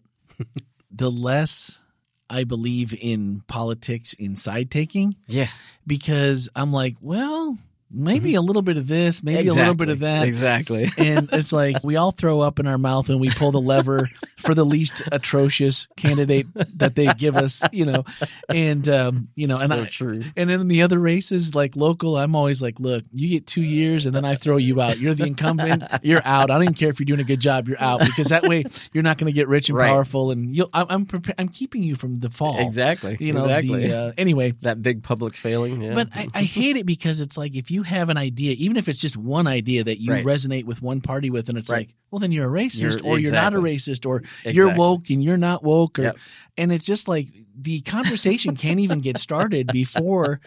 the 0.91 1.11
less 1.11 1.81
I 2.29 2.43
believe 2.43 2.93
in 2.93 3.43
politics 3.47 4.13
in 4.13 4.35
side 4.35 4.71
taking. 4.71 5.15
Yeah, 5.27 5.49
because 5.85 6.49
I'm 6.55 6.71
like, 6.71 6.95
well, 7.01 7.57
maybe 7.93 8.35
a 8.35 8.41
little 8.41 8.61
bit 8.61 8.77
of 8.77 8.87
this, 8.87 9.23
maybe 9.23 9.47
a 9.49 9.53
little 9.53 9.75
bit 9.75 9.89
of 9.89 9.99
that. 9.99 10.27
Exactly. 10.27 10.89
and 10.97 11.29
it's 11.31 11.53
like 11.53 11.83
we 11.83 11.95
all 11.95 12.11
throw 12.11 12.39
up 12.39 12.59
in 12.59 12.67
our 12.67 12.77
mouth 12.77 13.09
and 13.09 13.19
we 13.19 13.29
pull 13.29 13.51
the 13.51 13.61
lever 13.61 14.09
for 14.37 14.53
the 14.53 14.65
least 14.65 15.03
atrocious 15.11 15.87
candidate 15.95 16.47
that 16.77 16.95
they 16.95 17.07
give 17.13 17.35
us, 17.35 17.63
you 17.71 17.85
know. 17.85 18.03
And 18.49 18.87
um, 18.89 19.27
you 19.35 19.47
know, 19.47 19.57
and 19.57 19.69
so 19.69 19.81
I 19.81 19.85
true. 19.85 20.23
and 20.35 20.49
then 20.49 20.61
in 20.61 20.67
the 20.67 20.81
other 20.81 20.99
races, 20.99 21.55
like 21.55 21.75
local, 21.75 22.17
I'm 22.17 22.35
always 22.35 22.61
like, 22.61 22.79
look, 22.79 23.03
you 23.11 23.29
get 23.29 23.47
two 23.47 23.61
years 23.63 24.05
and 24.05 24.15
then 24.15 24.25
I 24.25 24.35
throw 24.35 24.57
you 24.57 24.81
out. 24.81 24.99
You're 24.99 25.13
the 25.13 25.25
incumbent. 25.25 25.83
You're 26.01 26.21
out. 26.25 26.49
I 26.49 26.55
don't 26.55 26.63
even 26.63 26.73
care 26.73 26.89
if 26.89 26.99
you're 26.99 27.05
doing 27.05 27.19
a 27.19 27.23
good 27.25 27.39
job. 27.39 27.67
You're 27.67 27.81
out 27.81 27.99
because 28.01 28.27
that 28.27 28.43
way 28.43 28.65
you're 28.91 29.03
not 29.03 29.17
going 29.17 29.31
to 29.31 29.35
get 29.35 29.47
rich 29.47 29.69
and 29.69 29.77
Right. 29.77 29.87
powerful. 29.89 30.31
And 30.31 30.55
you'll, 30.55 30.69
I'm 30.73 30.87
I'm, 30.89 31.05
prepa- 31.05 31.33
I'm 31.37 31.47
keeping 31.49 31.83
you 31.83 31.95
from 31.95 32.15
the 32.15 32.29
fall. 32.29 32.59
Exactly. 32.59 33.17
You 33.19 33.33
know. 33.33 33.43
exactly. 33.43 33.87
The, 33.87 33.97
uh, 33.97 34.11
anyway, 34.17 34.51
that 34.61 34.81
big 34.81 35.03
public 35.03 35.35
failing. 35.35 35.81
Yeah. 35.81 35.93
but 35.93 36.09
I, 36.15 36.27
I 36.33 36.43
hate 36.43 36.77
it 36.77 36.85
because 36.85 37.19
it's 37.21 37.37
like 37.37 37.55
if 37.55 37.71
you 37.71 37.82
have 37.85 38.09
an 38.09 38.17
idea, 38.17 38.53
even 38.57 38.77
if 38.77 38.87
it's 38.89 38.99
just 38.99 39.15
one 39.17 39.47
idea 39.47 39.83
that 39.83 39.99
you 40.01 40.11
Right. 40.11 40.25
resonate 40.25 40.65
with 40.65 40.81
one 40.81 41.01
party 41.01 41.29
with, 41.29 41.49
and 41.49 41.57
it's 41.57 41.69
Right. 41.69 41.87
like, 41.87 41.95
well, 42.11 42.19
then 42.19 42.31
you're 42.31 42.47
a 42.55 42.61
racist, 42.61 42.81
You're- 42.81 43.01
or 43.03 43.19
you're 43.19 43.31
not 43.31 43.53
a 43.53 43.57
racist, 43.57 44.05
or 44.05 44.23
you're 44.45 44.73
woke 44.75 45.09
and 45.09 45.23
you're 45.23 45.37
not 45.37 45.63
woke, 45.63 45.99
or 45.99 46.03
Yep. 46.03 46.17
and 46.57 46.71
it's 46.71 46.85
just 46.85 47.07
like 47.07 47.27
the 47.55 47.81
conversation 47.81 48.55
can't 48.55 48.79
even 48.79 48.99
get 48.99 49.17
started 49.17 49.67
before 49.73 50.39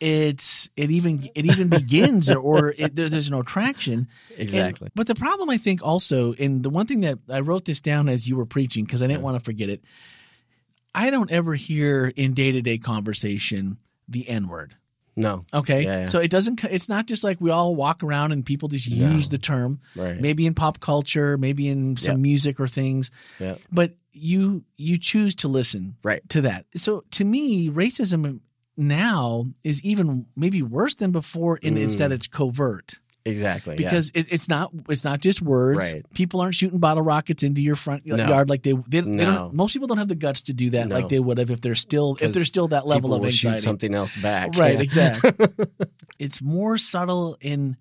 it's 0.00 0.68
it 0.76 0.90
even 0.90 1.28
it 1.34 1.46
even 1.46 1.68
begins, 1.68 2.28
or, 2.28 2.38
or 2.38 2.74
it, 2.76 2.96
there, 2.96 3.08
there's 3.08 3.30
no 3.30 3.42
traction. 3.42 4.08
And- 4.32 4.40
exactly. 4.40 4.88
but 4.94 5.06
the 5.06 5.14
problem, 5.14 5.48
I 5.48 5.58
think, 5.58 5.80
also, 5.82 6.32
and 6.34 6.62
the 6.62 6.70
one 6.70 6.86
thing 6.86 7.02
that 7.02 7.18
I 7.28 7.40
wrote 7.40 7.64
this 7.66 7.80
down 7.80 8.08
as 8.08 8.28
you 8.28 8.36
were 8.36 8.46
preaching 8.46 8.84
because 8.84 9.02
I 9.02 9.06
didn't 9.06 9.22
want 9.22 9.38
to 9.38 9.44
forget 9.44 9.68
it. 9.68 9.84
I 10.94 11.10
don't 11.10 11.30
ever 11.30 11.54
hear 11.54 12.12
in 12.16 12.34
day 12.34 12.52
to 12.52 12.60
day 12.62 12.78
conversation 12.78 13.78
the 14.08 14.28
N 14.28 14.48
word. 14.48 14.74
No. 15.16 15.42
Okay, 15.52 15.84
Yeah, 15.84 15.98
yeah. 16.00 16.06
so 16.06 16.18
it 16.20 16.30
doesn't. 16.30 16.62
It's 16.64 16.88
not 16.88 17.06
just 17.06 17.22
like 17.24 17.40
we 17.40 17.50
all 17.50 17.74
walk 17.74 18.02
around 18.02 18.32
and 18.32 18.44
people 18.44 18.68
just 18.68 18.90
No. 18.90 19.10
use 19.12 19.28
the 19.28 19.38
term. 19.38 19.80
Right. 19.96 20.20
Maybe 20.20 20.46
in 20.46 20.54
pop 20.54 20.80
culture, 20.80 21.36
maybe 21.38 21.68
in 21.68 21.96
some 21.96 22.16
Yeah. 22.18 22.22
music 22.22 22.60
or 22.60 22.68
things, 22.68 23.10
Yeah. 23.40 23.56
but 23.70 23.94
you 24.12 24.64
you 24.76 24.98
choose 24.98 25.34
to 25.36 25.48
listen 25.48 25.96
Right. 26.04 26.26
to 26.30 26.42
that. 26.42 26.66
So 26.76 27.04
to 27.12 27.24
me, 27.24 27.68
racism 27.70 28.40
now 28.76 29.46
is 29.62 29.82
even 29.84 30.26
maybe 30.36 30.62
worse 30.62 30.94
than 30.94 31.12
before 31.12 31.58
in 31.58 31.76
it's 31.76 31.96
Mm. 31.96 31.98
that 31.98 32.12
it's 32.12 32.26
covert 32.26 32.94
Exactly. 33.24 33.76
yeah. 33.78 33.88
because 33.88 34.10
it, 34.14 34.26
it's 34.30 34.48
not 34.48 34.70
it's 34.88 35.04
not 35.04 35.20
just 35.20 35.40
words. 35.42 35.92
Right. 35.92 36.04
People 36.14 36.40
aren't 36.40 36.54
shooting 36.54 36.78
bottle 36.80 37.02
rockets 37.04 37.42
into 37.42 37.60
your 37.60 37.76
front 37.76 38.04
No. 38.04 38.16
yard 38.16 38.48
like 38.48 38.62
they 38.62 38.72
they, 38.72 39.00
they 39.00 39.02
No. 39.02 39.24
don't. 39.34 39.54
Most 39.54 39.72
people 39.72 39.86
don't 39.88 39.98
have 39.98 40.08
the 40.08 40.14
guts 40.16 40.42
to 40.42 40.52
do 40.54 40.70
that 40.70 40.88
No. 40.88 40.96
like 40.96 41.08
they 41.08 41.20
would 41.20 41.38
have 41.38 41.50
if 41.50 41.60
they're 41.60 41.74
still 41.74 42.16
if 42.20 42.32
there's 42.32 42.48
still 42.48 42.68
that 42.68 42.86
level 42.86 43.14
of 43.14 43.24
anxiety. 43.24 43.60
something 43.60 43.94
else 43.94 44.16
back. 44.16 44.56
Right, 44.56 44.74
Yeah. 44.74 44.80
exactly. 44.82 45.32
it's 46.18 46.42
more 46.42 46.76
subtle 46.78 47.36
in 47.40 47.76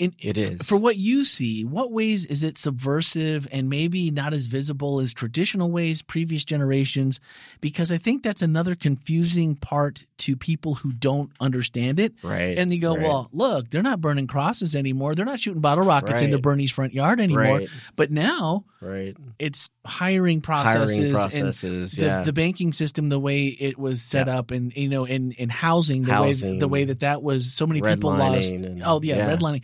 in 0.00 0.14
It 0.18 0.38
is. 0.38 0.66
for 0.66 0.76
what 0.76 0.96
you 0.96 1.24
see. 1.24 1.64
What 1.64 1.92
ways 1.92 2.24
is 2.26 2.42
it 2.42 2.58
subversive 2.58 3.46
and 3.52 3.68
maybe 3.68 4.10
not 4.10 4.32
as 4.32 4.46
visible 4.46 4.98
as 5.00 5.12
traditional 5.12 5.70
ways 5.70 6.02
previous 6.02 6.44
generations? 6.44 7.20
Because 7.60 7.92
I 7.92 7.98
think 7.98 8.22
that's 8.22 8.42
another 8.42 8.74
confusing 8.74 9.54
part 9.56 10.06
to 10.18 10.36
people 10.36 10.74
who 10.74 10.92
don't 10.92 11.30
understand 11.40 12.00
it. 12.00 12.14
Right. 12.22 12.58
And 12.58 12.70
they 12.72 12.78
go, 12.78 12.94
right. 12.96 13.02
well, 13.02 13.28
look, 13.32 13.70
they're 13.70 13.82
not 13.82 14.00
burning 14.00 14.26
crosses 14.26 14.74
anymore. 14.74 15.14
They're 15.14 15.24
not 15.26 15.38
shooting 15.40 15.60
bottle 15.60 15.84
rockets 15.84 16.20
Right. 16.20 16.24
into 16.24 16.38
Bernie's 16.38 16.70
front 16.70 16.94
yard 16.94 17.20
anymore. 17.20 17.58
Right. 17.58 17.68
But 17.96 18.10
now 18.10 18.64
Right. 18.80 19.14
it's 19.38 19.68
hiring 19.86 20.40
processes, 20.40 20.96
Hiring 20.96 21.04
and 21.04 21.14
processes. 21.14 21.92
the, 21.92 22.02
yeah. 22.02 22.22
the 22.22 22.32
banking 22.32 22.72
system, 22.72 23.08
the 23.10 23.20
way 23.20 23.46
it 23.48 23.78
was 23.78 24.00
set 24.00 24.26
Yeah. 24.26 24.38
up, 24.38 24.50
and 24.50 24.74
you 24.74 24.88
know, 24.88 25.04
in 25.04 25.32
in 25.32 25.48
housing, 25.50 26.02
the 26.04 26.12
Housing. 26.12 26.52
way 26.54 26.58
the 26.58 26.68
way 26.68 26.84
that 26.84 27.00
that 27.00 27.22
was, 27.22 27.52
so 27.52 27.66
many 27.66 27.82
people 27.82 28.10
lost. 28.16 28.52
And- 28.52 28.82
oh 28.82 29.00
yeah, 29.02 29.16
yeah. 29.16 29.36
redlining, 29.36 29.62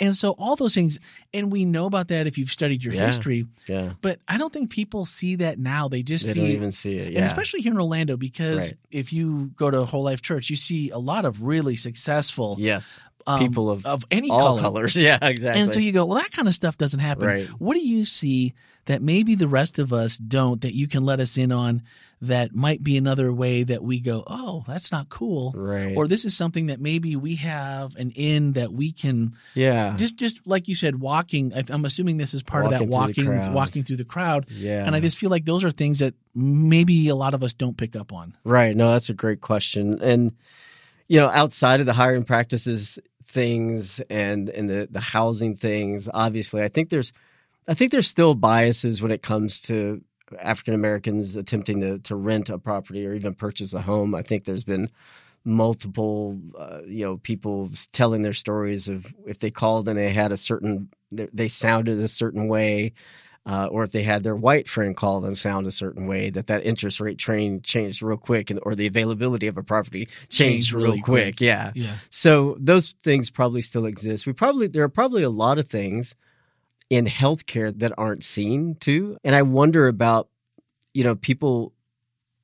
and 0.00 0.14
so 0.16 0.30
all 0.38 0.56
those 0.56 0.74
things, 0.74 0.98
and 1.34 1.50
we 1.52 1.64
know 1.64 1.86
about 1.86 2.08
that 2.08 2.26
if 2.26 2.38
you've 2.38 2.50
studied 2.50 2.82
your 2.84 2.94
Yeah. 2.94 3.06
history. 3.06 3.46
yeah. 3.68 3.92
But 4.00 4.20
I 4.28 4.36
don't 4.38 4.52
think 4.52 4.70
people 4.70 5.04
see 5.04 5.36
that 5.36 5.58
now. 5.58 5.88
They 5.88 6.02
just 6.02 6.26
They 6.26 6.32
see 6.34 6.40
don't 6.40 6.50
even 6.50 6.72
see 6.72 6.94
it. 6.96 7.12
Yeah. 7.12 7.18
and 7.18 7.26
especially 7.26 7.60
here 7.60 7.72
in 7.72 7.78
Orlando, 7.78 8.16
because 8.16 8.58
Right. 8.58 8.74
if 8.90 9.12
you 9.12 9.52
go 9.56 9.70
to 9.70 9.84
Whole 9.84 10.02
Life 10.04 10.22
Church, 10.22 10.50
you 10.50 10.56
see 10.56 10.90
a 10.90 10.98
lot 10.98 11.24
of 11.24 11.42
really 11.42 11.76
successful 11.76 12.56
yes. 12.58 13.00
um, 13.26 13.38
People 13.40 13.70
of 13.70 13.84
of 13.86 14.04
any 14.10 14.30
all 14.30 14.38
color. 14.58 14.60
colors. 14.62 14.96
Yeah. 14.96 15.18
Exactly. 15.20 15.60
And 15.60 15.70
so 15.70 15.78
you 15.80 15.92
go, 15.92 16.04
well, 16.04 16.18
that 16.18 16.30
kind 16.32 16.46
of 16.48 16.54
stuff 16.54 16.78
doesn't 16.78 17.00
happen. 17.00 17.26
Right. 17.26 17.46
What 17.58 17.74
do 17.74 17.80
you 17.86 18.04
see 18.04 18.54
that 18.84 19.02
maybe 19.02 19.34
the 19.34 19.48
rest 19.48 19.78
of 19.80 19.92
us 19.92 20.16
don't 20.16 20.60
that 20.60 20.74
you 20.76 20.86
can 20.86 21.04
let 21.04 21.18
us 21.18 21.36
in 21.36 21.50
on 21.50 21.82
that 22.22 22.54
might 22.54 22.82
be 22.82 22.96
another 22.96 23.30
way 23.32 23.62
that 23.62 23.82
we 23.82 24.00
go, 24.00 24.24
oh, 24.26 24.64
that's 24.66 24.90
not 24.90 25.08
cool. 25.08 25.52
right. 25.54 25.94
Or 25.96 26.06
this 26.08 26.24
is 26.24 26.36
something 26.36 26.66
that 26.66 26.80
maybe 26.80 27.14
we 27.14 27.36
have 27.36 27.94
an 27.96 28.10
in 28.12 28.54
that 28.54 28.72
we 28.72 28.92
can 28.92 29.34
yeah. 29.54 29.94
just 29.96 30.16
just 30.16 30.40
like 30.46 30.68
you 30.68 30.74
said, 30.74 30.98
walking. 30.98 31.52
I'm 31.54 31.84
assuming 31.84 32.16
this 32.16 32.32
is 32.32 32.42
part 32.42 32.64
of 32.64 32.70
that 32.70 32.86
Walking 32.88 33.24
through 33.24 33.34
the 33.34 33.40
crowd. 33.40 33.54
walking 33.54 33.84
through 33.84 33.96
the 33.96 34.04
crowd. 34.04 34.46
yeah. 34.48 34.84
And 34.84 34.96
I 34.96 35.00
just 35.00 35.18
feel 35.18 35.30
like 35.30 35.44
those 35.44 35.64
are 35.64 35.70
things 35.70 35.98
that 35.98 36.14
maybe 36.34 37.08
a 37.08 37.14
lot 37.14 37.34
of 37.34 37.42
us 37.42 37.52
don't 37.52 37.76
pick 37.76 37.96
up 37.96 38.12
on. 38.12 38.34
Right. 38.44 38.74
No, 38.74 38.92
that's 38.92 39.10
a 39.10 39.14
great 39.14 39.40
question. 39.40 40.00
And 40.02 40.32
you 41.08 41.20
know, 41.20 41.28
outside 41.28 41.80
of 41.80 41.86
the 41.86 41.92
hiring 41.92 42.24
practices 42.24 42.98
things 43.28 44.00
and 44.08 44.48
and 44.48 44.70
the 44.70 44.88
the 44.90 45.00
housing 45.00 45.56
things, 45.56 46.08
obviously, 46.12 46.62
I 46.62 46.68
think 46.68 46.88
there's 46.88 47.12
I 47.68 47.74
think 47.74 47.92
there's 47.92 48.08
still 48.08 48.34
biases 48.34 49.02
when 49.02 49.10
it 49.10 49.22
comes 49.22 49.60
to 49.62 50.00
African 50.40 50.74
Americans 50.74 51.36
attempting 51.36 51.80
to 51.80 51.98
to 52.00 52.16
rent 52.16 52.48
a 52.50 52.58
property 52.58 53.06
or 53.06 53.14
even 53.14 53.34
purchase 53.34 53.72
a 53.74 53.80
home. 53.80 54.14
I 54.14 54.22
think 54.22 54.44
there's 54.44 54.64
been 54.64 54.90
multiple 55.44 56.38
uh, 56.58 56.80
you 56.86 57.04
know 57.04 57.16
people 57.18 57.70
telling 57.92 58.22
their 58.22 58.32
stories 58.32 58.88
of 58.88 59.14
if 59.26 59.38
they 59.38 59.50
called 59.50 59.88
and 59.88 59.96
they 59.98 60.12
had 60.12 60.32
a 60.32 60.36
certain 60.36 60.88
they 61.12 61.46
sounded 61.48 62.00
a 62.00 62.08
certain 62.08 62.48
way 62.48 62.92
uh, 63.46 63.66
or 63.70 63.84
if 63.84 63.92
they 63.92 64.02
had 64.02 64.24
their 64.24 64.34
white 64.34 64.68
friend 64.68 64.96
call 64.96 65.24
and 65.24 65.38
sound 65.38 65.68
a 65.68 65.70
certain 65.70 66.08
way, 66.08 66.30
that 66.30 66.48
that 66.48 66.66
interest 66.66 66.98
rate 66.98 67.16
train 67.16 67.62
changed 67.62 68.02
real 68.02 68.16
quick, 68.16 68.50
and 68.50 68.58
or 68.64 68.74
the 68.74 68.88
availability 68.88 69.46
of 69.46 69.56
a 69.56 69.62
property 69.62 70.06
changed, 70.06 70.32
Changed 70.32 70.72
real 70.72 70.84
really 70.86 71.00
quick. 71.00 71.36
quick. 71.36 71.40
Yeah. 71.40 71.70
Yeah. 71.76 71.94
So 72.10 72.56
those 72.58 72.96
things 73.04 73.30
probably 73.30 73.62
still 73.62 73.86
exist. 73.86 74.26
We 74.26 74.32
probably 74.32 74.66
there 74.66 74.82
are 74.82 74.88
probably 74.88 75.22
a 75.22 75.30
lot 75.30 75.58
of 75.60 75.68
things 75.68 76.16
in 76.90 77.04
healthcare 77.06 77.76
that 77.78 77.92
aren't 77.98 78.24
seen 78.24 78.76
too, 78.76 79.16
and 79.24 79.34
I 79.34 79.42
wonder 79.42 79.88
about 79.88 80.28
you 80.94 81.04
know 81.04 81.14
people 81.14 81.72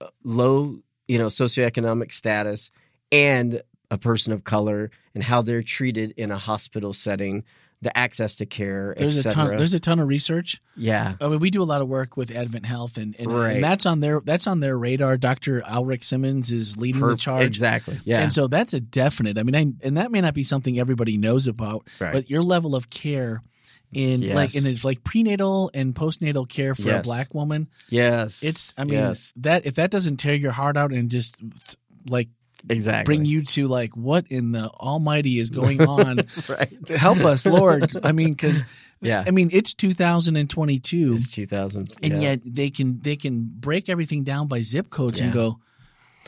uh, 0.00 0.08
low 0.24 0.78
you 1.08 1.18
know 1.18 1.26
socioeconomic 1.26 2.12
status 2.12 2.70
and 3.10 3.62
a 3.90 3.98
person 3.98 4.32
of 4.32 4.42
color 4.44 4.90
and 5.14 5.22
how 5.22 5.42
they're 5.42 5.62
treated 5.62 6.14
in 6.16 6.30
a 6.30 6.38
hospital 6.38 6.94
setting, 6.94 7.44
the 7.82 7.94
access 7.96 8.36
to 8.36 8.46
care, 8.46 8.94
There's 8.96 9.18
a 9.18 9.24
ton. 9.28 9.56
There's 9.56 9.74
a 9.74 9.80
ton 9.80 10.00
of 10.00 10.08
research. 10.08 10.62
yeah. 10.76 11.16
I 11.20 11.28
mean, 11.28 11.40
we 11.40 11.50
do 11.50 11.60
a 11.60 11.64
lot 11.64 11.82
of 11.82 11.88
work 11.88 12.16
with 12.16 12.30
Advent 12.34 12.64
Health, 12.64 12.96
and 12.96 13.14
and, 13.18 13.30
Right. 13.30 13.56
and 13.56 13.64
that's 13.64 13.84
on 13.86 14.00
their 14.00 14.20
that's 14.24 14.46
on 14.46 14.60
their 14.60 14.78
radar. 14.78 15.18
Dr. 15.18 15.60
Alric 15.62 16.02
Simmons 16.04 16.50
is 16.50 16.76
leading 16.78 17.06
the 17.06 17.16
charge. 17.16 17.44
Exactly. 17.44 17.98
Yeah. 18.04 18.22
And 18.22 18.32
so 18.32 18.46
that's 18.48 18.72
a 18.72 18.80
definite. 18.80 19.36
I 19.38 19.42
mean, 19.42 19.54
I, 19.56 19.86
and 19.86 19.96
that 19.98 20.10
may 20.10 20.20
not 20.22 20.32
be 20.34 20.42
something 20.44 20.78
everybody 20.80 21.16
knows 21.18 21.46
about, 21.46 21.86
Right. 22.00 22.12
but 22.14 22.30
your 22.30 22.42
level 22.42 22.74
of 22.74 22.88
care 22.88 23.42
in 23.92 24.22
Yes. 24.22 24.34
like 24.34 24.54
in 24.54 24.66
it's 24.66 24.84
like 24.84 25.04
prenatal 25.04 25.70
and 25.74 25.94
postnatal 25.94 26.48
care 26.48 26.74
for 26.74 26.90
a 26.94 27.02
black 27.02 27.34
woman, 27.34 27.68
yes. 27.90 28.42
it's 28.42 28.72
I 28.78 28.84
mean 28.84 28.94
yes. 28.94 29.32
that 29.36 29.66
if 29.66 29.74
that 29.76 29.90
doesn't 29.90 30.16
tear 30.18 30.34
your 30.34 30.52
heart 30.52 30.76
out 30.76 30.92
and 30.92 31.10
just 31.10 31.36
like 32.06 32.28
Exactly. 32.68 33.04
bring 33.16 33.24
you 33.24 33.42
to 33.42 33.66
like 33.66 33.96
what 33.96 34.26
in 34.28 34.52
the 34.52 34.68
almighty 34.70 35.38
is 35.40 35.50
going 35.50 35.80
on 35.88 36.20
right. 36.48 36.88
help 36.90 37.18
us 37.18 37.44
lord 37.44 37.90
i 38.04 38.12
mean 38.12 38.30
because 38.34 38.62
Yeah. 39.00 39.24
i 39.26 39.32
mean 39.32 39.50
it's 39.52 39.74
2022 39.74 41.14
It's 41.14 41.32
2000. 41.32 41.96
and 42.02 42.12
yeah. 42.12 42.20
yet 42.20 42.40
they 42.44 42.70
can 42.70 43.00
they 43.00 43.16
can 43.16 43.50
break 43.52 43.88
everything 43.88 44.22
down 44.22 44.46
by 44.46 44.60
zip 44.62 44.90
codes 44.90 45.20
and 45.20 45.32
go 45.32 45.58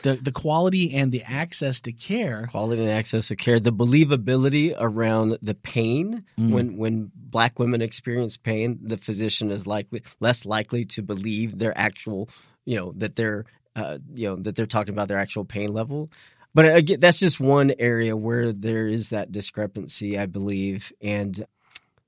the 0.05 0.13
the 0.15 0.31
quality 0.31 0.93
and 0.99 1.11
the 1.11 1.23
access 1.23 1.81
to 1.81 1.91
care 1.91 2.47
quality 2.49 2.81
and 2.81 2.91
access 2.91 3.27
to 3.27 3.35
care, 3.35 3.59
the 3.59 3.71
believability 3.83 4.73
around 4.77 5.37
the 5.41 5.53
pain 5.55 6.23
Mm. 6.39 6.51
when 6.53 6.77
when 6.77 7.11
black 7.15 7.59
women 7.59 7.81
experience 7.81 8.37
pain, 8.37 8.79
the 8.81 8.97
physician 8.97 9.51
is 9.51 9.65
likely 9.67 10.01
less 10.19 10.45
likely 10.45 10.85
to 10.95 11.01
believe 11.01 11.59
their 11.59 11.75
actual, 11.77 12.29
you 12.65 12.75
know, 12.77 12.93
that 12.97 13.15
they're 13.15 13.43
uh, 13.75 13.97
you 14.13 14.27
know 14.29 14.35
that 14.37 14.55
they're 14.55 14.65
talking 14.77 14.93
about 14.93 15.07
their 15.09 15.17
actual 15.25 15.43
pain 15.45 15.73
level. 15.73 16.09
But 16.53 16.65
again, 16.73 16.99
that's 17.01 17.19
just 17.19 17.39
one 17.41 17.73
area 17.79 18.15
where 18.15 18.53
there 18.53 18.87
is 18.87 19.09
that 19.09 19.31
discrepancy, 19.31 20.17
I 20.17 20.25
believe, 20.25 20.93
and 21.01 21.45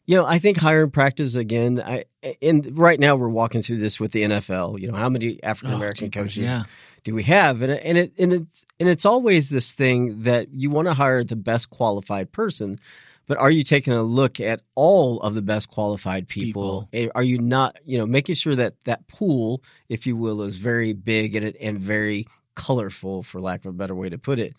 You 0.10 0.16
know, 0.16 0.26
I 0.26 0.40
think 0.40 0.56
hiring 0.58 0.92
practice 0.92 1.36
again. 1.36 1.82
I 1.82 2.06
and 2.42 2.78
right 2.78 3.00
now 3.00 3.18
we're 3.20 3.28
walking 3.42 3.62
through 3.62 3.80
this 3.80 4.00
with 4.00 4.12
the 4.14 4.24
NFL. 4.24 4.80
You 4.80 4.88
know, 4.90 4.98
how 4.98 5.10
many 5.10 5.44
African 5.44 5.74
American 5.76 6.08
Oh, 6.08 6.12
coaches 6.24 6.46
yeah. 6.48 6.64
Do 7.08 7.16
we 7.16 7.24
have? 7.24 7.62
And 7.62 7.72
and 7.72 7.98
it 7.98 8.12
and 8.20 8.34
it's 8.34 8.66
and 8.82 8.90
it's 8.90 9.06
always 9.06 9.50
this 9.50 9.72
thing 9.72 10.24
that 10.24 10.50
you 10.52 10.70
want 10.70 10.90
to 10.90 10.94
hire 10.94 11.24
the 11.24 11.38
best 11.38 11.70
qualified 11.70 12.34
person, 12.34 12.82
but 13.28 13.38
are 13.38 13.50
you 13.50 13.64
taking 13.64 13.94
a 13.94 14.04
look 14.04 14.42
at 14.42 14.60
all 14.76 15.22
of 15.22 15.34
the 15.34 15.42
best 15.42 15.70
qualified 15.70 16.28
people? 16.28 16.90
Eh, 16.92 17.08
Are 17.16 17.24
you 17.24 17.38
not, 17.40 17.78
you 17.86 17.98
know, 17.98 18.06
making 18.06 18.36
sure 18.36 18.58
that 18.58 18.74
that 18.84 19.08
pool, 19.08 19.64
if 19.88 20.06
you 20.06 20.18
will, 20.18 20.42
is 20.42 20.58
very 20.58 20.92
big 20.92 21.34
and 21.38 21.56
and 21.56 21.80
very 21.80 22.26
colorful, 22.56 23.24
for 23.24 23.40
lack 23.40 23.64
of 23.64 23.70
a 23.70 23.78
better 23.78 23.96
way 23.96 24.10
to 24.10 24.18
put 24.18 24.38
it. 24.38 24.54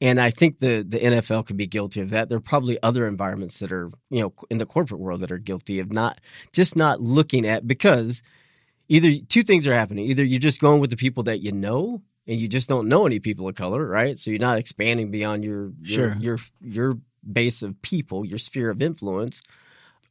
And 0.00 0.18
I 0.18 0.30
think 0.30 0.60
the 0.60 0.82
the 0.82 1.00
NFL 1.00 1.44
could 1.44 1.58
be 1.58 1.66
guilty 1.66 2.00
of 2.00 2.08
that. 2.08 2.30
There 2.30 2.38
are 2.38 2.40
probably 2.40 2.82
other 2.82 3.06
environments 3.06 3.58
that 3.58 3.72
are, 3.72 3.90
you 4.08 4.22
know, 4.22 4.32
in 4.48 4.56
the 4.56 4.64
corporate 4.64 5.00
world 5.00 5.20
that 5.20 5.30
are 5.30 5.36
guilty 5.36 5.80
of 5.80 5.92
not 5.92 6.18
just 6.54 6.76
not 6.76 7.02
looking 7.02 7.46
at 7.46 7.66
because 7.66 8.22
either 8.90 9.24
two 9.28 9.42
things 9.42 9.66
are 9.66 9.74
happening. 9.74 10.04
Either 10.06 10.22
you're 10.24 10.38
just 10.40 10.60
going 10.60 10.80
with 10.80 10.90
the 10.90 10.96
people 10.96 11.22
that 11.22 11.40
you 11.40 11.52
know 11.52 12.02
and 12.26 12.38
you 12.38 12.46
just 12.48 12.68
don't 12.68 12.88
know 12.88 13.06
any 13.06 13.18
people 13.18 13.48
of 13.48 13.54
color, 13.54 13.86
right? 13.86 14.18
So 14.18 14.30
you're 14.30 14.38
not 14.40 14.58
expanding 14.58 15.10
beyond 15.10 15.44
your 15.44 15.72
your 15.80 16.10
Sure. 16.10 16.16
your, 16.20 16.38
your 16.60 16.98
base 17.32 17.62
of 17.62 17.80
people, 17.80 18.24
your 18.26 18.38
sphere 18.38 18.68
of 18.70 18.82
influence. 18.82 19.40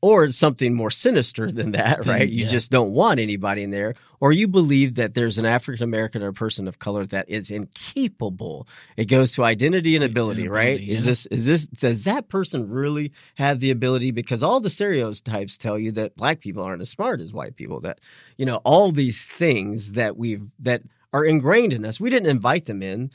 Or 0.02 0.24
it's 0.24 0.38
something 0.38 0.74
more 0.74 0.92
sinister 0.92 1.52
than 1.52 1.74
that, 1.74 2.06
right? 2.06 2.28
You 2.30 2.46
yeah. 2.46 2.50
just 2.50 2.72
don't 2.72 2.94
want 2.94 3.20
anybody 3.20 3.64
in 3.64 3.72
there. 3.72 3.96
Or 4.22 4.32
you 4.32 4.48
believe 4.48 4.96
that 4.96 5.14
there's 5.14 5.38
an 5.38 5.46
African 5.46 5.84
American 5.84 6.24
or 6.24 6.32
person 6.32 6.68
of 6.68 6.80
color 6.80 7.06
that 7.08 7.30
is 7.30 7.52
incapable. 7.52 8.68
It 8.98 9.06
goes 9.06 9.34
to 9.34 9.44
identity 9.44 9.96
and 9.96 10.04
ability, 10.04 10.44
And 10.44 10.52
right? 10.52 10.76
ability, 10.76 10.92
Is 10.92 11.06
this 11.06 11.26
is 11.28 11.46
this 11.46 11.68
does 11.68 12.04
that 12.06 12.30
person 12.30 12.70
really 12.70 13.12
have 13.36 13.60
the 13.60 13.72
ability? 13.72 14.12
Because 14.12 14.44
all 14.44 14.60
the 14.60 14.70
stereotypes 14.70 15.58
tell 15.58 15.78
you 15.78 15.92
that 15.94 16.16
black 16.16 16.40
people 16.40 16.64
aren't 16.64 16.82
as 16.82 16.90
smart 16.90 17.22
as 17.22 17.34
white 17.34 17.56
people. 17.56 17.82
That 17.82 18.00
you 18.38 18.46
know 18.46 18.58
all 18.64 18.92
these 18.92 19.26
things 19.26 19.94
that 19.94 20.18
we've 20.18 20.46
that 20.60 20.82
are 21.14 21.26
ingrained 21.26 21.74
in 21.74 21.86
us. 21.86 22.00
We 22.00 22.10
didn't 22.10 22.30
invite 22.30 22.66
them 22.66 22.82
in. 22.82 23.12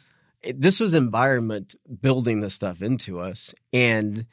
This 0.54 0.80
was 0.80 0.94
environment 0.94 1.74
building 2.02 2.40
the 2.40 2.50
stuff 2.50 2.82
into 2.82 3.20
us, 3.20 3.54
and 3.72 4.26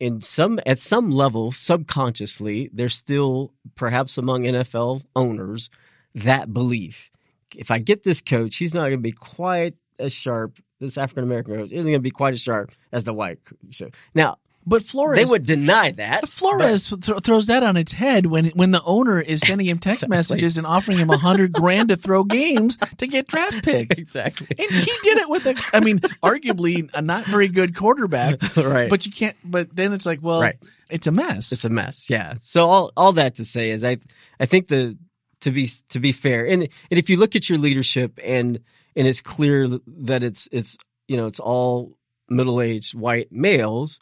in 0.00 0.20
some 0.20 0.60
at 0.66 0.80
some 0.80 1.10
level, 1.10 1.52
subconsciously, 1.52 2.70
there's 2.72 2.94
still 2.96 3.52
perhaps 3.74 4.18
among 4.18 4.42
NFL 4.42 5.02
owners 5.16 5.70
that 6.14 6.52
belief. 6.52 7.10
If 7.54 7.70
I 7.70 7.78
get 7.78 8.02
this 8.02 8.20
coach, 8.20 8.56
he's 8.56 8.74
not 8.74 8.82
going 8.82 8.92
to 8.92 8.98
be 8.98 9.12
quite 9.12 9.74
as 9.98 10.12
sharp. 10.12 10.58
This 10.80 10.98
African 10.98 11.24
American 11.24 11.56
coach 11.56 11.72
isn't 11.72 11.90
going 11.90 11.94
to 11.94 12.00
be 12.00 12.10
quite 12.10 12.34
as 12.34 12.40
sharp 12.40 12.72
as 12.92 13.04
the 13.04 13.12
white. 13.12 13.38
So 13.70 13.90
now 14.14 14.38
But 14.68 14.82
Flores, 14.82 15.18
they 15.18 15.24
would 15.24 15.46
deny 15.46 15.92
that. 15.92 16.28
Flores 16.28 16.90
th- 16.90 17.20
throws 17.22 17.46
that 17.46 17.62
on 17.62 17.76
its 17.76 17.92
head 17.92 18.26
when 18.26 18.46
when 18.50 18.70
the 18.70 18.82
owner 18.84 19.20
is 19.20 19.40
sending 19.40 19.66
him 19.66 19.78
text 19.78 19.98
Exactly. 20.04 20.16
messages 20.16 20.58
and 20.58 20.66
offering 20.66 20.98
him 20.98 21.10
a 21.10 21.16
hundred 21.16 21.52
grand 21.52 21.88
to 21.88 21.96
throw 21.96 22.22
games 22.24 22.76
to 22.98 23.06
get 23.06 23.26
draft 23.26 23.64
picks. 23.64 23.98
exactly. 24.04 24.48
And 24.58 24.70
he 24.70 24.92
did 25.02 25.18
it 25.18 25.28
with 25.28 25.46
a, 25.46 25.54
I 25.72 25.80
mean, 25.80 26.00
arguably 26.22 26.90
a 26.92 27.00
not 27.02 27.24
very 27.24 27.48
good 27.48 27.74
quarterback. 27.74 28.38
right. 28.56 28.90
But 28.90 29.06
you 29.06 29.12
can't. 29.12 29.36
But 29.42 29.74
then 29.74 29.92
it's 29.92 30.04
like, 30.06 30.20
well, 30.22 30.40
Right. 30.42 30.56
it's 30.90 31.06
a 31.06 31.12
mess. 31.12 31.50
It's 31.52 31.64
a 31.64 31.70
mess. 31.70 32.08
Yeah. 32.10 32.34
So 32.40 32.66
all 32.66 32.92
all 32.96 33.12
that 33.14 33.36
to 33.36 33.44
say 33.44 33.70
is 33.70 33.84
I 33.84 33.98
I 34.38 34.46
think 34.46 34.68
the 34.68 34.96
to 35.40 35.50
be 35.50 35.70
to 35.90 36.00
be 36.00 36.12
fair 36.12 36.44
and 36.46 36.62
and 36.64 36.98
if 36.98 37.08
you 37.08 37.16
look 37.16 37.36
at 37.36 37.48
your 37.48 37.58
leadership 37.58 38.18
and 38.24 38.60
and 38.96 39.06
it's 39.06 39.20
clear 39.20 39.68
that 39.86 40.24
it's 40.24 40.48
it's 40.52 40.76
you 41.06 41.16
know 41.16 41.26
it's 41.26 41.40
all 41.40 41.96
middle 42.28 42.60
aged 42.60 42.94
white 42.94 43.32
males, 43.32 44.00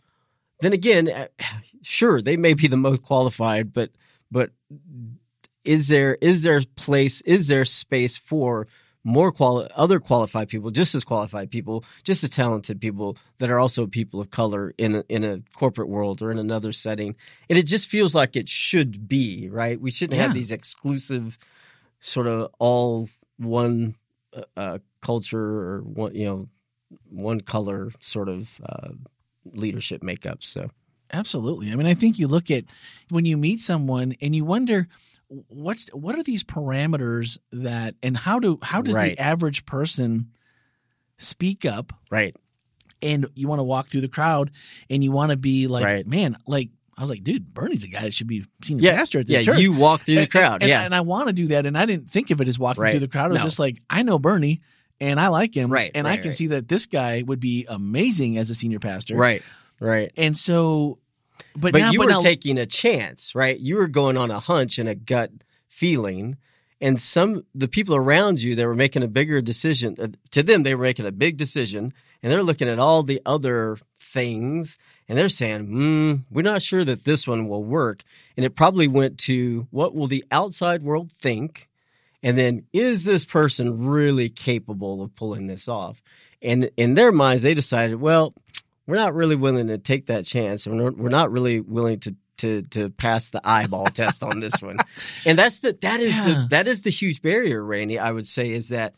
then 0.61 0.73
again, 0.73 1.11
uh, 1.11 1.27
sure 1.83 2.21
they 2.23 2.37
may 2.37 2.55
be 2.55 2.67
the 2.67 2.77
most 2.77 3.03
qualified, 3.03 3.73
but 3.73 3.91
but 4.31 4.51
is 5.65 5.89
there 5.89 6.17
is 6.21 6.43
there 6.43 6.63
place 6.77 7.21
is 7.23 7.49
there 7.49 7.65
space 7.65 8.17
for 8.17 8.67
more 9.05 9.31
quali- 9.31 9.69
other 9.77 10.01
qualified 10.01 10.49
people, 10.49 10.73
just 10.73 10.95
as 10.97 11.05
qualified 11.05 11.49
people, 11.49 11.85
just 12.03 12.25
as 12.25 12.31
talented 12.31 12.81
people 12.81 13.17
that 13.39 13.51
are 13.51 13.59
also 13.61 13.87
people 13.87 14.21
of 14.21 14.31
color 14.31 14.75
in 14.79 14.97
a, 14.97 15.05
in 15.09 15.23
a 15.23 15.41
corporate 15.55 15.89
world 15.89 16.21
or 16.21 16.33
in 16.33 16.39
another 16.39 16.73
setting, 16.73 17.15
and 17.49 17.57
it 17.57 17.67
just 17.67 17.89
feels 17.89 18.17
like 18.17 18.35
it 18.35 18.49
should 18.49 19.09
be 19.09 19.49
right. 19.49 19.81
We 19.81 19.93
shouldn't 19.93 20.19
have 20.21 20.35
these 20.35 20.51
exclusive, 20.51 21.39
sort 22.01 22.27
of 22.27 22.51
all 22.59 23.09
one 23.37 23.95
uh, 24.35 24.43
uh, 24.57 24.79
culture 25.01 25.39
or 25.39 25.81
one 25.83 26.15
you 26.15 26.25
know 26.25 26.49
one 27.09 27.41
color 27.41 27.93
sort 28.01 28.29
of 28.29 28.49
uh, 28.65 28.89
leadership 29.55 30.03
makeup. 30.03 30.39
So 30.43 30.71
Absolutely. 31.13 31.71
I 31.71 31.77
mean, 31.77 31.87
I 31.87 31.95
think 31.95 32.19
you 32.19 32.27
look 32.27 32.51
at 32.51 32.65
when 33.11 33.25
you 33.27 33.37
meet 33.37 33.61
someone 33.61 34.15
and 34.21 34.35
you 34.35 34.45
wonder 34.45 34.89
what's 35.29 35.89
what 35.89 36.17
are 36.17 36.23
these 36.23 36.43
parameters 36.43 37.39
that 37.53 37.95
and 38.03 38.17
how 38.17 38.39
do 38.41 38.59
how 38.63 38.83
does 38.83 38.95
Right. 38.95 39.17
the 39.17 39.23
average 39.23 39.67
person 39.67 40.31
speak 41.19 41.65
up 41.65 41.93
right, 42.11 42.35
and 43.03 43.27
you 43.35 43.49
want 43.49 43.59
to 43.61 43.65
walk 43.65 43.87
through 43.89 44.01
the 44.03 44.09
crowd 44.09 44.51
and 44.91 45.03
you 45.03 45.13
want 45.13 45.31
to 45.31 45.37
be 45.37 45.67
like, 45.67 45.85
Right. 45.85 46.07
man, 46.07 46.37
like 46.47 46.71
I 46.99 47.03
was 47.03 47.11
like, 47.11 47.23
dude, 47.25 47.53
Bernie's 47.53 47.85
a 47.85 47.89
guy 47.89 48.03
that 48.03 48.15
should 48.15 48.27
be 48.27 48.45
senior 48.63 48.85
yeah, 48.91 48.97
pastor 48.97 49.19
at 49.21 49.27
the 49.27 49.35
yeah. 49.35 49.43
church. 49.43 49.59
You 49.59 49.73
walk 49.75 50.03
through 50.03 50.17
the 50.17 50.27
crowd, 50.27 50.63
and, 50.63 50.69
yeah, 50.71 50.83
and 50.85 50.95
I 50.95 51.03
want 51.03 51.29
to 51.29 51.33
do 51.35 51.49
that, 51.49 51.67
and 51.67 51.77
I 51.77 51.87
didn't 51.87 52.11
think 52.11 52.31
of 52.31 52.41
it 52.41 52.49
as 52.49 52.59
walking 52.59 52.83
Right. 52.83 52.91
through 52.91 53.01
the 53.01 53.09
crowd. 53.09 53.27
It 53.27 53.35
was 53.35 53.39
No. 53.41 53.45
just 53.45 53.59
like 53.59 53.83
I 53.91 54.03
know 54.03 54.19
Bernie, 54.19 54.61
and 55.01 55.21
I 55.21 55.29
like 55.29 55.55
him, 55.55 55.71
Right, 55.73 55.91
And 55.95 56.07
I 56.09 56.17
can 56.17 56.27
right. 56.27 56.35
see 56.35 56.47
that 56.49 56.69
this 56.69 56.87
guy 56.87 57.23
would 57.23 57.41
be 57.41 57.67
amazing 57.69 58.39
as 58.39 58.51
a 58.51 58.55
senior 58.55 58.79
pastor, 58.79 59.17
right, 59.17 59.43
right. 59.81 60.11
And 60.17 60.37
so, 60.37 60.99
but, 61.55 61.73
but 61.73 61.79
now, 61.79 61.91
you 61.91 61.99
but 61.99 62.07
were 62.07 62.13
now, 62.13 62.21
taking 62.21 62.59
a 62.59 62.67
chance, 62.67 63.35
right? 63.35 63.59
You 63.59 63.77
were 63.77 63.89
going 63.89 64.17
on 64.17 64.31
a 64.31 64.41
hunch 64.41 64.79
and 64.79 64.89
a 64.89 64.95
gut 64.95 65.31
feeling, 65.69 66.37
and 66.81 67.01
some 67.01 67.45
the 67.55 67.69
people 67.69 67.95
around 67.95 68.41
you 68.43 68.55
they 68.55 68.67
were 68.67 68.75
making 68.75 69.03
a 69.03 69.09
bigger 69.09 69.41
decision. 69.41 69.97
uh, 70.01 70.09
To 70.31 70.43
them, 70.43 70.63
they 70.63 70.75
were 70.75 70.85
making 70.85 71.07
a 71.07 71.13
big 71.13 71.37
decision, 71.37 71.93
and 72.23 72.33
they're 72.33 72.43
looking 72.43 72.69
at 72.69 72.79
all 72.79 73.03
the 73.03 73.21
other 73.27 73.79
things, 74.01 74.79
and 75.09 75.19
they're 75.19 75.29
saying, 75.29 75.67
hmm, 75.67 76.15
"We're 76.31 76.43
not 76.43 76.63
sure 76.63 76.85
that 76.85 77.05
this 77.05 77.27
one 77.27 77.49
will 77.49 77.65
work." 77.65 78.03
And 78.37 78.45
it 78.47 78.57
probably 78.57 78.89
went 78.89 79.19
to 79.21 79.67
what 79.71 79.95
will 79.95 80.07
the 80.07 80.25
outside 80.31 80.83
world 80.83 81.13
think, 81.13 81.69
and 82.23 82.37
then 82.39 82.65
is 82.73 83.05
this 83.05 83.25
person 83.25 83.87
really 83.87 84.29
capable 84.29 85.03
of 85.03 85.15
pulling 85.15 85.47
this 85.47 85.69
off? 85.69 86.03
And 86.43 86.71
in 86.77 86.95
their 86.95 87.13
minds, 87.13 87.43
they 87.43 87.55
decided, 87.55 88.01
well 88.01 88.35
we're 88.87 88.95
not 88.95 89.15
really 89.15 89.35
willing 89.35 89.67
to 89.67 89.79
take 89.79 90.07
that 90.07 90.25
chance. 90.25 90.65
and 90.65 90.77
We're 90.79 90.85
not, 90.91 90.97
we're 90.97 91.09
not 91.09 91.33
really 91.33 91.59
willing 91.61 91.99
to 92.01 92.15
to 92.39 92.63
to 92.63 92.91
pass 92.91 93.31
the 93.31 93.41
eyeball 93.45 93.87
test 93.95 94.23
on 94.23 94.41
this 94.41 94.61
one. 94.63 94.77
And 95.25 95.39
that's 95.39 95.61
the 95.61 95.77
that 95.81 96.01
is 96.01 96.17
Yeah. 96.17 96.25
the 96.25 96.47
that 96.51 96.69
is 96.69 96.83
the 96.83 96.91
huge 96.91 97.21
barrier, 97.23 97.65
Randy. 97.65 97.99
I 97.99 98.13
would 98.13 98.27
say 98.29 98.51
is 98.53 98.69
that 98.69 98.95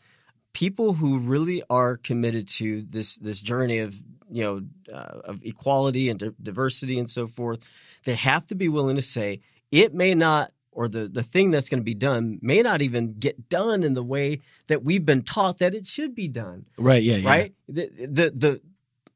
people 0.53 0.93
who 0.93 1.17
really 1.19 1.63
are 1.69 1.97
committed 1.97 2.47
to 2.49 2.83
this 2.89 3.15
this 3.15 3.41
journey 3.41 3.79
of 3.79 3.95
you 4.29 4.43
know 4.43 4.61
uh, 4.95 5.21
of 5.23 5.39
equality 5.43 6.09
and 6.09 6.19
di- 6.19 6.29
diversity 6.43 6.99
and 6.99 7.09
so 7.09 7.27
forth, 7.27 7.59
they 8.03 8.15
have 8.15 8.45
to 8.47 8.55
be 8.55 8.69
willing 8.69 8.97
to 8.97 9.01
say 9.01 9.39
it 9.71 9.93
may 9.93 10.13
not 10.13 10.51
or 10.79 10.87
the 10.87 11.09
the 11.09 11.23
thing 11.23 11.51
that's 11.51 11.67
going 11.67 11.81
to 11.81 11.83
be 11.83 11.93
done 11.93 12.39
may 12.41 12.61
not 12.61 12.81
even 12.81 13.13
get 13.19 13.49
done 13.49 13.83
in 13.83 13.95
the 13.95 14.03
way 14.03 14.39
that 14.67 14.81
we've 14.81 15.05
been 15.05 15.21
taught 15.21 15.57
that 15.57 15.75
it 15.75 15.85
should 15.85 16.15
be 16.15 16.29
done 16.29 16.65
right? 16.77 17.03
Yeah, 17.03 17.17
yeah. 17.17 17.29
right? 17.29 17.53
The, 17.67 17.89
the 17.97 18.31
the 18.33 18.61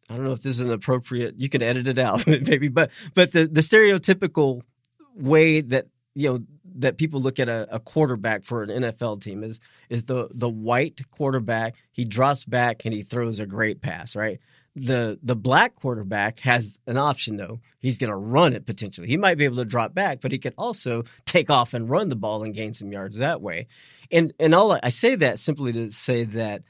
I 0.09 0.17
don't 0.17 0.25
know 0.25 0.33
if 0.33 0.41
this 0.41 0.59
is 0.59 0.65
an 0.65 0.73
appropriate. 0.73 1.35
You 1.37 1.47
can 1.47 1.61
edit 1.61 1.87
it 1.87 1.97
out 1.97 2.27
maybe, 2.27 2.67
but 2.67 2.91
but 3.13 3.31
the 3.31 3.47
the 3.47 3.61
stereotypical 3.61 4.63
way 5.15 5.61
that 5.61 5.87
you 6.15 6.33
know 6.33 6.39
that 6.79 6.97
people 6.97 7.21
look 7.21 7.39
at 7.39 7.47
a, 7.47 7.65
a 7.73 7.79
quarterback 7.79 8.43
for 8.43 8.63
an 8.63 8.69
NFL 8.69 9.23
team 9.23 9.41
is 9.41 9.61
is 9.89 10.03
the 10.03 10.27
the 10.33 10.49
white 10.49 10.99
quarterback. 11.11 11.75
He 11.93 12.03
drops 12.03 12.43
back 12.43 12.83
and 12.83 12.93
he 12.93 13.03
throws 13.03 13.39
a 13.39 13.45
great 13.45 13.81
pass, 13.81 14.17
right? 14.17 14.41
The 14.75 15.19
the 15.21 15.35
black 15.35 15.75
quarterback 15.75 16.39
has 16.39 16.79
an 16.87 16.97
option 16.97 17.37
though. 17.37 17.59
He's 17.79 17.97
going 17.99 18.09
to 18.09 18.15
run 18.15 18.53
it 18.53 18.65
potentially. 18.65 19.07
He 19.07 19.17
might 19.17 19.37
be 19.37 19.45
able 19.45 19.57
to 19.57 19.65
drop 19.65 19.93
back, 19.93 20.19
but 20.19 20.31
he 20.31 20.39
could 20.39 20.55
also 20.57 21.03
take 21.25 21.51
off 21.51 21.75
and 21.75 21.87
run 21.87 22.09
the 22.09 22.15
ball 22.15 22.43
and 22.43 22.55
gain 22.55 22.73
some 22.73 22.91
yards 22.91 23.17
that 23.17 23.39
way. 23.41 23.67
And 24.11 24.33
and 24.39 24.55
all 24.55 24.71
I, 24.71 24.79
I 24.83 24.89
say 24.89 25.13
that 25.15 25.37
simply 25.37 25.73
to 25.73 25.91
say 25.91 26.23
that 26.23 26.63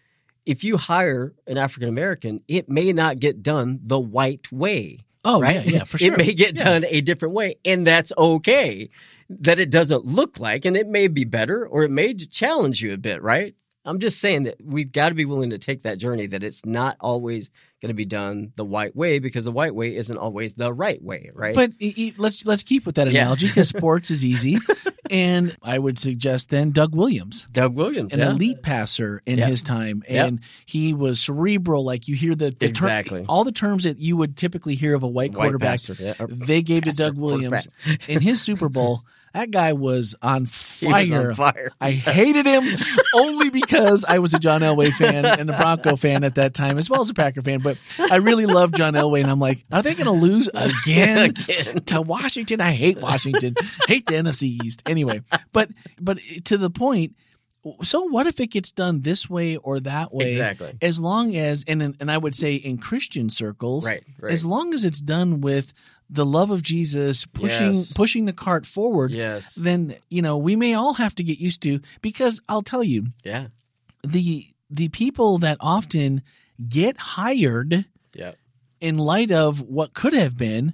if 0.45 0.66
you 0.66 0.76
hire 0.76 1.34
an 1.47 1.58
African 1.58 1.88
American, 1.88 2.41
it 2.49 2.68
may 2.68 2.91
not 2.91 3.20
get 3.20 3.41
done 3.41 3.80
the 3.84 3.99
white 3.99 4.51
way. 4.51 4.99
Oh, 5.24 5.39
right? 5.39 5.66
yeah, 5.66 5.78
yeah, 5.78 5.84
for 5.86 5.97
sure. 5.99 6.14
It 6.14 6.18
may 6.18 6.34
get 6.34 6.58
Yeah. 6.58 6.66
done 6.66 6.86
a 6.89 6.99
different 6.99 7.34
way, 7.34 7.56
and 7.64 7.88
that's 7.88 8.12
okay. 8.18 8.89
That 9.30 9.58
it 9.60 9.70
doesn't 9.72 10.04
look 10.04 10.38
like, 10.38 10.66
and 10.66 10.76
it 10.76 10.88
may 10.89 11.08
be 11.08 11.24
better, 11.24 11.66
or 11.66 11.84
it 11.84 11.91
may 11.91 12.14
challenge 12.14 12.82
you 12.82 12.91
a 12.91 12.97
bit, 12.97 13.22
right? 13.24 13.56
I'm 13.86 13.99
just 13.99 14.19
saying 14.19 14.43
that 14.43 14.55
we've 14.63 14.91
got 14.91 15.09
to 15.09 15.15
be 15.15 15.25
willing 15.25 15.49
to 15.49 15.57
take 15.57 15.84
that 15.84 15.97
journey. 15.97 16.27
That 16.27 16.43
it's 16.43 16.65
not 16.65 16.95
always 16.99 17.49
going 17.81 17.89
to 17.89 17.93
be 17.95 18.05
done 18.05 18.53
the 18.55 18.63
white 18.63 18.95
way, 18.95 19.19
because 19.19 19.43
the 19.43 19.51
white 19.51 19.75
way 19.75 19.95
isn't 19.95 20.17
always 20.17 20.53
the 20.55 20.71
right 20.73 21.01
way, 21.03 21.31
right? 21.34 21.53
But 21.53 21.71
let's 22.17 22.45
let's 22.45 22.63
keep 22.63 22.86
with 22.86 22.95
that 22.95 23.07
analogy 23.09 23.47
because 23.47 23.67
sports 23.77 24.09
is 24.09 24.23
easy, 24.23 24.57
and 25.09 25.55
I 25.61 25.77
would 25.79 25.99
suggest 25.99 26.49
then 26.49 26.71
Doug 26.71 26.95
Williams. 26.95 27.45
Doug 27.51 27.75
Williams, 27.75 28.13
An 28.13 28.19
yeah. 28.19 28.31
elite 28.31 28.61
passer 28.61 29.21
in 29.25 29.39
Yeah. 29.39 29.47
his 29.47 29.63
time, 29.63 30.01
Yeah. 30.07 30.27
and 30.27 30.39
he 30.65 30.93
was 30.93 31.19
cerebral. 31.19 31.84
Like 31.84 32.07
you 32.07 32.15
hear 32.15 32.36
the, 32.36 32.51
the 32.51 32.67
ter- 32.71 32.88
Exactly. 32.88 33.25
all 33.27 33.43
the 33.43 33.51
terms 33.51 33.84
that 33.84 33.99
you 33.99 34.15
would 34.15 34.38
typically 34.38 34.75
hear 34.75 34.95
of 34.95 35.03
a 35.03 35.07
white 35.07 35.31
White 35.34 35.43
quarterback. 35.43 35.71
passer, 35.84 35.95
yeah. 35.99 36.13
They 36.29 36.61
gave 36.61 36.84
to 36.84 36.93
Doug 36.93 37.17
Williams 37.17 37.67
in 38.07 38.21
his 38.21 38.41
Super 38.41 38.69
Bowl. 38.69 39.01
That 39.34 39.49
guy 39.51 39.73
was 39.73 40.15
on 40.21 40.45
He 40.79 40.88
was 40.88 41.09
fire. 41.09 41.29
on 41.29 41.34
fire. 41.34 41.71
I 41.81 41.91
hated 41.91 42.45
him 42.45 42.63
only 43.15 43.49
because 43.49 44.05
I 44.07 44.19
was 44.19 44.34
a 44.34 44.39
John 44.39 44.61
Elway 44.61 44.91
fan 44.91 45.25
and 45.25 45.49
a 45.49 45.57
Bronco 45.57 45.95
fan 45.95 46.23
at 46.23 46.36
that 46.36 46.53
time, 46.53 46.77
as 46.77 46.89
well 46.89 47.01
as 47.01 47.09
a 47.09 47.13
Packer 47.13 47.41
fan. 47.41 47.59
But 47.59 47.77
I 48.11 48.17
really 48.17 48.45
loved 48.45 48.75
John 48.75 48.93
Elway, 48.93 49.21
and 49.21 49.31
I'm 49.31 49.39
like, 49.39 49.63
are 49.71 49.81
they 49.81 49.93
going 49.95 50.05
to 50.05 50.11
lose 50.11 50.47
again, 50.53 51.31
Again. 51.31 51.84
to 51.86 52.01
Washington? 52.01 52.61
I 52.61 52.71
hate 52.73 52.99
Washington. 52.99 53.55
hate 53.88 54.05
the 54.05 54.13
NFC 54.13 54.63
East. 54.63 54.84
Anyway, 54.86 55.21
but 55.51 55.69
but 55.99 56.19
to 56.45 56.57
the 56.57 56.69
point. 56.69 57.15
So 57.81 58.03
what 58.03 58.27
if 58.27 58.41
it 58.41 58.47
gets 58.47 58.73
done 58.73 59.03
this 59.03 59.29
way 59.29 59.55
or 59.55 59.79
that 59.79 60.13
way? 60.13 60.31
Exactly. 60.31 60.73
As 60.81 60.99
long 60.99 61.34
as 61.38 61.63
and 61.65 61.81
and 61.97 62.11
I 62.11 62.17
would 62.17 62.36
say 62.36 62.55
in 62.55 62.77
Christian 62.77 63.29
circles, 63.29 63.86
Right, 63.88 64.03
right. 64.19 64.34
as 64.34 64.45
long 64.45 64.73
as 64.73 64.84
it's 64.84 64.99
done 64.99 65.39
with 65.39 65.71
the 66.10 66.26
love 66.26 66.51
of 66.51 66.62
Jesus 66.62 67.26
pushing 67.26 67.74
Yes. 67.74 67.93
pushing 67.93 68.26
the 68.26 68.34
cart 68.34 68.66
forward, 68.66 69.12
Yes. 69.12 69.54
then 69.56 69.95
you 70.10 70.22
know 70.22 70.38
we 70.38 70.56
may 70.56 70.74
all 70.74 70.93
have 70.95 71.16
to 71.16 71.24
get 71.24 71.39
used 71.39 71.62
to 71.64 71.80
because 72.01 72.39
I'll 72.47 72.62
tell 72.62 72.84
you 72.84 73.08
Yeah. 73.24 73.47
the 74.04 74.45
the 74.70 74.89
people 74.89 75.38
that 75.39 75.58
often 75.60 76.22
get 76.70 76.97
hired 76.97 77.86
Yeah. 78.14 78.34
in 78.80 78.97
light 78.97 79.32
of 79.32 79.62
what 79.62 79.93
could 79.93 80.14
have 80.14 80.38
been 80.38 80.74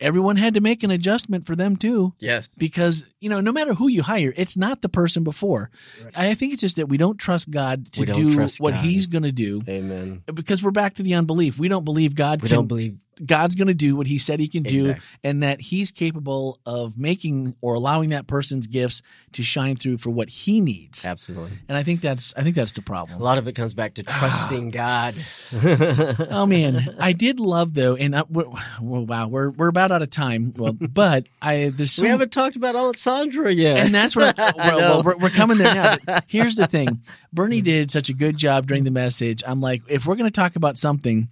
everyone 0.00 0.36
had 0.36 0.54
to 0.54 0.60
make 0.60 0.84
an 0.84 0.90
adjustment 0.92 1.44
for 1.44 1.56
them 1.56 1.76
too 1.76 2.14
Yes. 2.20 2.48
because 2.56 3.04
you 3.20 3.28
know 3.28 3.40
no 3.40 3.50
matter 3.50 3.74
who 3.74 3.88
you 3.88 4.02
hire 4.02 4.32
it's 4.36 4.56
not 4.56 4.80
the 4.80 4.88
person 4.88 5.24
before 5.24 5.70
i 6.14 6.34
think 6.34 6.52
it's 6.52 6.60
just 6.62 6.76
that 6.76 6.88
we 6.88 6.96
don't 6.96 7.18
trust 7.18 7.50
god 7.50 7.90
to 7.92 8.06
do 8.06 8.36
what 8.58 8.74
God. 8.74 8.84
he's 8.84 9.08
going 9.08 9.24
to 9.24 9.32
do 9.32 9.60
Amen. 9.68 10.22
because 10.32 10.62
we're 10.62 10.70
back 10.70 10.94
to 10.94 11.02
the 11.02 11.14
unbelief 11.14 11.58
we 11.58 11.66
don't 11.68 11.84
believe 11.84 12.14
god 12.14 12.40
We 12.42 12.48
can 12.48 12.56
don't 12.58 12.66
believe. 12.68 12.96
God's 13.24 13.54
going 13.54 13.68
to 13.68 13.74
do 13.74 13.96
what 13.96 14.06
he 14.06 14.18
said 14.18 14.40
he 14.40 14.48
can 14.48 14.62
do 14.62 14.90
Exactly. 14.90 15.04
and 15.24 15.42
that 15.42 15.60
he's 15.60 15.90
capable 15.90 16.58
of 16.66 16.98
making 16.98 17.54
or 17.60 17.74
allowing 17.74 18.10
that 18.10 18.26
person's 18.26 18.66
gifts 18.66 19.02
to 19.32 19.42
shine 19.42 19.76
through 19.76 19.98
for 19.98 20.10
what 20.10 20.28
he 20.28 20.60
needs. 20.60 21.04
Absolutely. 21.04 21.50
And 21.68 21.76
I 21.76 21.82
think 21.82 22.00
that's 22.00 22.34
I 22.36 22.42
think 22.42 22.54
that's 22.54 22.72
the 22.72 22.82
problem. 22.82 23.20
A 23.20 23.24
lot 23.24 23.38
of 23.38 23.48
it 23.48 23.54
comes 23.54 23.74
back 23.74 23.94
to 23.94 24.04
ah. 24.06 24.18
trusting 24.18 24.70
God. 24.70 25.14
Oh 26.30 26.46
man, 26.46 26.96
I 26.98 27.12
did 27.12 27.40
love 27.40 27.74
though 27.74 27.96
and 27.96 28.14
I, 28.14 28.22
we're, 28.28 28.44
well, 28.80 29.06
wow, 29.06 29.28
we're 29.28 29.50
we're 29.50 29.68
about 29.68 29.90
out 29.90 30.02
of 30.02 30.10
time. 30.10 30.54
Well, 30.56 30.72
but 30.80 31.26
I 31.40 31.70
there's 31.74 31.92
so 31.92 32.02
we 32.02 32.08
haven't 32.08 32.32
talked 32.32 32.56
about 32.56 32.76
Alessandra 32.76 33.52
yet. 33.52 33.78
and 33.78 33.94
that's 33.94 34.14
what 34.14 34.36
well, 34.38 34.54
well 34.56 35.02
we're, 35.02 35.16
we're 35.16 35.30
coming 35.30 35.58
there 35.58 35.74
now. 35.74 35.96
But 36.04 36.24
here's 36.26 36.56
the 36.56 36.66
thing: 36.66 37.02
Bernie 37.32 37.60
did 37.60 37.90
such 37.90 38.08
a 38.08 38.14
good 38.14 38.36
job 38.36 38.66
during 38.66 38.84
the 38.84 38.90
message. 38.90 39.42
I'm 39.46 39.60
like, 39.60 39.82
if 39.88 40.06
we're 40.06 40.16
going 40.16 40.30
to 40.30 40.34
talk 40.34 40.56
about 40.56 40.76
something, 40.76 41.28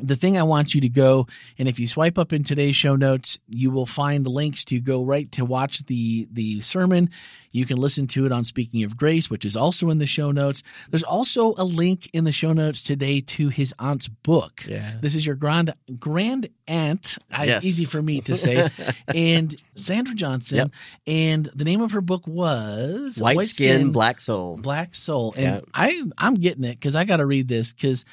the 0.00 0.16
thing 0.16 0.36
I 0.36 0.42
want 0.42 0.74
you 0.74 0.80
to 0.82 0.88
go 0.88 1.26
and 1.58 1.68
if 1.68 1.78
you 1.78 1.86
swipe 1.86 2.18
up 2.18 2.32
in 2.32 2.42
today's 2.42 2.76
show 2.76 2.96
notes, 2.96 3.38
you 3.48 3.70
will 3.70 3.86
find 3.86 4.26
links 4.26 4.64
to 4.66 4.80
go 4.80 5.04
right 5.04 5.30
to 5.32 5.44
watch 5.44 5.84
the 5.86 6.26
the 6.32 6.60
sermon. 6.60 7.10
You 7.52 7.64
can 7.66 7.76
listen 7.76 8.08
to 8.08 8.26
it 8.26 8.32
on 8.32 8.44
Speaking 8.44 8.82
of 8.82 8.96
Grace, 8.96 9.30
which 9.30 9.44
is 9.44 9.54
also 9.54 9.88
in 9.90 9.98
the 9.98 10.06
show 10.06 10.32
notes. 10.32 10.64
There's 10.90 11.04
also 11.04 11.54
a 11.56 11.62
link 11.64 12.10
in 12.12 12.24
the 12.24 12.32
show 12.32 12.52
notes 12.52 12.82
today 12.82 13.20
to 13.20 13.48
his 13.48 13.72
aunt's 13.78 14.08
book. 14.08 14.64
Yeah. 14.66 14.94
This 15.00 15.14
is 15.14 15.24
your 15.24 15.36
grand 15.36 15.72
grand 16.00 16.48
aunt. 16.66 17.16
I, 17.30 17.44
Yes. 17.44 17.64
Easy 17.64 17.84
for 17.84 18.02
me 18.02 18.20
to 18.22 18.36
say. 18.36 18.68
and 19.08 19.54
Sandra 19.76 20.14
Johnson. 20.16 20.56
Yep. 20.58 20.70
And 21.06 21.50
the 21.54 21.64
name 21.64 21.80
of 21.82 21.92
her 21.92 22.00
book 22.00 22.26
was 22.26 23.18
White, 23.18 23.46
skin, 23.46 23.92
black 23.92 24.18
soul. 24.20 24.56
Black 24.56 24.94
Soul. 24.94 25.34
And 25.36 25.44
Yeah. 25.44 25.60
I 25.72 26.02
I'm 26.18 26.34
getting 26.34 26.64
it 26.64 26.74
because 26.80 26.96
I 26.96 27.04
got 27.04 27.18
to 27.18 27.26
read 27.26 27.46
this 27.46 27.72
because 27.72 28.04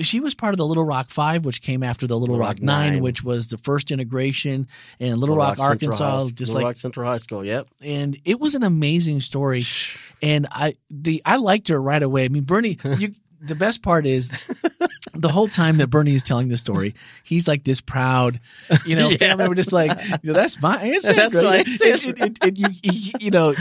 she 0.00 0.20
was 0.20 0.34
part 0.34 0.54
of 0.54 0.58
the 0.58 0.66
Little 0.66 0.84
Rock 0.84 1.10
Five, 1.10 1.44
which 1.44 1.62
came 1.62 1.82
after 1.82 2.06
the 2.06 2.14
Little, 2.18 2.34
Little 2.36 2.40
Rock, 2.46 2.56
Rock 2.56 2.62
Nine, 2.62 2.92
Nine. 2.94 3.02
which 3.02 3.22
was 3.22 3.48
the 3.48 3.58
first 3.58 3.90
integration, 3.90 4.66
and 4.98 5.18
Little, 5.18 5.36
Rock, 5.36 5.56
Central 5.56 5.68
Arkansas, 5.70 6.24
High- 6.24 6.30
just 6.30 6.40
Little 6.50 6.54
like 6.54 6.64
Rock 6.64 6.76
Central 6.76 7.06
High 7.08 7.16
School. 7.18 7.44
Yep. 7.44 7.68
and 7.82 8.16
it 8.24 8.40
was 8.40 8.54
an 8.54 8.62
amazing 8.62 9.20
story 9.20 9.64
and 10.22 10.46
i 10.50 10.74
the 10.90 11.22
i 11.24 11.36
liked 11.36 11.68
her 11.68 11.80
right 11.80 12.02
away 12.02 12.24
i 12.24 12.28
mean 12.28 12.42
bernie 12.44 12.78
you 12.98 13.14
the 13.40 13.54
best 13.54 13.82
part 13.82 14.04
is 14.06 14.30
the 15.14 15.28
whole 15.28 15.48
time 15.48 15.78
that 15.78 15.88
bernie 15.88 16.14
is 16.14 16.22
telling 16.22 16.48
the 16.48 16.56
story 16.56 16.94
he's 17.24 17.48
like 17.48 17.64
this 17.64 17.80
proud 17.80 18.38
you 18.86 18.94
know 18.96 19.08
Yes. 19.10 19.18
family 19.18 19.36
member 19.44 19.54
just 19.54 19.72
like 19.72 19.90
you 20.22 20.32
know, 20.32 20.32
that's 20.34 20.60
my 20.60 20.76
aunt 20.76 21.02
That's 21.02 21.32
Sandra. 21.34 21.42
my 21.42 21.64
you, 22.54 22.66
you- 22.82 23.12
you 23.20 23.30
know 23.30 23.54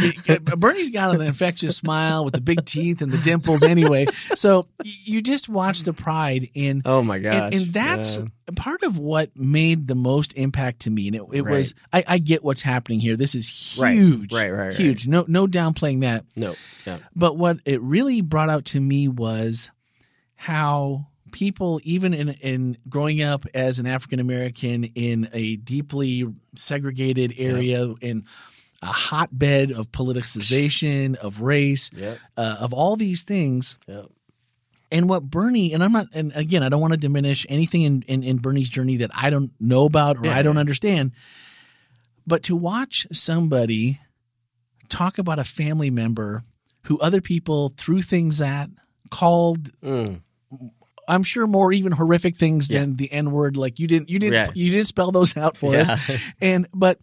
bernie's 0.57 0.89
got 0.91 1.15
an 1.15 1.21
infectious 1.21 1.77
smile 1.77 2.23
with 2.25 2.33
the 2.33 2.41
big 2.41 2.65
teeth 2.65 3.01
and 3.01 3.11
the 3.11 3.17
dimples 3.17 3.63
anyway 3.63 4.05
so 4.35 4.65
you 4.83 5.21
just 5.21 5.47
watch 5.49 5.81
the 5.83 5.93
pride 5.93 6.49
in 6.53 6.81
Oh 6.85 7.01
my 7.03 7.19
gosh. 7.19 7.33
and, 7.33 7.53
and 7.53 7.73
that's 7.73 8.17
Yeah. 8.17 8.25
part 8.55 8.83
of 8.83 8.97
what 8.97 9.35
made 9.37 9.87
the 9.87 9.95
most 9.95 10.33
impact 10.35 10.81
to 10.81 10.89
me. 10.89 11.07
And 11.07 11.15
it, 11.15 11.21
it 11.31 11.41
Right. 11.43 11.51
was 11.57 11.75
I, 11.93 12.03
I 12.07 12.17
get 12.17 12.43
what's 12.43 12.61
happening 12.61 12.99
here. 12.99 13.15
This 13.15 13.35
is 13.35 13.47
huge, 13.47 14.33
Right, 14.33 14.49
right, 14.51 14.65
right. 14.67 14.73
huge. 14.73 15.07
No, 15.07 15.25
no 15.27 15.45
downplaying 15.45 16.01
that. 16.01 16.25
no. 16.35 16.55
Yeah. 16.85 16.97
But 17.15 17.37
what 17.37 17.59
it 17.65 17.81
really 17.81 18.21
brought 18.21 18.49
out 18.49 18.65
to 18.65 18.79
me 18.79 19.07
was 19.07 19.69
how 20.35 21.07
people, 21.29 21.79
even 21.83 22.13
in 22.13 22.29
in 22.41 22.77
growing 22.89 23.21
up 23.21 23.45
as 23.53 23.79
an 23.79 23.85
African 23.87 24.19
American 24.19 24.83
in 24.95 25.29
a 25.33 25.55
deeply 25.57 26.25
segregated 26.55 27.33
area 27.37 27.93
in 28.01 28.25
a 28.81 28.87
hotbed 28.87 29.71
of 29.71 29.91
politicization 29.91 31.15
of 31.17 31.41
race 31.41 31.89
Yep. 31.93 32.17
uh, 32.37 32.57
of 32.59 32.73
all 32.73 32.95
these 32.95 33.23
things 33.23 33.77
Yep. 33.87 34.05
and 34.91 35.09
what 35.09 35.23
Bernie 35.23 35.73
and 35.73 35.83
I'm 35.83 35.91
not 35.91 36.07
and 36.13 36.31
again 36.33 36.63
I 36.63 36.69
don't 36.69 36.79
want 36.81 36.93
to 36.93 36.97
diminish 36.99 37.45
anything 37.49 37.81
in, 37.81 38.03
in, 38.07 38.23
in 38.23 38.37
Bernie's 38.37 38.69
journey 38.69 38.97
that 38.97 39.11
I 39.13 39.29
don't 39.29 39.51
know 39.59 39.85
about 39.85 40.17
or 40.17 40.25
Yeah, 40.27 40.37
I 40.37 40.43
don't 40.43 40.57
understand. 40.57 41.11
But 42.25 42.43
to 42.43 42.55
watch 42.55 43.05
somebody 43.11 43.99
talk 44.87 45.17
about 45.17 45.39
a 45.39 45.43
family 45.43 45.89
member 45.89 46.43
who 46.85 46.97
other 46.99 47.21
people 47.21 47.69
threw 47.75 48.01
things 48.01 48.39
at, 48.41 48.69
called 49.11 49.71
Mm. 49.81 50.21
I'm 51.09 51.23
sure 51.23 51.47
more 51.47 51.73
even 51.73 51.91
horrific 51.91 52.37
things 52.37 52.69
Yeah. 52.69 52.79
than 52.81 52.95
the 52.95 53.11
N 53.11 53.31
word. 53.31 53.57
Like 53.57 53.79
you 53.79 53.87
didn't 53.87 54.09
you 54.09 54.19
didn't 54.19 54.33
Yeah. 54.33 54.51
you 54.53 54.71
didn't 54.71 54.87
spell 54.87 55.11
those 55.11 55.35
out 55.35 55.57
for 55.57 55.75
us. 55.75 55.89
And 56.41 56.67
but 56.73 56.99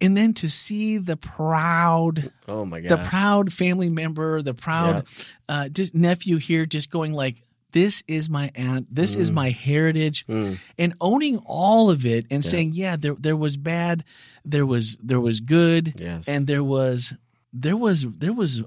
and 0.00 0.16
then 0.16 0.34
to 0.34 0.50
see 0.50 0.98
the 0.98 1.16
proud 1.16 2.32
Oh 2.48 2.64
my 2.64 2.80
god 2.80 2.90
the 2.98 3.04
proud 3.08 3.52
family 3.52 3.88
member, 3.88 4.42
the 4.42 4.54
proud 4.54 5.06
uh, 5.48 5.68
just 5.68 5.94
nephew 5.94 6.38
here, 6.38 6.66
just 6.66 6.90
going 6.90 7.12
like, 7.12 7.40
"This 7.72 8.02
is 8.08 8.28
my 8.28 8.50
aunt. 8.54 8.92
This 8.94 9.14
is 9.14 9.30
my 9.30 9.50
heritage," 9.50 10.26
Mm. 10.26 10.58
and 10.78 10.94
owning 11.00 11.38
all 11.46 11.88
of 11.90 12.04
it 12.04 12.26
and 12.30 12.44
saying, 12.44 12.72
"Yeah, 12.74 12.96
there 12.96 13.14
there 13.18 13.36
was 13.36 13.56
bad, 13.56 14.02
there 14.44 14.66
was 14.66 14.96
there 15.02 15.20
was 15.20 15.40
good, 15.40 15.94
Yes. 15.98 16.26
and 16.26 16.46
there 16.46 16.64
was 16.64 17.12
there 17.52 17.76
was 17.76 18.02
there 18.18 18.32
was 18.32 18.62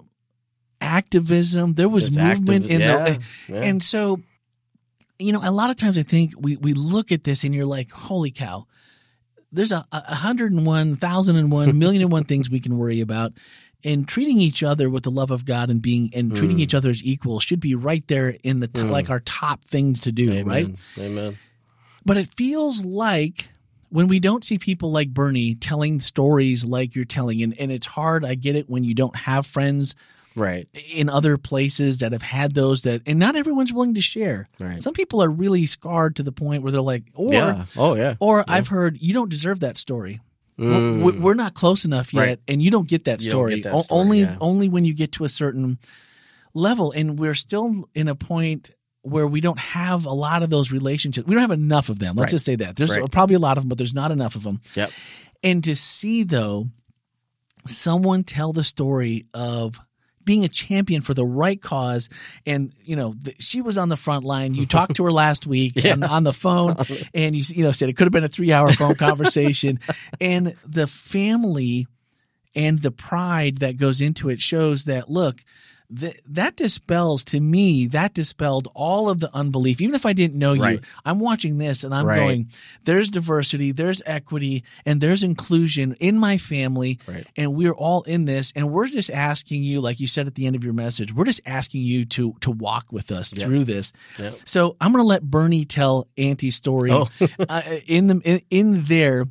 activism, 0.85 1.73
there 1.73 1.89
was 1.89 2.09
There's 2.09 2.39
movement 2.39 2.65
activ- 2.65 2.69
in 2.69 2.81
yeah, 2.81 3.03
the, 3.09 3.19
yeah. 3.53 3.61
and 3.63 3.83
so." 3.83 4.19
You 5.17 5.31
know, 5.31 5.39
a 5.41 5.49
lot 5.51 5.69
of 5.69 5.77
times 5.77 5.97
I 5.97 6.03
think 6.03 6.33
we, 6.37 6.57
we 6.57 6.73
look 6.73 7.09
at 7.13 7.23
this 7.23 7.45
and 7.45 7.55
you're 7.55 7.65
like, 7.65 7.89
holy 7.89 8.31
cow, 8.31 8.65
there's 9.49 9.71
a, 9.71 9.85
a 9.93 10.13
hundred 10.13 10.51
and 10.51 10.65
one 10.65 10.97
thousand 10.97 11.37
and 11.37 11.49
one 11.49 11.79
million 11.79 12.01
and 12.01 12.11
one 12.11 12.25
things 12.25 12.49
we 12.49 12.59
can 12.59 12.77
worry 12.77 12.99
about 12.99 13.31
and 13.85 14.05
treating 14.09 14.39
each 14.41 14.61
other 14.61 14.89
with 14.89 15.03
the 15.03 15.11
love 15.11 15.31
of 15.31 15.45
god 15.45 15.69
and 15.69 15.81
being 15.81 16.11
and 16.13 16.33
Mm. 16.33 16.35
treating 16.37 16.59
each 16.59 16.73
other 16.73 16.89
as 16.89 17.01
equal 17.01 17.39
should 17.39 17.61
be 17.61 17.75
right 17.75 18.05
there 18.09 18.35
in 18.43 18.59
the 18.59 18.67
t- 18.67 18.81
like 18.81 19.09
our 19.09 19.21
top 19.21 19.63
things 19.63 20.01
to 20.01 20.11
do 20.11 20.33
Amen. 20.33 20.45
right 20.45 20.79
Amen. 20.99 21.37
but 22.03 22.17
it 22.17 22.27
feels 22.35 22.83
like 22.83 23.47
when 23.89 24.09
we 24.09 24.19
don't 24.19 24.43
see 24.43 24.57
people 24.57 24.91
like 24.91 25.13
bernie 25.13 25.55
telling 25.55 26.01
stories 26.01 26.65
like 26.65 26.93
you're 26.93 27.05
telling 27.05 27.41
and, 27.41 27.57
and 27.57 27.71
it's 27.71 27.87
hard 27.87 28.25
i 28.25 28.35
get 28.35 28.57
it 28.57 28.69
when 28.69 28.83
you 28.83 28.93
don't 28.95 29.15
have 29.15 29.45
friends 29.47 29.95
Right. 30.35 30.67
in 30.91 31.09
other 31.09 31.37
places 31.37 31.99
that 31.99 32.11
have 32.11 32.21
had 32.21 32.53
those 32.53 32.81
that 32.83 33.01
and 33.05 33.17
not 33.19 33.35
everyone's 33.35 33.71
willing 33.71 33.93
to 33.95 34.01
share 34.01 34.49
Right. 34.59 34.81
some 34.81 34.93
people 34.93 35.23
are 35.23 35.29
really 35.29 35.65
scarred 35.65 36.17
to 36.17 36.23
the 36.23 36.31
point 36.31 36.61
where 36.63 36.71
they're 36.71 36.81
like 36.81 37.03
or 37.13 37.33
yeah. 37.33 37.65
Oh 37.77 37.95
yeah. 37.95 38.15
or 38.19 38.43
I've 38.47 38.67
heard 38.67 38.97
you 39.01 39.13
don't 39.13 39.29
deserve 39.29 39.61
that 39.61 39.77
story. 39.77 40.19
Mm. 40.59 41.03
We're, 41.03 41.19
we're 41.19 41.33
not 41.33 41.53
close 41.53 41.83
enough 41.85 42.13
yet, 42.13 42.21
Right. 42.21 42.39
and 42.47 42.61
you 42.61 42.71
don't 42.71 42.87
get 42.87 43.05
that 43.05 43.21
You 43.21 43.29
story. 43.31 43.55
get 43.55 43.63
that 43.65 43.73
O- 43.73 43.83
only 43.89 44.21
yeah. 44.21 44.35
only 44.41 44.69
when 44.69 44.85
you 44.85 44.93
get 44.93 45.11
to 45.13 45.23
a 45.25 45.29
certain 45.29 45.79
level, 46.53 46.91
and 46.91 47.19
we're 47.19 47.33
still 47.35 47.89
in 47.93 48.07
a 48.07 48.15
point 48.15 48.71
where 49.01 49.27
we 49.27 49.39
don't 49.41 49.59
have 49.59 50.05
a 50.05 50.13
lot 50.13 50.43
of 50.43 50.49
those 50.49 50.71
relationships. 50.71 51.27
We 51.27 51.35
don't 51.35 51.41
have 51.41 51.51
enough 51.51 51.89
of 51.89 51.99
them. 51.99 52.15
Let's 52.15 52.31
Right. 52.31 52.35
just 52.35 52.45
say 52.45 52.55
that 52.55 52.75
there's 52.77 52.97
probably 53.11 53.35
a 53.35 53.39
lot 53.39 53.57
of 53.57 53.63
them, 53.63 53.69
but 53.69 53.77
there's 53.77 53.93
not 53.93 54.11
enough 54.11 54.35
of 54.35 54.43
them. 54.43 54.61
Yep. 54.75 54.91
And 55.43 55.63
to 55.65 55.75
see 55.75 56.23
though 56.23 56.69
someone 57.67 58.23
tell 58.23 58.53
the 58.53 58.63
story 58.63 59.25
of 59.33 59.79
being 60.25 60.43
a 60.43 60.49
champion 60.49 61.01
for 61.01 61.13
the 61.13 61.25
right 61.25 61.61
cause. 61.61 62.09
And 62.45 62.73
you 62.83 62.95
know 62.95 63.13
th- 63.23 63.37
she 63.39 63.61
was 63.61 63.77
on 63.77 63.89
the 63.89 63.97
front 63.97 64.25
line. 64.25 64.55
You 64.55 64.65
talked 64.65 64.95
to 64.97 65.05
her 65.05 65.11
last 65.25 65.47
week 65.47 65.83
on, 65.85 66.03
on 66.03 66.23
the 66.23 66.33
phone 66.33 66.75
and 67.13 67.35
you 67.35 67.43
you 67.47 67.63
know 67.63 67.71
said 67.71 67.89
it 67.89 67.93
could 67.93 68.05
have 68.05 68.11
been 68.11 68.23
a 68.23 68.29
3 68.29 68.51
hour 68.51 68.71
phone 68.73 68.95
conversation. 68.95 69.79
And 70.19 70.55
the 70.65 70.87
family 70.87 71.87
and 72.55 72.79
the 72.79 72.91
pride 72.91 73.59
that 73.59 73.77
goes 73.77 74.01
into 74.01 74.29
it 74.29 74.41
shows 74.41 74.85
that 74.85 75.09
look 75.09 75.43
that 75.89 76.19
that 76.25 76.55
dispels 76.55 77.23
to 77.23 77.39
me 77.39 77.85
that 77.87 78.13
dispelled 78.13 78.67
all 78.73 79.09
of 79.09 79.19
the 79.19 79.29
unbelief 79.35 79.79
even 79.81 79.93
if 79.95 80.05
i 80.05 80.13
didn't 80.13 80.37
know 80.39 80.55
Right. 80.55 80.73
you 80.75 80.79
i'm 81.05 81.19
watching 81.19 81.57
this 81.57 81.83
and 81.83 81.93
i'm 81.93 82.05
Right. 82.05 82.17
going 82.19 82.49
there's 82.85 83.09
diversity 83.11 83.71
there's 83.71 84.01
equity 84.05 84.63
and 84.85 84.99
there's 84.99 85.21
inclusion 85.23 85.95
in 85.99 86.17
my 86.17 86.37
family 86.37 86.99
Right. 87.07 87.27
and 87.37 87.53
we're 87.55 87.73
all 87.73 88.01
in 88.03 88.25
this 88.25 88.51
and 88.55 88.71
we're 88.71 88.87
just 88.87 89.11
asking 89.11 89.63
you 89.63 89.79
like 89.81 89.99
you 89.99 90.07
said 90.07 90.27
at 90.27 90.35
the 90.35 90.47
end 90.47 90.55
of 90.55 90.63
your 90.63 90.73
message 90.73 91.13
we're 91.13 91.25
just 91.25 91.41
asking 91.45 91.83
you 91.83 92.05
to 92.05 92.35
to 92.41 92.51
walk 92.51 92.87
with 92.91 93.11
us 93.11 93.35
Yep. 93.35 93.45
through 93.47 93.63
this 93.65 93.93
Yep. 94.17 94.33
so 94.45 94.75
i'm 94.81 94.91
going 94.91 95.03
to 95.03 95.07
let 95.07 95.21
bernie 95.23 95.65
tell 95.65 96.07
auntie's 96.17 96.55
story 96.55 96.91
Oh. 96.91 97.07
uh, 97.49 97.61
in 97.85 98.07
the 98.07 98.21
in, 98.25 98.41
in 98.49 98.85
there 98.85 99.25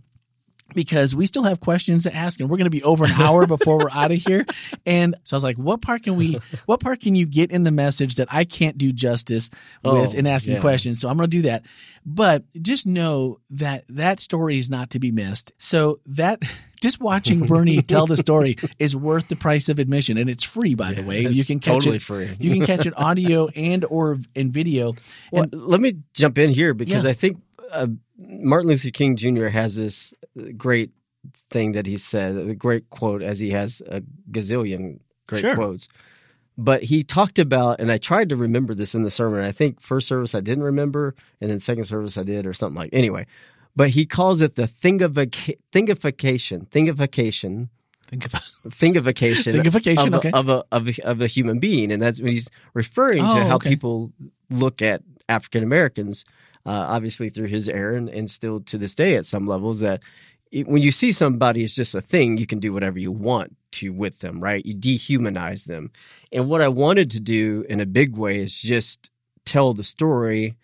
because 0.74 1.14
we 1.14 1.26
still 1.26 1.44
have 1.44 1.60
questions 1.60 2.02
to 2.02 2.14
ask 2.14 2.40
and 2.40 2.50
we're 2.50 2.56
going 2.56 2.64
to 2.64 2.70
be 2.70 2.82
over 2.82 3.04
an 3.04 3.12
hour 3.12 3.46
before 3.56 3.78
we're 3.78 3.90
out 3.90 4.10
of 4.12 4.18
here. 4.18 4.44
And 4.84 5.14
so 5.24 5.34
i 5.34 5.36
was 5.36 5.44
like 5.44 5.56
what 5.56 5.80
part 5.80 6.02
can 6.02 6.16
we 6.16 6.38
what 6.66 6.80
part 6.80 7.00
can 7.00 7.14
you 7.14 7.26
get 7.26 7.50
in 7.50 7.62
the 7.62 7.70
message 7.72 8.16
that 8.16 8.28
i 8.30 8.44
can't 8.44 8.76
do 8.76 8.92
justice 8.92 9.50
with 9.82 10.14
Oh, 10.14 10.18
in 10.18 10.26
asking 10.26 10.54
yeah. 10.54 10.60
questions? 10.60 11.00
So 11.00 11.08
i'm 11.08 11.16
going 11.16 11.30
to 11.30 11.36
do 11.36 11.42
that. 11.42 11.64
But 12.06 12.44
just 12.60 12.86
know 12.86 13.40
that 13.50 13.84
that 13.88 14.20
story 14.20 14.58
is 14.58 14.68
not 14.68 14.90
to 14.90 14.98
be 14.98 15.10
missed. 15.10 15.52
So 15.58 16.00
that 16.06 16.42
just 16.82 17.00
watching 17.00 17.40
bernie 17.46 17.80
tell 17.80 18.06
the 18.06 18.16
story 18.18 18.56
is 18.78 18.94
worth 18.94 19.28
the 19.28 19.36
price 19.36 19.68
of 19.70 19.78
admission. 19.78 20.18
And 20.18 20.28
it's 20.28 20.44
free 20.44 20.74
by 20.74 20.92
the 20.92 21.02
way. 21.02 21.22
You 21.26 21.44
can 21.44 21.60
catch 21.60 21.74
totally 21.84 21.96
it 21.96 22.02
free. 22.02 22.30
you 22.38 22.50
can 22.54 22.66
catch 22.66 22.84
it 22.86 22.92
audio 22.98 23.48
and 23.48 23.84
or 23.86 24.18
in 24.34 24.50
video. 24.50 24.92
Well, 25.32 25.44
and 25.44 25.52
let 25.54 25.80
me 25.80 25.94
jump 26.12 26.36
in 26.38 26.50
here 26.50 26.74
because 26.74 27.04
Yeah. 27.04 27.10
I 27.10 27.14
think 27.14 27.40
uh, 27.72 27.86
Martin 28.18 28.68
Luther 28.68 28.90
King 28.90 29.16
Jr. 29.16 29.46
has 29.46 29.76
this 29.76 30.14
uh, 30.38 30.44
great 30.56 30.90
thing 31.50 31.72
that 31.72 31.86
he 31.86 31.96
said, 31.96 32.36
a 32.36 32.54
great 32.54 32.88
quote, 32.90 33.22
as 33.22 33.38
he 33.38 33.50
has 33.50 33.82
a 33.88 34.02
gazillion 34.30 35.00
great 35.26 35.40
Sure. 35.40 35.54
quotes. 35.54 35.88
But 36.56 36.84
he 36.84 37.02
talked 37.02 37.38
about, 37.40 37.80
and 37.80 37.90
I 37.90 37.98
tried 37.98 38.28
to 38.28 38.36
remember 38.36 38.74
this 38.74 38.94
in 38.94 39.02
the 39.02 39.10
sermon. 39.10 39.42
I 39.44 39.50
think 39.50 39.80
first 39.80 40.06
service 40.06 40.34
I 40.34 40.40
didn't 40.40 40.62
remember, 40.64 41.14
and 41.40 41.50
then 41.50 41.58
second 41.58 41.84
service 41.84 42.16
I 42.16 42.22
did, 42.22 42.46
or 42.46 42.52
something 42.52 42.76
like. 42.76 42.90
Anyway, 42.92 43.26
but 43.74 43.90
he 43.90 44.06
calls 44.06 44.40
it 44.40 44.54
the 44.54 44.68
thingification, 44.68 45.56
thingification, 45.72 46.68
thingification 46.70 47.68
thingification, 48.12 49.52
Thingification, 49.52 50.06
of, 50.08 50.14
a, 50.14 50.16
okay. 50.18 50.30
of 50.32 50.48
a 50.48 50.64
of 50.70 50.88
a 50.88 51.02
of 51.04 51.20
a 51.20 51.26
human 51.26 51.58
being, 51.58 51.90
and 51.90 52.00
that's 52.00 52.20
when 52.20 52.32
he's 52.32 52.48
referring 52.74 53.24
Oh, 53.24 53.34
to 53.34 53.44
how 53.44 53.56
okay. 53.56 53.70
people 53.70 54.12
look 54.50 54.82
at 54.82 55.02
African 55.28 55.62
Americans, 55.64 56.24
uh, 56.66 56.70
obviously 56.88 57.30
through 57.30 57.48
his 57.48 57.68
era, 57.68 57.96
and, 57.96 58.08
and 58.08 58.30
still 58.30 58.60
to 58.62 58.78
this 58.78 58.94
day 58.94 59.16
at 59.16 59.26
some 59.26 59.46
levels 59.46 59.80
that. 59.80 60.02
it- 60.52 60.68
When 60.68 60.82
you 60.82 60.92
see 60.92 61.12
somebody 61.12 61.64
as 61.64 61.74
just 61.74 61.94
a 61.94 62.00
thing, 62.00 62.38
you 62.38 62.46
can 62.46 62.60
do 62.60 62.72
whatever 62.72 62.98
you 62.98 63.12
want 63.12 63.56
to 63.72 63.90
with 63.90 64.20
them, 64.20 64.40
right? 64.40 64.64
You 64.64 64.74
dehumanize 64.76 65.64
them. 65.66 65.90
And 66.32 66.48
what 66.48 66.62
I 66.62 66.68
wanted 66.68 67.10
to 67.12 67.20
do 67.20 67.64
in 67.68 67.80
a 67.80 67.86
big 67.86 68.16
way 68.16 68.40
is 68.40 68.60
just 68.60 69.10
tell 69.44 69.72
the 69.74 69.84
story 69.84 70.56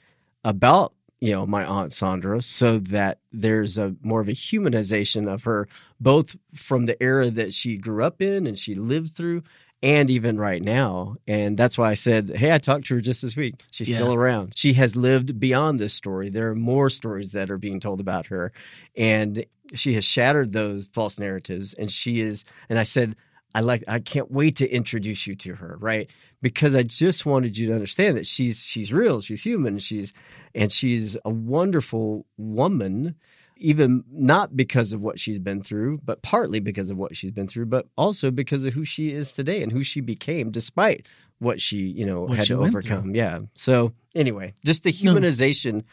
about 0.45 0.93
you 1.21 1.33
know 1.33 1.47
my 1.47 1.65
aunt 1.65 1.93
Sandra 1.93 2.43
so 2.43 2.79
that 2.79 3.21
there's 3.33 3.79
a 3.79 3.95
more 4.03 4.21
of 4.23 4.29
a 4.29 4.33
humanization 4.33 5.33
of 5.33 5.45
her 5.45 5.69
both 6.01 6.37
from 6.55 6.87
the 6.87 7.01
era 7.03 7.31
that 7.31 7.53
she 7.55 7.77
grew 7.77 8.05
up 8.05 8.23
in 8.23 8.47
and 8.47 8.59
she 8.59 8.75
lived 8.75 9.17
through 9.17 9.43
and 9.83 10.11
even 10.11 10.39
right 10.39 10.63
now. 10.63 11.17
And 11.27 11.57
that's 11.57 11.79
why 11.79 11.91
I 11.91 11.95
said 11.95 12.31
hey 12.37 12.53
I 12.53 12.59
talked 12.59 12.87
to 12.89 12.95
her 12.97 13.01
just 13.01 13.23
this 13.23 13.37
week. 13.37 13.63
She's 13.71 13.89
Yeah. 13.89 13.97
still 13.97 14.15
around. 14.15 14.53
She 14.57 14.75
has 14.75 14.97
lived 14.97 15.41
beyond 15.41 15.81
this 15.81 15.95
story. 15.95 16.29
There 16.31 16.51
are 16.51 16.55
more 16.55 16.91
stories 16.91 17.33
that 17.33 17.51
are 17.51 17.59
being 17.59 17.81
told 17.81 18.01
about 18.01 18.27
her. 18.27 18.53
And 18.97 19.45
she 19.75 19.95
has 19.95 20.05
shattered 20.05 20.53
those 20.53 20.89
false 20.93 21.19
narratives. 21.19 21.73
And 21.75 21.91
she 21.91 22.21
is 22.21 22.45
and 22.69 22.79
I 22.79 22.85
said 22.85 23.17
I 23.55 23.61
like 23.61 23.83
I 23.89 23.99
can't 24.01 24.31
wait 24.31 24.57
to 24.57 24.69
introduce 24.69 25.27
you 25.27 25.35
to 25.37 25.55
her, 25.57 25.77
right? 25.81 26.09
Because 26.43 26.75
I 26.75 26.83
just 26.85 27.27
wanted 27.27 27.59
you 27.59 27.67
to 27.69 27.75
understand 27.75 28.17
that 28.17 28.27
she's 28.27 28.61
she's 28.61 28.93
real, 28.93 29.21
she's 29.21 29.43
human, 29.43 29.79
she's 29.79 30.13
and 30.55 30.71
she's 30.71 31.17
a 31.25 31.31
wonderful 31.31 32.27
woman 32.37 33.15
even 33.61 34.03
not 34.11 34.57
because 34.57 34.93
of 34.93 35.01
what 35.01 35.19
she's 35.21 35.39
been 35.39 35.63
through, 35.63 36.01
but 36.05 36.23
partly 36.23 36.61
because 36.61 36.91
of 36.91 36.97
what 36.97 37.15
she's 37.17 37.31
been 37.31 37.47
through, 37.47 37.67
but 37.67 37.87
also 37.97 38.31
because 38.31 38.65
of 38.65 38.75
who 38.75 38.85
she 38.85 39.07
is 39.13 39.33
today 39.33 39.63
and 39.63 39.71
who 39.71 39.83
she 39.83 40.01
became 40.01 40.51
despite 40.51 41.07
what 41.39 41.61
she, 41.61 41.79
you 41.79 42.05
know, 42.05 42.23
What 42.23 42.39
had 42.39 42.47
to 42.49 42.59
overcome. 42.61 43.15
Yeah. 43.15 43.41
So, 43.55 43.93
anyway, 44.15 44.55
just 44.65 44.83
the 44.83 44.91
No. 45.03 45.15
humanization 45.15 45.85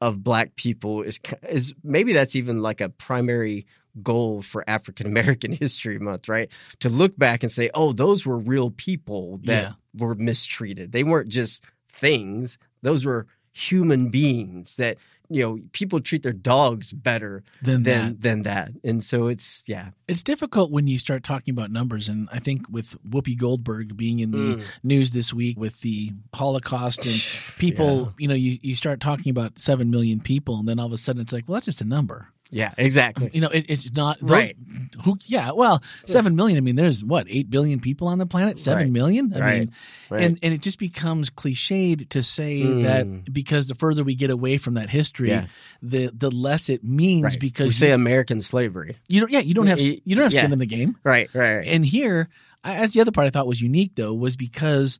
of 0.00 0.22
black 0.22 0.54
people 0.56 1.02
is 1.02 1.18
is 1.48 1.74
maybe 1.82 2.12
that's 2.12 2.36
even 2.36 2.60
like 2.62 2.80
a 2.80 2.88
primary 2.90 3.66
goal 4.02 4.42
for 4.42 4.64
African 4.68 5.06
American 5.06 5.52
History 5.64 5.98
Month, 5.98 6.28
right? 6.28 6.50
To 6.80 6.88
look 6.88 7.16
back 7.16 7.42
and 7.42 7.50
say, 7.50 7.70
"Oh, 7.74 7.92
those 7.92 8.26
were 8.26 8.38
real 8.38 8.70
people 8.70 9.38
that 9.44 9.62
Yeah. 9.62 9.72
were 9.96 10.14
mistreated. 10.14 10.92
They 10.92 11.04
weren't 11.04 11.28
just 11.28 11.64
things. 11.90 12.58
Those 12.82 13.06
were 13.06 13.26
human 13.52 14.08
beings 14.10 14.74
that, 14.76 14.98
you 15.28 15.42
know, 15.42 15.58
people 15.72 16.00
treat 16.00 16.22
their 16.22 16.32
dogs 16.32 16.92
better 16.92 17.42
Than 17.62 17.82
than 17.82 18.12
that. 18.12 18.22
than 18.22 18.42
that." 18.42 18.72
And 18.82 19.02
so 19.02 19.28
it's 19.28 19.62
yeah. 19.66 19.90
it's 20.08 20.22
difficult 20.22 20.70
when 20.70 20.86
you 20.86 20.98
start 20.98 21.22
talking 21.22 21.52
about 21.52 21.70
numbers 21.70 22.08
and 22.08 22.28
i 22.32 22.38
think 22.38 22.66
with 22.68 22.96
whoopi 23.08 23.36
goldberg 23.36 23.96
being 23.96 24.20
in 24.20 24.30
the 24.30 24.56
mm. 24.56 24.64
news 24.82 25.12
this 25.12 25.32
week 25.32 25.58
with 25.58 25.80
the 25.80 26.12
holocaust 26.34 27.04
and 27.04 27.24
people 27.58 28.12
you 28.18 28.28
know 28.28 28.34
you, 28.34 28.58
you 28.62 28.74
start 28.74 29.00
talking 29.00 29.30
about 29.30 29.58
7 29.58 29.90
million 29.90 30.20
people 30.20 30.58
and 30.58 30.68
then 30.68 30.78
all 30.78 30.86
of 30.86 30.92
a 30.92 30.98
sudden 30.98 31.22
it's 31.22 31.32
like 31.32 31.44
well 31.46 31.54
that's 31.54 31.66
just 31.66 31.80
a 31.80 31.84
number 31.84 32.28
Yeah, 32.54 32.72
exactly. 32.78 33.30
you 33.32 33.40
know 33.40 33.48
it, 33.48 33.66
it's 33.68 33.92
not 33.92 34.20
those- 34.20 34.30
Right. 34.30 34.56
who 35.02 35.16
yeah 35.26 35.50
well 35.50 35.82
7 36.06 36.36
million 36.36 36.56
i 36.56 36.60
mean 36.60 36.76
there's 36.76 37.04
what 37.04 37.26
8 37.28 37.50
billion 37.50 37.80
people 37.80 38.06
on 38.08 38.18
the 38.18 38.26
planet 38.26 38.58
Seven 38.58 38.84
Right. 38.84 38.92
million. 38.92 39.32
i 39.34 39.38
Right. 39.40 39.58
mean 39.60 39.72
Right. 40.10 40.22
and 40.24 40.38
and 40.42 40.54
it 40.54 40.60
just 40.62 40.78
becomes 40.78 41.30
cliched 41.30 42.08
to 42.10 42.22
say 42.22 42.60
Mm. 42.62 42.82
that 42.84 43.32
because 43.32 43.66
the 43.66 43.74
further 43.74 44.04
we 44.04 44.14
get 44.14 44.30
away 44.30 44.58
from 44.58 44.74
that 44.74 44.88
history 44.88 45.30
Yeah. 45.30 45.46
the 45.82 46.10
the 46.16 46.30
less 46.30 46.68
it 46.68 46.84
means 46.84 47.24
Right. 47.24 47.40
because 47.40 47.66
we 47.68 47.72
say 47.72 47.88
you, 47.88 47.94
American 47.94 48.40
slavery. 48.40 48.96
you 49.08 49.20
don't 49.20 49.32
yeah 49.32 49.40
you 49.40 49.54
don't 49.54 49.66
have 49.66 49.80
Y- 49.80 50.00
you 50.04 50.14
don't 50.14 50.22
have 50.22 50.32
skin 50.32 50.50
yeah. 50.50 50.52
in 50.52 50.58
the 50.60 50.66
game 50.66 50.96
Right, 51.02 51.28
right, 51.34 51.56
right. 51.56 51.66
and 51.66 51.84
here, 51.84 52.28
I, 52.62 52.76
that's 52.80 52.94
the 52.94 53.00
other 53.00 53.12
part 53.12 53.26
I 53.26 53.30
thought 53.30 53.46
was 53.46 53.60
unique, 53.60 53.92
though, 53.96 54.14
was 54.14 54.36
because 54.36 54.98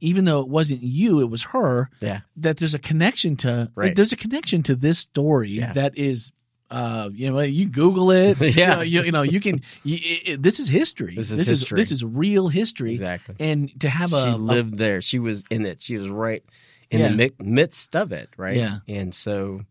even 0.00 0.24
though 0.24 0.40
it 0.40 0.48
wasn't 0.48 0.82
you, 0.82 1.20
it 1.20 1.30
was 1.30 1.42
her. 1.44 1.90
Yeah. 2.00 2.20
That 2.36 2.56
there's 2.58 2.74
a 2.74 2.78
connection 2.78 3.36
to. 3.38 3.70
Right. 3.74 3.94
There's 3.94 4.12
a 4.12 4.16
connection 4.16 4.62
to 4.64 4.74
this 4.76 4.98
story 4.98 5.50
Yeah. 5.50 5.72
that 5.74 5.96
is. 5.98 6.32
Uh, 6.72 7.10
you 7.12 7.28
know, 7.32 7.40
you 7.40 7.66
Google 7.68 8.12
it. 8.12 8.38
Yeah. 8.40 8.50
you 8.50 8.66
know, 8.76 8.80
you, 8.82 9.02
you 9.02 9.10
know, 9.12 9.22
you 9.22 9.40
can. 9.40 9.60
You, 9.82 9.98
it, 10.00 10.42
this 10.42 10.60
is 10.60 10.68
history. 10.68 11.16
This 11.16 11.30
is 11.32 11.38
this 11.38 11.48
history. 11.48 11.80
is 11.80 11.88
this 11.88 11.96
is 11.98 12.04
real 12.04 12.46
history. 12.46 12.92
Exactly. 12.92 13.34
And 13.40 13.72
to 13.80 13.88
have 13.90 14.12
a, 14.12 14.32
she 14.32 14.38
lived 14.38 14.78
there. 14.78 15.00
She 15.00 15.18
was 15.18 15.42
in 15.50 15.66
it. 15.66 15.82
She 15.82 15.96
was 15.96 16.08
right 16.08 16.44
in 16.88 17.00
Yeah. 17.00 17.08
the 17.08 17.32
midst 17.42 17.96
of 17.96 18.12
it, 18.12 18.28
right? 18.36 18.56
Yeah. 18.56 18.78
And 18.86 19.12
so, 19.12 19.62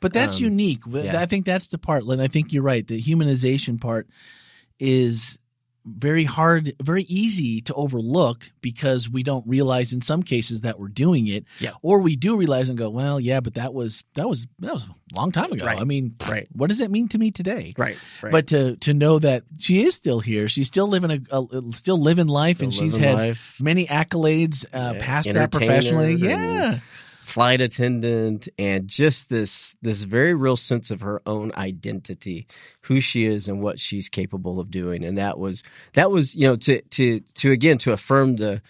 But 0.00 0.14
that's 0.14 0.36
Um, 0.36 0.44
unique. 0.44 0.80
yeah. 0.88 1.20
I 1.20 1.26
think 1.26 1.44
that's 1.44 1.68
the 1.68 1.76
part, 1.78 2.04
and 2.04 2.22
I 2.22 2.26
think 2.28 2.54
you're 2.54 2.62
right. 2.62 2.86
The 2.86 3.00
humanization 3.02 3.78
part 3.78 4.08
is 4.78 5.38
very 5.86 6.24
hard, 6.24 6.74
very 6.82 7.04
easy 7.04 7.60
to 7.62 7.74
overlook 7.74 8.50
because 8.60 9.08
we 9.08 9.22
don't 9.22 9.46
realize 9.46 9.92
in 9.92 10.00
some 10.00 10.22
cases 10.22 10.62
that 10.62 10.80
we're 10.80 10.88
doing 10.88 11.26
it, 11.28 11.44
Yeah. 11.60 11.72
or 11.82 12.00
we 12.00 12.16
do 12.16 12.36
realize 12.36 12.68
and 12.68 12.76
go, 12.76 12.90
"Well, 12.90 13.20
yeah, 13.20 13.40
but 13.40 13.54
that 13.54 13.72
was 13.72 14.02
that 14.14 14.28
was 14.28 14.46
that 14.58 14.72
was 14.74 14.82
a 14.84 15.16
long 15.16 15.30
time 15.32 15.52
ago." 15.52 15.64
Right. 15.64 15.78
I 15.80 15.84
mean, 15.84 16.16
Right. 16.28 16.48
what 16.52 16.68
does 16.68 16.78
that 16.78 16.90
mean 16.90 17.08
to 17.08 17.18
me 17.18 17.30
today? 17.30 17.72
right, 17.78 17.96
right. 18.22 18.32
But 18.32 18.48
to 18.48 18.76
to 18.76 18.92
know 18.94 19.18
that 19.20 19.44
she 19.58 19.82
is 19.84 19.94
still 19.94 20.18
here, 20.20 20.48
she's 20.48 20.66
still 20.66 20.88
living 20.88 21.10
a, 21.30 21.40
a 21.40 21.62
still 21.72 22.00
living 22.00 22.26
life, 22.26 22.62
and 22.62 22.74
Still 22.74 22.86
she's 22.88 22.96
had 22.96 23.14
life. 23.14 23.56
many 23.60 23.86
accolades 23.86 24.64
uh, 24.74 24.92
Yeah, 24.94 24.98
past 25.00 25.32
that 25.32 25.52
professionally. 25.52 26.14
entertainer 26.14 26.34
and- 26.42 26.72
Yeah, 26.74 26.78
flight 27.26 27.60
attendant 27.60 28.48
and 28.56 28.86
just 28.86 29.28
this 29.28 29.76
this 29.82 30.02
very 30.04 30.32
real 30.32 30.56
sense 30.56 30.92
of 30.92 31.00
her 31.00 31.20
own 31.26 31.50
identity 31.56 32.46
who 32.82 33.00
she 33.00 33.26
is 33.26 33.48
and 33.48 33.60
what 33.60 33.80
she's 33.80 34.08
capable 34.08 34.60
of 34.60 34.70
doing. 34.70 35.04
And 35.04 35.18
that 35.18 35.36
was 35.36 35.64
that 35.94 36.10
was 36.12 36.36
you 36.36 36.46
know 36.46 36.54
to 36.56 36.80
to 36.80 37.18
to 37.20 37.50
again 37.50 37.78
to 37.78 37.92
affirm 37.92 38.36
the 38.36 38.62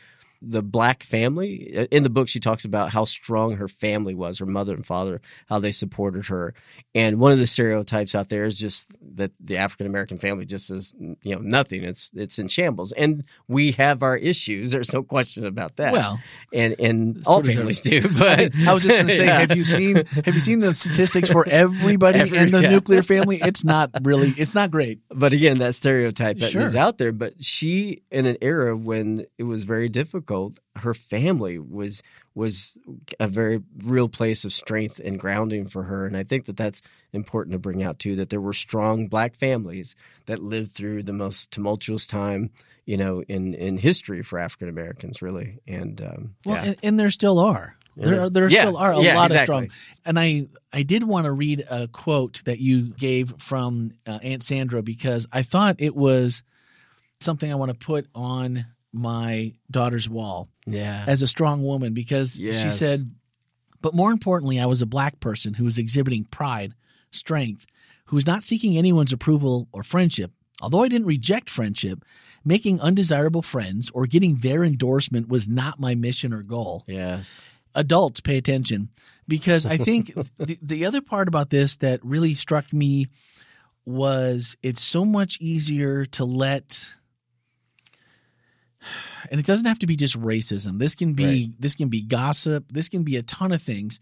the 0.43 0.63
black 0.63 1.03
family 1.03 1.73
uh, 1.77 1.87
in 1.91 2.03
the 2.03 2.11
book 2.11 2.29
she 2.29 2.41
talks 2.41 2.65
about 2.65 2.91
how 2.93 3.05
strong 3.05 3.57
her 3.57 3.69
family 3.69 4.15
was 4.15 4.39
her 4.39 4.47
mother 4.47 4.75
and 4.75 4.87
father 4.87 5.21
how 5.49 5.59
they 5.59 5.73
supported 5.73 6.27
her 6.27 6.55
and 6.95 7.19
one 7.19 7.33
of 7.33 7.39
the 7.39 7.47
stereotypes 7.47 8.15
out 8.15 8.29
there 8.29 8.45
is 8.45 8.55
just 8.55 8.93
that 9.17 9.33
the 9.41 9.57
african 9.57 9.87
american 9.87 10.19
family 10.19 10.45
just 10.45 10.71
is 10.71 10.95
you 11.23 11.35
know 11.35 11.41
nothing 11.41 11.83
it's 11.85 12.11
it's 12.15 12.39
in 12.39 12.49
shambles 12.49 12.93
and 12.93 13.25
we 13.49 13.73
have 13.73 14.03
our 14.03 14.17
issues 14.17 14.71
there's 14.73 14.93
no 14.93 15.03
question 15.03 15.45
about 15.47 15.77
that 15.77 15.93
Well, 15.93 16.19
and 16.53 16.75
and 16.79 17.23
all 17.27 17.43
families 17.43 17.81
do 17.81 18.03
but 18.19 18.55
I 18.67 18.73
was 18.75 18.83
just 18.83 18.95
going 18.95 19.07
to 19.07 19.13
say, 19.17 19.25
Yeah. 19.27 19.41
have 19.41 19.57
you 19.57 19.65
seen 19.65 19.97
have 20.25 20.35
you 20.35 20.41
seen 20.41 20.61
the 20.61 20.75
statistics 20.75 21.31
for 21.31 21.49
everybody 21.49 22.21
Every- 22.21 22.39
in 22.39 22.51
the 22.51 22.61
yeah. 22.63 22.71
nuclear 22.71 23.03
family? 23.03 23.41
It's 23.43 23.65
not 23.65 23.91
really, 24.03 24.35
it's 24.37 24.55
not 24.55 24.71
great. 24.71 25.01
but 25.11 25.33
again, 25.33 25.59
that 25.59 25.75
stereotype 25.75 26.39
that 26.39 26.47
is 26.47 26.73
Sure. 26.73 26.79
out 26.79 26.99
there. 26.99 27.13
But 27.13 27.43
she, 27.45 28.03
in 28.11 28.27
an 28.27 28.37
era 28.41 28.77
when 28.77 29.27
it 29.39 29.45
was 29.45 29.63
very 29.65 29.89
difficult 29.89 30.26
difficult, 30.27 30.61
her 30.77 30.95
family 30.95 31.59
was 31.59 32.03
was 32.35 32.77
a 33.19 33.27
very 33.29 33.63
real 33.83 34.09
place 34.09 34.45
of 34.45 34.53
strength 34.53 35.01
and 35.03 35.19
grounding 35.19 35.67
for 35.67 35.85
her. 35.85 36.07
And 36.07 36.17
I 36.17 36.23
think 36.23 36.45
that 36.47 36.57
that's 36.57 36.83
important 37.13 37.53
to 37.53 37.59
bring 37.59 37.83
out 37.83 37.99
too. 37.99 38.17
That 38.17 38.29
there 38.31 38.41
were 38.41 38.53
strong 38.53 39.09
black 39.09 39.35
families 39.35 39.97
that 40.27 40.43
lived 40.43 40.73
through 40.73 41.05
the 41.05 41.13
most 41.13 41.51
tumultuous 41.51 42.07
time, 42.07 42.51
you 42.85 42.97
know, 42.97 43.23
in 43.29 43.55
in 43.55 43.79
history 43.79 44.23
for 44.23 44.39
African 44.39 44.69
Americans, 44.69 45.23
really. 45.23 45.59
And 45.67 46.01
um, 46.03 46.35
Well, 46.45 46.57
yeah. 46.57 46.65
and, 46.65 46.77
and 46.83 47.01
there 47.01 47.11
still 47.11 47.39
are. 47.39 47.77
There, 47.99 48.29
there 48.29 48.51
Yeah. 48.51 48.61
still 48.61 48.77
are 48.77 48.93
a 48.93 49.01
Yeah, 49.01 49.15
lot 49.15 49.31
exactly. 49.31 49.67
of 49.67 49.73
strong. 49.73 49.81
And 50.05 50.19
I, 50.21 50.49
I 50.71 50.83
did 50.83 51.03
want 51.03 51.25
to 51.25 51.33
read 51.33 51.65
a 51.71 51.89
quote 51.89 52.43
that 52.45 52.59
you 52.59 52.93
gave 52.93 53.33
from 53.39 53.93
uh, 54.07 54.19
Aunt 54.23 54.43
Sandra 54.43 54.83
because 54.83 55.27
I 55.33 55.41
thought 55.41 55.77
it 55.79 55.97
was 55.97 56.43
something 57.21 57.51
I 57.51 57.55
want 57.55 57.71
to 57.71 57.87
put 57.87 58.07
on 58.15 58.67
my 58.97 59.53
daughter's 59.71 60.09
wall 60.09 60.49
yeah, 60.67 61.05
as 61.07 61.23
a 61.23 61.27
strong 61.27 61.63
woman 61.63 61.93
because 61.93 62.39
she 62.63 62.71
said, 62.71 63.15
but 63.81 63.95
more 63.95 64.11
importantly, 64.11 64.59
I 64.59 64.67
was 64.67 64.83
a 64.83 64.87
black 64.87 65.21
person 65.21 65.55
who 65.55 65.65
was 65.65 65.79
exhibiting 65.79 66.25
pride, 66.25 66.75
strength, 67.11 67.67
who 68.07 68.17
was 68.17 68.27
not 68.27 68.43
seeking 68.43 68.77
anyone's 68.77 69.13
approval 69.13 69.69
or 69.73 69.83
friendship. 69.83 70.33
Although 70.63 70.83
I 70.83 70.89
didn't 70.89 71.07
reject 71.07 71.51
friendship, 71.51 72.03
making 72.45 72.81
undesirable 72.81 73.43
friends 73.43 73.91
or 73.93 74.07
getting 74.07 74.37
their 74.37 74.65
endorsement 74.65 75.29
was 75.29 75.47
not 75.47 75.79
my 75.79 75.95
mission 75.95 76.33
or 76.33 76.43
goal. 76.43 76.85
Yes, 76.87 77.31
adults 77.75 78.21
pay 78.21 78.39
attention. 78.39 78.89
Because 79.29 79.67
I 79.67 79.77
think 79.77 80.15
the, 80.39 80.59
the 80.63 80.87
other 80.87 81.03
part 81.03 81.29
about 81.29 81.51
this 81.51 81.77
that 81.79 82.05
really 82.05 82.35
struck 82.35 82.73
me 82.73 83.09
was 83.85 84.57
it's 84.63 84.83
so 84.83 85.05
much 85.05 85.39
easier 85.41 86.05
to 86.07 86.25
let 86.25 86.97
and 89.31 89.41
it 89.41 89.47
doesn't 89.47 89.67
have 89.67 89.79
to 89.81 89.87
be 89.87 89.97
just 89.97 90.19
racism. 90.21 90.79
This 90.79 90.95
can 90.95 91.13
be 91.15 91.25
Right. 91.25 91.51
this 91.59 91.75
can 91.75 91.89
be 91.89 92.03
gossip. 92.03 92.71
This 92.73 92.89
can 92.89 93.03
be 93.03 93.17
a 93.17 93.23
ton 93.23 93.53
of 93.53 93.63
things. 93.63 94.01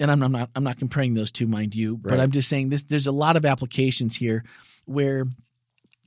And 0.00 0.10
I'm, 0.10 0.22
I'm 0.22 0.32
not 0.32 0.50
I'm 0.54 0.64
not 0.64 0.78
comparing 0.78 1.14
those 1.14 1.30
two, 1.30 1.46
mind 1.46 1.74
you, 1.74 1.96
but 1.96 2.18
I'm 2.20 2.30
just 2.32 2.48
saying 2.48 2.70
this. 2.70 2.84
There's 2.84 3.06
a 3.06 3.12
lot 3.12 3.36
of 3.36 3.44
applications 3.44 4.16
here 4.16 4.44
where 4.86 5.24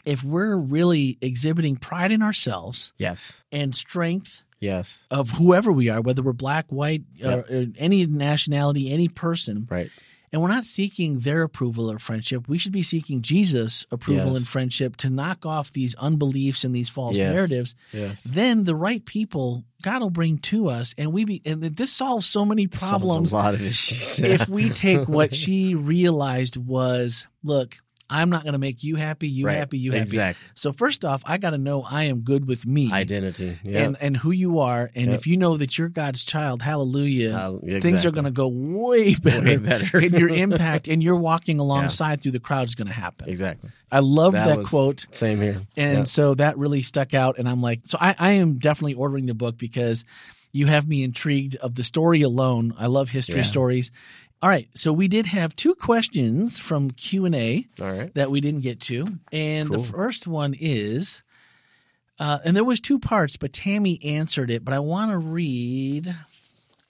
if 0.06 0.24
we're 0.24 0.58
really 0.58 1.18
exhibiting 1.22 1.76
pride 1.78 2.12
in 2.12 2.22
ourselves 2.22 2.94
yes, 2.98 3.44
and 3.52 3.74
strength 3.76 4.44
yes, 4.60 4.98
of 5.10 5.30
whoever 5.32 5.72
we 5.72 5.90
are, 5.90 6.02
whether 6.02 6.22
we're 6.22 6.34
black, 6.34 6.66
white, 6.70 7.04
uh, 7.24 7.42
uh, 7.50 7.66
any 7.78 8.06
nationality, 8.06 8.92
any 8.92 9.08
person, 9.08 9.68
right, 9.70 9.90
and 10.36 10.42
we're 10.42 10.50
not 10.50 10.66
seeking 10.66 11.20
their 11.20 11.44
approval 11.44 11.90
or 11.90 11.98
friendship. 11.98 12.50
We 12.50 12.58
should 12.58 12.74
be 12.74 12.84
seeking 12.84 13.22
Jesus' 13.22 13.86
approval 13.90 14.32
Yes. 14.34 14.36
and 14.36 14.46
friendship 14.48 14.98
to 14.98 15.10
knock 15.10 15.46
off 15.46 15.72
these 15.72 15.96
unbeliefs 15.96 16.66
and 16.66 16.76
these 16.76 16.90
false 16.90 17.16
Yes. 17.16 17.34
narratives. 17.34 17.74
yes. 17.94 18.24
Then 18.26 18.66
the 18.66 18.76
right 18.76 19.04
people 19.06 19.64
God 19.82 20.02
will 20.02 20.10
bring 20.10 20.40
to 20.40 20.68
us, 20.68 20.94
and 20.98 21.14
we 21.14 21.24
be 21.26 21.42
and 21.46 21.62
this 21.62 21.94
solves 21.94 22.26
so 22.26 22.44
many 22.44 22.64
Solves 22.68 22.80
problems 22.80 23.32
a 23.32 23.36
lot 23.36 23.54
of 23.54 23.62
issues. 23.62 24.20
if 24.20 24.50
we 24.50 24.70
take 24.86 25.08
what 25.08 25.34
she 25.34 25.74
realized 25.76 26.58
was, 26.58 27.28
look. 27.44 27.78
I'm 28.10 28.30
not 28.30 28.44
going 28.44 28.54
to 28.54 28.60
make 28.60 28.84
you 28.84 28.96
happy, 28.98 29.28
you 29.28 29.48
Right. 29.48 29.56
happy, 29.58 29.80
you 29.80 29.92
happy. 29.94 30.04
Exactly. 30.04 30.48
So 30.54 30.72
first 30.72 31.04
off, 31.04 31.24
I 31.26 31.38
got 31.38 31.52
to 31.52 31.58
know 31.58 31.82
I 31.82 32.04
am 32.04 32.22
good 32.22 32.48
with 32.48 32.66
me 32.66 32.92
identity, 32.92 33.58
yeah, 33.64 33.84
and 33.86 33.98
and 34.00 34.16
who 34.18 34.32
you 34.32 34.60
are, 34.60 34.92
and 34.94 35.08
Yep. 35.08 35.16
if 35.20 35.28
you 35.28 35.38
know 35.38 35.58
that 35.58 35.78
you're 35.78 35.90
God's 35.90 36.24
child, 36.24 36.62
hallelujah, 36.62 37.34
Uh, 37.36 37.80
things 37.82 38.06
are 38.06 38.12
going 38.12 38.26
to 38.26 38.32
go 38.32 38.48
way 38.48 39.16
better, 39.16 39.42
Way 39.46 39.58
better. 39.58 39.98
and 39.98 40.14
your 40.20 40.30
impact 40.30 40.88
and 40.88 41.02
your 41.02 41.16
walking 41.16 41.60
alongside 41.66 42.22
through 42.22 42.34
the 42.34 42.40
crowd 42.40 42.68
is 42.68 42.76
going 42.76 42.88
to 42.88 42.94
happen. 42.94 43.28
exactly. 43.28 43.72
I 43.92 44.00
love 44.00 44.34
that, 44.34 44.48
That 44.58 44.66
quote, 44.66 45.06
Same 45.12 45.42
here. 45.42 45.62
and 45.78 46.00
Yeah. 46.00 46.04
so 46.04 46.36
that 46.36 46.58
really 46.58 46.82
stuck 46.84 47.14
out. 47.14 47.38
And 47.40 47.48
I'm 47.50 47.62
like, 47.62 47.82
so 47.86 47.98
I, 48.02 48.16
I 48.20 48.32
am 48.34 48.60
definitely 48.60 48.96
ordering 48.96 49.26
the 49.26 49.34
book 49.34 49.58
because 49.58 50.06
you 50.52 50.68
have 50.68 50.88
me 50.88 51.04
intrigued 51.04 51.56
of 51.58 51.76
the 51.76 51.84
story 51.84 52.22
alone. 52.22 52.74
I 52.78 52.86
love 52.88 53.10
history 53.10 53.38
Yeah. 53.38 53.44
stories. 53.44 53.92
All 54.46 54.52
right, 54.52 54.70
so 54.76 54.94
we 54.94 55.08
did 55.08 55.26
have 55.26 55.56
two 55.56 55.74
questions 55.74 56.60
from 56.60 56.92
Q 56.92 57.26
and 57.26 57.34
A 57.34 57.66
right. 57.80 58.14
that 58.14 58.30
we 58.30 58.42
didn't 58.42 58.62
get 58.62 58.80
to. 58.82 59.04
And 59.32 59.72
the 59.72 59.80
first 59.80 60.28
one 60.28 60.54
is, 60.60 61.24
uh, 62.20 62.38
and 62.46 62.56
there 62.56 62.64
was 62.64 62.80
two 62.80 63.00
parts, 63.00 63.38
but 63.38 63.54
Tammy 63.54 64.00
answered 64.04 64.52
it. 64.52 64.64
But 64.64 64.76
I 64.76 64.80
want 64.80 65.10
to 65.10 65.18
read. 65.18 66.14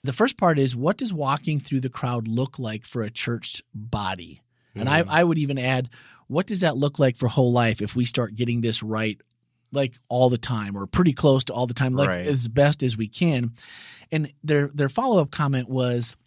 The 0.04 0.12
first 0.12 0.36
part 0.36 0.58
is, 0.58 0.76
what 0.76 0.98
does 0.98 1.14
walking 1.14 1.58
through 1.58 1.80
the 1.80 1.88
crowd 1.88 2.28
look 2.28 2.58
like 2.58 2.84
for 2.84 3.00
a 3.00 3.08
church 3.08 3.62
body? 3.74 4.42
And 4.74 4.86
I, 4.86 5.04
I 5.08 5.24
would 5.24 5.38
even 5.38 5.56
add, 5.58 5.88
what 6.26 6.46
does 6.46 6.60
that 6.60 6.76
look 6.76 6.98
like 6.98 7.16
for 7.16 7.26
whole 7.26 7.52
life 7.52 7.80
if 7.80 7.96
we 7.96 8.04
start 8.04 8.34
getting 8.34 8.60
this 8.60 8.82
right, 8.82 9.18
like 9.72 9.94
all 10.10 10.28
the 10.28 10.36
time 10.36 10.76
or 10.76 10.86
pretty 10.86 11.14
close 11.14 11.44
to 11.44 11.54
all 11.54 11.66
the 11.66 11.72
time, 11.72 11.94
like 11.94 12.08
Right. 12.08 12.26
as 12.26 12.48
best 12.48 12.82
as 12.82 12.98
we 12.98 13.08
can? 13.08 13.52
And 14.12 14.30
their 14.44 14.68
their 14.74 14.90
follow 14.90 15.22
up 15.22 15.30
comment 15.30 15.70
was, 15.70 16.18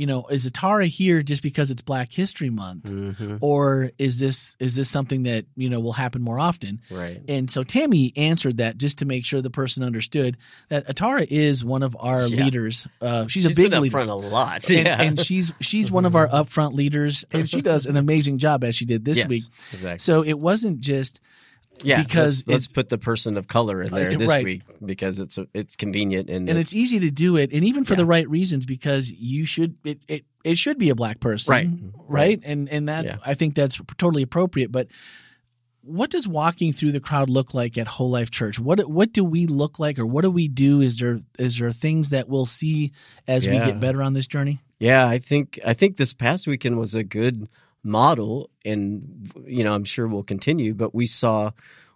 you 0.00 0.06
know, 0.06 0.24
is 0.28 0.50
Atara 0.50 0.86
here 0.86 1.22
just 1.22 1.42
because 1.42 1.70
it's 1.70 1.82
Black 1.82 2.10
History 2.12 2.48
Month? 2.50 2.88
hmm 2.88 3.36
or 3.42 3.90
is 3.98 4.18
this 4.18 4.56
is 4.58 4.74
this 4.76 4.88
something 4.88 5.24
that 5.24 5.44
you 5.56 5.68
know 5.70 5.78
will 5.80 5.92
happen 5.92 6.22
more 6.22 6.38
often 6.38 6.80
Right. 6.90 7.20
and 7.28 7.50
so 7.50 7.62
tammy 7.62 8.12
answered 8.16 8.56
that 8.58 8.76
just 8.78 8.98
to 8.98 9.04
make 9.04 9.24
sure 9.24 9.40
the 9.42 9.50
person 9.50 9.82
understood 9.82 10.36
that 10.68 10.86
atara 10.88 11.26
is 11.28 11.64
one 11.64 11.82
of 11.82 11.96
our 12.00 12.26
Yeah. 12.26 12.44
leaders 12.44 12.86
uh, 13.00 13.26
she's, 13.26 13.44
She's 13.44 13.52
a 13.52 13.54
big 13.54 13.70
been 13.70 13.82
leader 13.82 13.92
front 13.92 14.10
a 14.10 14.14
lot. 14.14 14.68
and, 14.70 14.86
yeah. 14.86 15.02
and 15.02 15.20
she's 15.20 15.52
she's 15.60 15.90
one 15.90 16.06
of 16.06 16.14
our 16.16 16.28
upfront 16.28 16.74
leaders 16.74 17.24
and 17.30 17.48
she 17.48 17.60
does 17.62 17.86
an 17.86 17.96
amazing 17.96 18.38
job 18.38 18.64
as 18.64 18.74
she 18.74 18.84
did 18.86 19.04
this 19.04 19.18
yes, 19.18 19.28
week 19.28 19.44
Exactly. 19.72 19.98
so 19.98 20.22
it 20.24 20.38
wasn't 20.38 20.80
just 20.80 21.20
yeah. 21.84 22.02
because 22.02 22.46
let's, 22.46 22.48
let's 22.48 22.66
put 22.68 22.88
the 22.88 22.98
person 22.98 23.36
of 23.36 23.46
color 23.48 23.82
in 23.82 23.92
there 23.92 24.10
Uh, 24.12 24.16
this 24.16 24.28
right. 24.28 24.44
week 24.44 24.62
because 24.84 25.18
it's 25.20 25.38
it's 25.54 25.76
convenient 25.76 26.28
and, 26.30 26.48
and 26.48 26.58
it's 26.58 26.74
easy 26.74 27.00
to 27.00 27.10
do 27.10 27.36
it 27.36 27.52
and 27.52 27.64
even 27.64 27.84
for 27.84 27.94
Yeah. 27.94 27.98
the 27.98 28.06
right 28.06 28.28
reasons 28.28 28.66
because 28.66 29.10
you 29.10 29.44
should 29.46 29.76
it, 29.84 30.00
it 30.08 30.24
it 30.44 30.58
should 30.58 30.78
be 30.78 30.90
a 30.90 30.94
black 30.94 31.20
person 31.20 31.52
Right. 31.52 31.68
right 32.08 32.40
and 32.44 32.68
and 32.68 32.88
that 32.88 33.04
Yeah. 33.04 33.16
i 33.24 33.34
think 33.34 33.54
that's 33.54 33.80
totally 33.98 34.22
appropriate 34.22 34.70
but 34.72 34.88
what 35.82 36.10
does 36.10 36.28
walking 36.28 36.72
through 36.74 36.92
the 36.92 37.00
crowd 37.00 37.30
look 37.30 37.54
like 37.54 37.78
at 37.78 37.86
whole 37.86 38.10
life 38.10 38.30
church 38.30 38.58
what 38.60 38.86
what 38.88 39.12
do 39.12 39.24
we 39.24 39.46
look 39.46 39.78
like 39.78 39.98
or 39.98 40.04
what 40.06 40.22
do 40.24 40.30
we 40.30 40.46
do 40.48 40.80
is 40.80 40.98
there 40.98 41.20
is 41.38 41.58
there 41.58 41.72
things 41.72 42.10
that 42.10 42.28
we'll 42.28 42.46
see 42.46 42.92
as 43.26 43.48
we 43.48 43.54
get 43.58 43.80
better 43.80 44.02
on 44.02 44.12
this 44.12 44.26
journey 44.26 44.60
Yeah, 44.78 45.06
I 45.06 45.18
think 45.18 45.58
I 45.64 45.72
think 45.74 45.96
this 45.96 46.12
past 46.12 46.46
weekend 46.46 46.78
was 46.78 46.94
a 46.94 47.02
good 47.04 47.48
model, 47.82 48.50
and 48.64 49.32
you 49.44 49.64
know 49.64 49.74
I'm 49.74 49.84
sure 49.84 50.06
we'll 50.06 50.22
continue. 50.22 50.74
But 50.74 50.94
we 50.94 51.06
saw 51.06 51.52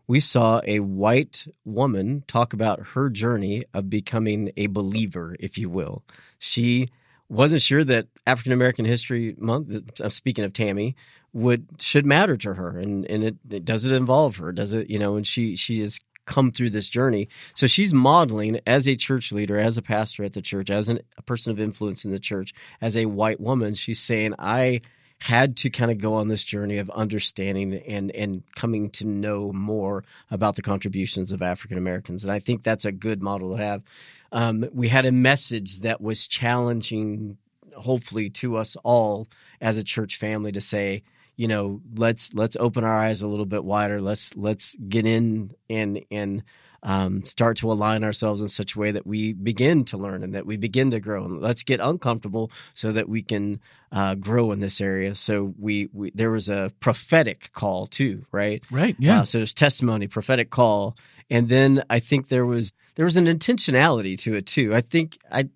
we 0.07 0.21
saw 0.21 0.61
a 0.67 0.81
white 0.81 1.47
woman 1.65 2.25
talk 2.27 2.53
about 2.53 2.89
her 2.89 3.11
journey 3.11 3.65
of 3.73 3.89
becoming 3.89 4.51
a 4.57 4.67
believer, 4.67 5.37
if 5.41 5.57
you 5.57 5.71
will. 5.71 6.03
She 6.39 6.89
wasn't 7.29 7.63
sure 7.63 7.85
that 7.85 8.07
African 8.27 8.53
American 8.53 8.85
History 8.85 9.35
Month. 9.39 10.01
I'm 10.01 10.11
speaking 10.11 10.45
of 10.45 10.53
Tammy 10.53 10.95
would 11.33 11.67
should 11.79 12.07
matter 12.07 12.37
to 12.39 12.55
her, 12.55 12.79
and 12.79 13.05
and 13.07 13.25
it, 13.25 13.37
it 13.51 13.65
does 13.65 13.85
it 13.85 13.93
involve 13.93 14.37
her? 14.37 14.53
Does 14.53 14.73
it 14.73 14.91
you 14.91 14.99
know? 14.99 15.17
And 15.17 15.27
she 15.27 15.57
she 15.57 15.81
is 15.81 16.01
come 16.27 16.51
through 16.51 16.71
this 16.71 16.89
journey. 16.89 17.29
So 17.55 17.67
she's 17.67 17.93
modeling 17.93 18.61
as 18.67 18.89
a 18.89 18.97
church 18.97 19.33
leader, 19.33 19.59
as 19.59 19.77
a 19.77 19.83
pastor 19.83 20.25
at 20.25 20.33
the 20.33 20.43
church, 20.43 20.71
as 20.71 20.89
an, 20.89 21.01
a 21.19 21.23
person 21.23 21.53
of 21.53 21.61
influence 21.61 22.05
in 22.05 22.11
the 22.11 22.19
church, 22.19 22.55
as 22.81 22.97
a 22.97 23.07
white 23.07 23.41
woman. 23.41 23.75
She's 23.75 24.01
saying, 24.01 24.35
I 24.39 24.81
had 25.21 25.57
to 25.57 25.71
kind 25.71 25.91
of 25.91 25.99
go 25.99 26.15
on 26.15 26.29
this 26.29 26.45
journey 26.45 26.79
of 26.79 26.91
understanding 26.91 27.75
and 27.75 28.11
and 28.11 28.43
coming 28.57 28.91
to 28.91 29.07
know 29.07 29.53
more 29.53 30.05
about 30.31 30.57
the 30.57 30.63
contributions 30.63 31.33
of 31.33 31.41
African 31.41 31.79
Americans. 31.79 32.25
And 32.25 32.33
I 32.33 32.39
think 32.39 32.63
that's 32.63 32.85
a 32.85 32.93
good 32.93 33.23
model 33.23 33.57
to 33.57 33.63
have. 33.63 33.83
Um, 34.33 34.69
we 34.73 34.89
had 34.89 35.05
a 35.05 35.13
message 35.13 35.81
that 35.81 36.01
was 36.01 36.27
challenging, 36.27 37.39
hopefully, 37.77 38.31
to 38.31 38.57
us 38.57 38.77
all 38.83 39.29
as 39.61 39.77
a 39.77 39.85
church 39.85 40.17
family 40.17 40.53
to 40.53 40.61
say, 40.61 41.03
you 41.37 41.49
know, 41.49 41.81
let's 41.97 42.35
let's 42.35 42.57
open 42.61 42.85
our 42.85 42.99
eyes 42.99 43.23
a 43.23 43.29
little 43.29 43.47
bit 43.47 43.65
wider. 43.65 44.01
Let's 44.01 44.37
let's 44.37 44.77
get 44.89 45.07
in 45.07 45.55
and 45.71 46.05
and 46.11 46.43
um, 46.85 47.25
start 47.25 47.57
to 47.57 47.73
align 47.73 48.05
ourselves 48.05 48.41
in 48.43 48.49
such 48.49 48.77
a 48.77 48.79
way 48.79 48.91
that 48.91 49.07
we 49.07 49.33
begin 49.33 49.85
to 49.87 49.97
learn 49.97 50.23
and 50.23 50.35
that 50.35 50.47
we 50.47 50.57
begin 50.57 50.91
to 50.91 51.01
grow. 51.01 51.25
And 51.25 51.41
let's 51.41 51.63
get 51.63 51.81
uncomfortable 51.81 52.51
so 52.75 52.93
that 52.93 53.09
we 53.09 53.23
can 53.23 53.59
uh, 53.91 54.15
grow 54.15 54.53
in 54.53 54.61
this 54.61 54.81
area. 54.81 55.15
So 55.15 55.55
we, 55.59 55.89
we 55.93 56.11
there 56.15 56.31
was 56.31 56.49
a 56.49 56.73
prophetic 56.81 57.51
call 57.53 57.87
too, 57.87 58.27
right? 58.31 58.63
right 58.71 58.95
yeah 58.99 59.21
Uh, 59.21 59.25
so 59.25 59.39
there's 59.39 59.55
testimony, 59.55 60.07
prophetic 60.07 60.51
call, 60.51 60.97
and 61.31 61.49
then 61.49 61.83
I 61.89 62.01
think 62.01 62.29
there 62.29 62.47
was 62.47 62.75
there 62.97 63.07
was 63.07 63.17
an 63.17 63.27
intentionality 63.27 64.19
to 64.21 64.35
it 64.35 64.47
too. 64.47 64.75
I 64.75 64.83
think 64.83 65.19
I, 65.33 65.49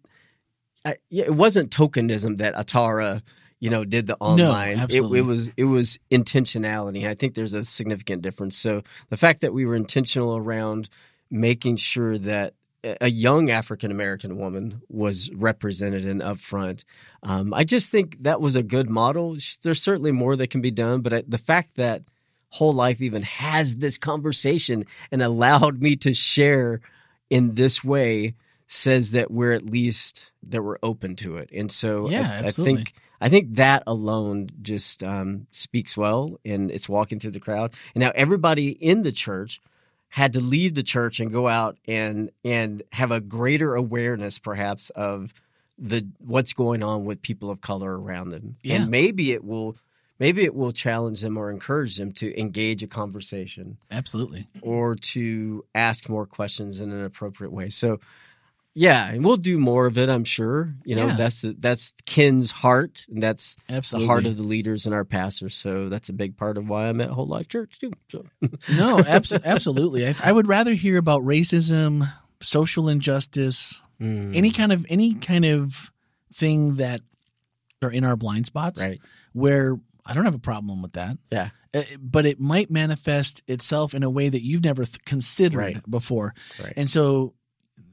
I 0.84 0.96
yeah, 1.10 1.24
it 1.24 1.34
wasn't 1.34 1.70
tokenism 1.70 2.38
that 2.38 2.54
Atara, 2.54 3.20
you 3.60 3.68
know, 3.68 3.84
did 3.84 4.06
the 4.06 4.16
online. 4.18 4.72
it, 4.72 4.78
absolutely. 4.78 5.18
it 5.18 5.22
was 5.22 5.50
it 5.58 5.64
was 5.64 5.98
intentionality. 6.10 7.06
I 7.06 7.14
think 7.14 7.34
there's 7.34 7.52
a 7.52 7.66
significant 7.66 8.22
difference. 8.22 8.56
So 8.56 8.82
the 9.10 9.18
fact 9.18 9.42
that 9.42 9.52
we 9.52 9.66
were 9.66 9.74
intentional 9.74 10.36
around 10.36 10.88
making 11.30 11.76
sure 11.76 12.18
that 12.18 12.54
a 13.00 13.10
young 13.10 13.50
African 13.50 13.90
American 13.90 14.36
woman 14.36 14.82
was 14.88 15.30
represented 15.32 16.04
and 16.04 16.20
upfront. 16.20 16.84
Um, 17.22 17.52
I 17.52 17.64
just 17.64 17.90
think 17.90 18.22
that 18.22 18.40
was 18.40 18.56
a 18.56 18.62
good 18.62 18.88
model. 18.88 19.36
There's 19.62 19.82
certainly 19.82 20.12
more 20.12 20.36
that 20.36 20.50
can 20.50 20.60
be 20.60 20.70
done, 20.70 21.00
but 21.00 21.12
I, 21.12 21.24
the 21.26 21.38
fact 21.38 21.76
that 21.76 22.02
whole 22.50 22.72
life 22.72 23.00
even 23.00 23.22
has 23.22 23.76
this 23.76 23.98
conversation 23.98 24.86
and 25.10 25.22
allowed 25.22 25.82
me 25.82 25.96
to 25.96 26.14
share 26.14 26.80
in 27.28 27.54
this 27.56 27.84
way 27.84 28.34
says 28.66 29.10
that 29.10 29.30
we're 29.30 29.52
at 29.52 29.66
least 29.66 30.30
that 30.42 30.62
we're 30.62 30.78
open 30.82 31.16
to 31.16 31.36
it. 31.36 31.50
And 31.52 31.70
so 31.72 32.08
Yeah, 32.08 32.40
I, 32.44 32.46
I 32.46 32.50
think 32.50 32.94
I 33.20 33.28
think 33.28 33.56
that 33.56 33.82
alone 33.86 34.50
just 34.62 35.02
um, 35.02 35.46
speaks 35.50 35.96
well, 35.96 36.38
and 36.44 36.70
it's 36.70 36.88
walking 36.88 37.18
through 37.18 37.32
the 37.32 37.40
crowd. 37.40 37.72
And 37.94 38.02
now 38.02 38.12
everybody 38.14 38.68
in 38.68 39.02
the 39.02 39.12
church 39.12 39.60
had 40.08 40.32
to 40.32 40.40
leave 40.40 40.74
the 40.74 40.82
church 40.82 41.20
and 41.20 41.32
go 41.32 41.48
out 41.48 41.78
and 41.86 42.30
and 42.44 42.82
have 42.92 43.10
a 43.10 43.20
greater 43.20 43.74
awareness, 43.74 44.38
perhaps, 44.38 44.90
of 44.90 45.32
the 45.78 46.06
what's 46.18 46.52
going 46.52 46.82
on 46.82 47.04
with 47.04 47.22
people 47.22 47.50
of 47.50 47.60
color 47.60 47.98
around 47.98 48.30
them. 48.30 48.56
Yeah. 48.62 48.76
And 48.76 48.90
maybe 48.90 49.32
it 49.32 49.44
will 49.44 49.76
maybe 50.18 50.44
it 50.44 50.54
will 50.54 50.72
challenge 50.72 51.20
them 51.20 51.36
or 51.36 51.50
encourage 51.50 51.96
them 51.96 52.12
to 52.12 52.38
engage 52.38 52.82
a 52.82 52.86
conversation 52.86 53.78
Absolutely. 53.90 54.48
or 54.62 54.96
to 54.96 55.64
ask 55.74 56.08
more 56.08 56.26
questions 56.26 56.80
in 56.80 56.90
an 56.90 57.04
appropriate 57.04 57.52
way. 57.52 57.68
So, 57.68 58.00
yeah, 58.80 59.08
and 59.10 59.24
we'll 59.24 59.36
do 59.36 59.58
more 59.58 59.86
of 59.86 59.98
it. 59.98 60.08
I'm 60.08 60.24
sure. 60.24 60.68
You 60.84 60.94
know, 60.94 61.06
Yeah. 61.08 61.16
that's 61.16 61.40
the, 61.42 61.56
that's 61.58 61.92
Ken's 62.06 62.50
heart, 62.52 63.06
and 63.08 63.20
that's 63.22 63.56
Absolutely. 63.68 64.06
the 64.06 64.12
heart 64.12 64.26
of 64.26 64.36
the 64.36 64.42
leaders 64.44 64.86
and 64.86 64.94
our 64.94 65.04
pastors. 65.04 65.54
So 65.56 65.88
that's 65.88 66.08
a 66.08 66.12
big 66.12 66.36
part 66.36 66.56
of 66.58 66.68
why 66.68 66.88
I'm 66.88 67.00
at 67.00 67.10
Whole 67.10 67.26
Life 67.26 67.48
Church 67.48 67.78
too. 67.78 67.90
So, 68.10 68.24
No, 68.76 69.00
abs- 69.00 69.32
absolutely. 69.32 70.06
I, 70.06 70.14
I 70.22 70.30
would 70.32 70.46
rather 70.46 70.74
hear 70.74 70.96
about 70.98 71.22
racism, 71.22 72.08
social 72.40 72.88
injustice, 72.88 73.82
Mm, 74.00 74.36
any 74.36 74.52
kind 74.52 74.70
of 74.70 74.86
any 74.88 75.14
kind 75.14 75.44
of 75.44 75.90
thing 76.32 76.76
that 76.76 77.00
are 77.82 77.90
in 77.90 78.04
our 78.04 78.14
blind 78.14 78.46
spots 78.46 78.80
right? 78.80 79.00
where 79.32 79.74
I 80.06 80.14
don't 80.14 80.24
have 80.24 80.36
a 80.36 80.38
problem 80.38 80.82
with 80.82 80.92
that. 80.92 81.18
Yeah, 81.32 81.50
Uh, 81.74 81.82
but 82.00 82.24
it 82.24 82.38
might 82.38 82.70
manifest 82.70 83.42
itself 83.48 83.94
in 83.94 84.04
a 84.04 84.08
way 84.10 84.28
that 84.28 84.40
you've 84.44 84.62
never 84.62 84.84
th- 84.84 85.04
considered 85.04 85.58
Right. 85.58 85.90
before. 85.90 86.32
right. 86.62 86.72
And 86.76 86.88
so 86.88 87.34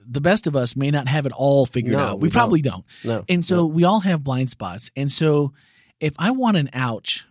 the 0.10 0.22
best 0.22 0.48
of 0.48 0.56
us 0.56 0.76
may 0.76 0.92
not 0.92 1.08
have 1.08 1.26
it 1.26 1.32
all 1.32 1.66
figured 1.66 1.94
No, 1.94 2.00
out. 2.00 2.20
We, 2.20 2.28
we 2.28 2.32
probably 2.32 2.62
don't. 2.62 2.86
no, 3.04 3.24
And 3.30 3.44
so 3.44 3.66
we 3.66 3.84
all 3.84 4.00
have 4.02 4.24
blind 4.24 4.50
spots. 4.50 4.92
And 4.96 5.12
so 5.12 5.54
if 6.00 6.14
I 6.20 6.32
want 6.32 6.58
an 6.58 6.70
ouch, 6.74 7.26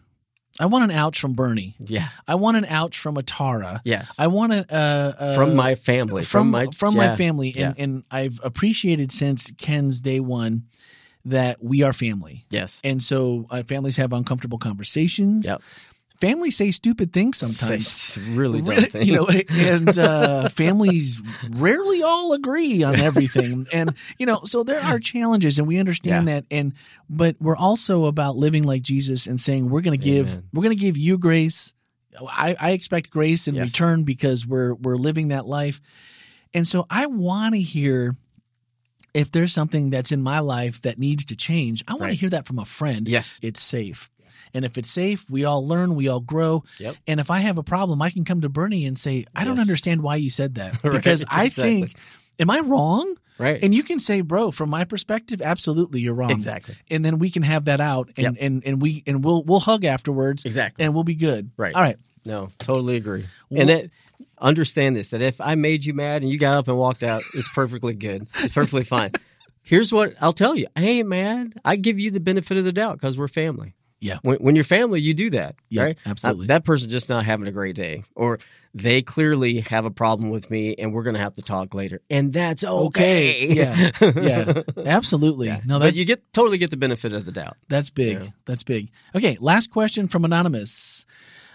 I 0.61 0.67
want 0.67 0.85
an 0.85 0.91
ouch 0.93 1.19
from 1.19 1.33
Bernie. 1.35 1.75
yeah, 1.81 2.09
I 2.29 2.37
want 2.37 2.57
an 2.57 2.65
ouch 2.67 2.97
from 2.99 3.17
Atara. 3.17 3.81
yes, 3.85 4.15
I 4.19 4.29
want 4.29 4.53
a 4.53 4.65
uh, 4.73 5.13
uh, 5.19 5.35
from 5.35 5.57
my 5.57 5.75
family, 5.75 6.23
from 6.23 6.51
my 6.51 6.67
from 6.73 6.95
yeah, 6.95 7.09
my 7.09 7.17
family, 7.17 7.55
and 7.57 7.75
and 7.77 8.05
I've 8.11 8.39
appreciated 8.45 9.11
since 9.11 9.51
Ken's 9.59 10.01
day 10.01 10.21
one 10.21 10.67
that 11.25 11.63
we 11.63 11.83
are 11.83 11.93
family, 11.93 12.45
Yes, 12.51 12.81
and 12.85 13.03
so 13.03 13.47
uh, 13.51 13.65
families 13.65 13.97
have 13.97 14.13
uncomfortable 14.13 14.59
conversations. 14.59 15.45
Yep. 15.47 15.61
Families 16.25 16.57
say 16.57 16.71
stupid 16.71 17.13
things 17.13 17.37
sometimes. 17.37 18.19
Really 18.29 18.63
dumb 18.63 18.75
things. 18.87 19.07
you 19.07 19.15
know, 19.15 19.29
and 19.51 19.99
uh, 19.99 20.49
families 20.63 21.21
rarely 21.51 22.03
all 22.03 22.33
agree 22.33 22.83
on 22.83 22.99
everything, 22.99 23.67
and 23.73 23.95
you 24.19 24.27
know, 24.27 24.41
so 24.45 24.63
there 24.65 24.81
are 24.81 24.99
challenges, 24.99 25.59
and 25.59 25.69
we 25.69 25.79
understand 25.79 26.29
that. 26.29 26.45
And 26.51 26.73
but 27.11 27.37
we're 27.41 27.57
also 27.57 28.07
about 28.07 28.37
living 28.37 28.65
like 28.65 28.83
Jesus 28.83 29.27
and 29.27 29.41
saying 29.41 29.69
we're 29.69 29.81
going 29.83 29.99
to 29.99 30.05
give 30.05 30.29
Amen. 30.33 30.49
we're 30.53 30.63
going 30.63 30.77
to 30.77 30.81
give 30.83 30.97
you 30.97 31.19
grace. 31.19 31.75
I, 32.29 32.57
I 32.61 32.71
expect 32.71 33.11
grace 33.11 33.49
in 33.49 33.57
Yes. 33.57 33.67
return 33.67 34.05
because 34.05 34.47
we're 34.47 34.75
we're 34.75 34.97
living 34.97 35.29
that 35.29 35.47
life, 35.47 35.81
and 36.55 36.67
so 36.67 36.87
I 36.89 37.07
want 37.07 37.55
to 37.55 37.61
hear 37.61 38.15
if 39.13 39.31
there's 39.31 39.53
something 39.53 39.91
that's 39.91 40.11
in 40.13 40.23
my 40.23 40.41
life 40.41 40.81
that 40.83 40.99
needs 40.99 41.25
to 41.27 41.37
change. 41.37 41.85
I 41.87 41.95
want 41.95 42.11
to 42.13 42.17
hear 42.19 42.31
that 42.31 42.47
from 42.47 42.59
a 42.59 42.65
friend. 42.65 43.07
yes, 43.09 43.39
It's 43.43 43.63
safe. 43.63 44.11
And 44.55 44.65
if 44.65 44.79
it's 44.79 44.91
safe, 44.91 45.29
we 45.29 45.45
all 45.45 45.67
learn, 45.67 45.97
we 45.97 46.07
all 46.09 46.21
grow. 46.21 46.63
Yep. 46.79 46.97
And 47.09 47.19
if 47.21 47.31
I 47.31 47.41
have 47.41 47.59
a 47.59 47.63
problem, 47.65 48.01
I 48.01 48.11
can 48.11 48.25
come 48.25 48.41
to 48.43 48.49
Bernie 48.49 48.87
and 48.87 48.97
say, 48.99 49.27
I 49.35 49.45
don't 49.45 49.59
understand 49.59 50.01
why 50.03 50.17
you 50.17 50.31
said 50.31 50.55
that. 50.55 50.75
Right, 50.85 50.93
Because 50.93 51.25
I 51.29 51.47
exactly. 51.47 51.81
think, 51.81 51.95
am 52.39 52.51
I 52.51 52.61
wrong? 52.61 53.17
right, 53.39 53.59
And 53.63 53.75
you 53.75 53.83
can 53.83 53.99
say, 53.99 54.21
bro, 54.21 54.53
from 54.53 54.71
my 54.71 54.85
perspective, 54.85 55.43
absolutely 55.43 56.01
you're 56.01 56.15
wrong. 56.15 56.31
exactly, 56.31 56.77
And 56.89 57.05
then 57.05 57.19
we 57.19 57.31
can 57.31 57.43
have 57.43 57.65
that 57.65 57.81
out 57.81 58.11
and, 58.17 58.25
Yep. 58.25 58.35
and, 58.41 58.65
and 58.65 58.81
we 58.81 59.03
and 59.07 59.25
we'll 59.25 59.43
we'll 59.43 59.59
hug 59.61 59.85
afterwards 59.85 60.45
exactly. 60.45 60.85
and 60.85 60.95
we'll 60.95 61.03
be 61.05 61.17
good. 61.17 61.51
Right. 61.57 61.75
All 61.75 61.83
right. 61.83 61.97
No, 62.25 62.51
totally 62.59 62.95
agree. 62.97 63.25
Well- 63.51 63.61
and 63.63 63.71
it, 63.71 63.91
understand 64.39 64.95
this 64.97 65.11
that 65.11 65.21
if 65.23 65.41
I 65.41 65.57
made 65.57 65.85
you 65.85 65.95
mad 65.95 66.23
and 66.23 66.31
you 66.31 66.39
got 66.39 66.57
up 66.57 66.69
and 66.69 66.77
walked 66.77 67.03
out, 67.03 67.23
it's 67.35 67.49
perfectly 67.55 67.95
good. 67.95 68.27
It's 68.39 68.55
perfectly 68.55 68.85
fine. 68.85 69.11
Here's 69.63 69.93
what 69.93 70.15
I'll 70.21 70.33
tell 70.33 70.55
you. 70.57 70.67
I 70.77 70.83
ain't 70.85 71.09
mad. 71.09 71.55
I 71.65 71.77
give 71.77 71.99
you 71.99 72.11
the 72.11 72.21
benefit 72.21 72.57
of 72.57 72.65
the 72.65 72.73
doubt 72.73 72.99
because 72.99 73.17
we're 73.19 73.29
family. 73.29 73.75
Yeah. 74.01 74.19
When, 74.23 74.37
when 74.37 74.55
you're 74.55 74.65
family, 74.65 75.01
you 75.01 75.15
do 75.15 75.31
that. 75.31 75.57
Yeah, 75.71 75.83
right? 75.85 75.99
absolutely. 76.05 76.47
Uh, 76.47 76.49
that 76.49 76.65
person 76.65 76.91
just 76.91 77.09
not 77.09 77.25
having 77.25 77.49
a 77.49 77.53
great 77.53 77.75
day, 77.75 78.03
or 78.15 78.39
they 78.75 79.03
clearly 79.03 79.61
have 79.61 79.85
a 79.85 79.91
problem 79.91 80.31
with 80.31 80.51
me, 80.51 80.75
and 80.75 80.93
we're 80.93 81.05
going 81.05 81.15
to 81.15 81.21
have 81.21 81.35
to 81.35 81.43
talk 81.43 81.75
later, 81.75 82.01
and 82.11 82.33
that's 82.33 82.65
okay. 82.65 83.47
Yeah. 83.47 83.91
Yeah. 84.01 84.63
Absolutely. 84.85 85.55
No, 85.65 85.79
but 85.79 85.95
you 85.95 86.05
get 86.05 86.33
totally 86.33 86.59
get 86.59 86.71
the 86.71 86.77
benefit 86.77 87.13
of 87.13 87.25
the 87.25 87.33
doubt. 87.33 87.57
That's 87.69 87.91
big. 87.91 88.21
Yeah. 88.23 88.29
That's 88.45 88.63
big. 88.63 88.91
Okay, 89.15 89.39
last 89.41 89.71
question 89.71 90.09
from 90.09 90.25
Anonymous. 90.25 91.07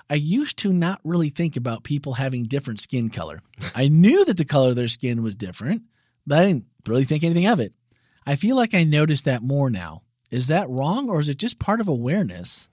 I 0.09 0.15
used 0.15 0.57
to 0.59 0.73
not 0.73 0.99
really 1.03 1.29
think 1.29 1.55
about 1.55 1.83
people 1.83 2.13
having 2.13 2.43
different 2.43 2.79
skin 2.79 3.09
color. 3.11 3.41
I 3.75 3.89
knew 3.89 4.25
that 4.25 4.37
the 4.37 4.45
color 4.45 4.69
of 4.69 4.75
their 4.75 4.87
skin 4.87 5.21
was 5.21 5.35
different, 5.35 5.83
but 6.25 6.39
I 6.39 6.45
didn't 6.47 6.65
really 6.87 7.03
think 7.03 7.23
anything 7.23 7.45
of 7.45 7.59
it. 7.59 7.73
I 8.25 8.35
feel 8.35 8.55
like 8.55 8.73
I 8.73 8.85
notice 8.85 9.23
that 9.23 9.43
more 9.43 9.69
now. 9.69 10.01
Is 10.31 10.47
that 10.47 10.69
wrong 10.69 11.09
or 11.09 11.19
is 11.19 11.29
it 11.29 11.37
just 11.37 11.59
part 11.59 11.81
of 11.81 11.87
awareness? 11.87 12.69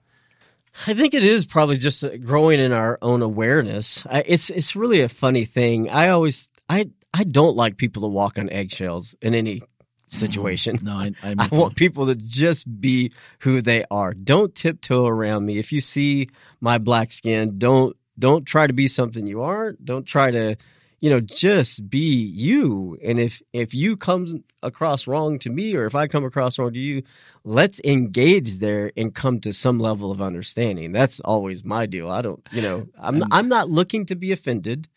I 0.85 0.93
think 0.93 1.13
it 1.13 1.23
is 1.23 1.45
probably 1.45 1.77
just 1.77 2.03
growing 2.21 2.59
in 2.59 2.71
our 2.71 2.99
own 3.01 3.21
awareness. 3.21 4.05
I, 4.07 4.23
it's 4.27 4.49
it's 4.51 4.75
really 4.75 5.01
a 5.01 5.09
funny 5.09 5.45
thing. 5.45 5.89
I 5.89 6.09
always 6.09 6.47
I 6.69 6.91
I 7.13 7.23
don't 7.23 7.55
like 7.55 7.77
people 7.77 8.03
to 8.03 8.07
walk 8.07 8.37
on 8.37 8.49
eggshells 8.51 9.15
in 9.21 9.33
any 9.33 9.63
situation. 10.09 10.79
No, 10.83 10.93
I, 10.93 11.11
I, 11.23 11.35
I 11.39 11.47
want 11.51 11.75
people 11.75 12.05
to 12.07 12.15
just 12.15 12.79
be 12.79 13.11
who 13.39 13.61
they 13.61 13.85
are. 13.89 14.13
Don't 14.13 14.53
tiptoe 14.53 15.07
around 15.07 15.45
me. 15.45 15.57
If 15.57 15.71
you 15.71 15.81
see 15.81 16.27
my 16.61 16.77
black 16.77 17.11
skin, 17.11 17.57
don't 17.57 17.95
don't 18.19 18.45
try 18.45 18.67
to 18.67 18.73
be 18.73 18.87
something 18.87 19.27
you 19.27 19.41
aren't. 19.41 19.83
Don't 19.85 20.05
try 20.05 20.31
to, 20.31 20.55
you 20.99 21.09
know, 21.09 21.19
just 21.19 21.89
be 21.89 21.99
you. 21.99 22.97
And 23.03 23.19
if 23.19 23.41
if 23.53 23.73
you 23.73 23.97
come 23.97 24.43
across 24.63 25.07
wrong 25.07 25.37
to 25.39 25.49
me 25.49 25.75
or 25.75 25.85
if 25.85 25.95
I 25.95 26.07
come 26.07 26.25
across 26.25 26.57
wrong 26.57 26.73
to 26.73 26.79
you, 26.79 27.03
let's 27.43 27.79
engage 27.83 28.59
there 28.59 28.91
and 28.97 29.13
come 29.13 29.39
to 29.41 29.53
some 29.53 29.79
level 29.79 30.11
of 30.11 30.21
understanding. 30.21 30.91
That's 30.91 31.19
always 31.19 31.63
my 31.63 31.85
deal. 31.85 32.09
I 32.09 32.21
don't, 32.21 32.41
you 32.51 32.61
know, 32.61 32.87
I'm 32.99 33.23
I'm 33.31 33.47
not 33.47 33.69
looking 33.69 34.05
to 34.07 34.15
be 34.15 34.31
offended. 34.31 34.87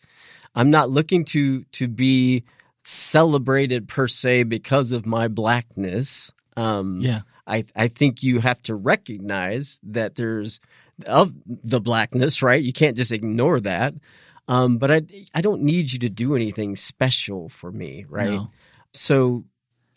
I'm 0.55 0.71
not 0.71 0.89
looking 0.89 1.23
to 1.25 1.63
to 1.63 1.87
be 1.87 2.43
celebrated 2.83 3.87
per 3.87 4.07
se 4.07 4.43
because 4.43 4.91
of 4.91 5.05
my 5.05 5.27
blackness. 5.27 6.31
Um, 6.57 6.99
yeah. 7.01 7.21
I 7.45 7.65
I 7.75 7.87
think 7.89 8.23
you 8.23 8.39
have 8.39 8.61
to 8.63 8.75
recognize 8.75 9.79
that 9.83 10.15
there's 10.15 10.59
of 11.05 11.33
the 11.45 11.79
blackness, 11.79 12.41
right? 12.41 12.61
You 12.61 12.73
can't 12.73 12.97
just 12.97 13.11
ignore 13.11 13.59
that. 13.61 13.93
Um, 14.51 14.77
but 14.77 14.91
I 14.91 15.01
I 15.33 15.41
don't 15.41 15.61
need 15.61 15.93
you 15.93 15.99
to 15.99 16.09
do 16.09 16.35
anything 16.35 16.75
special 16.75 17.47
for 17.49 17.71
me, 17.71 18.05
right? 18.09 18.31
No. 18.31 18.47
So 18.93 19.45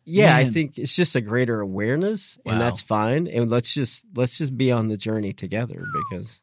yeah, 0.05 0.37
I 0.37 0.49
think 0.51 0.79
it's 0.79 0.95
just 0.95 1.17
a 1.17 1.21
greater 1.21 1.61
awareness, 1.61 2.39
Wow. 2.45 2.53
and 2.53 2.61
that's 2.61 2.81
fine. 2.81 3.27
And 3.27 3.51
let's 3.51 3.75
just 3.75 4.05
let's 4.15 4.39
just 4.39 4.57
be 4.57 4.71
on 4.71 4.89
the 4.89 4.97
journey 4.97 5.33
together 5.33 5.85
because 5.93 6.41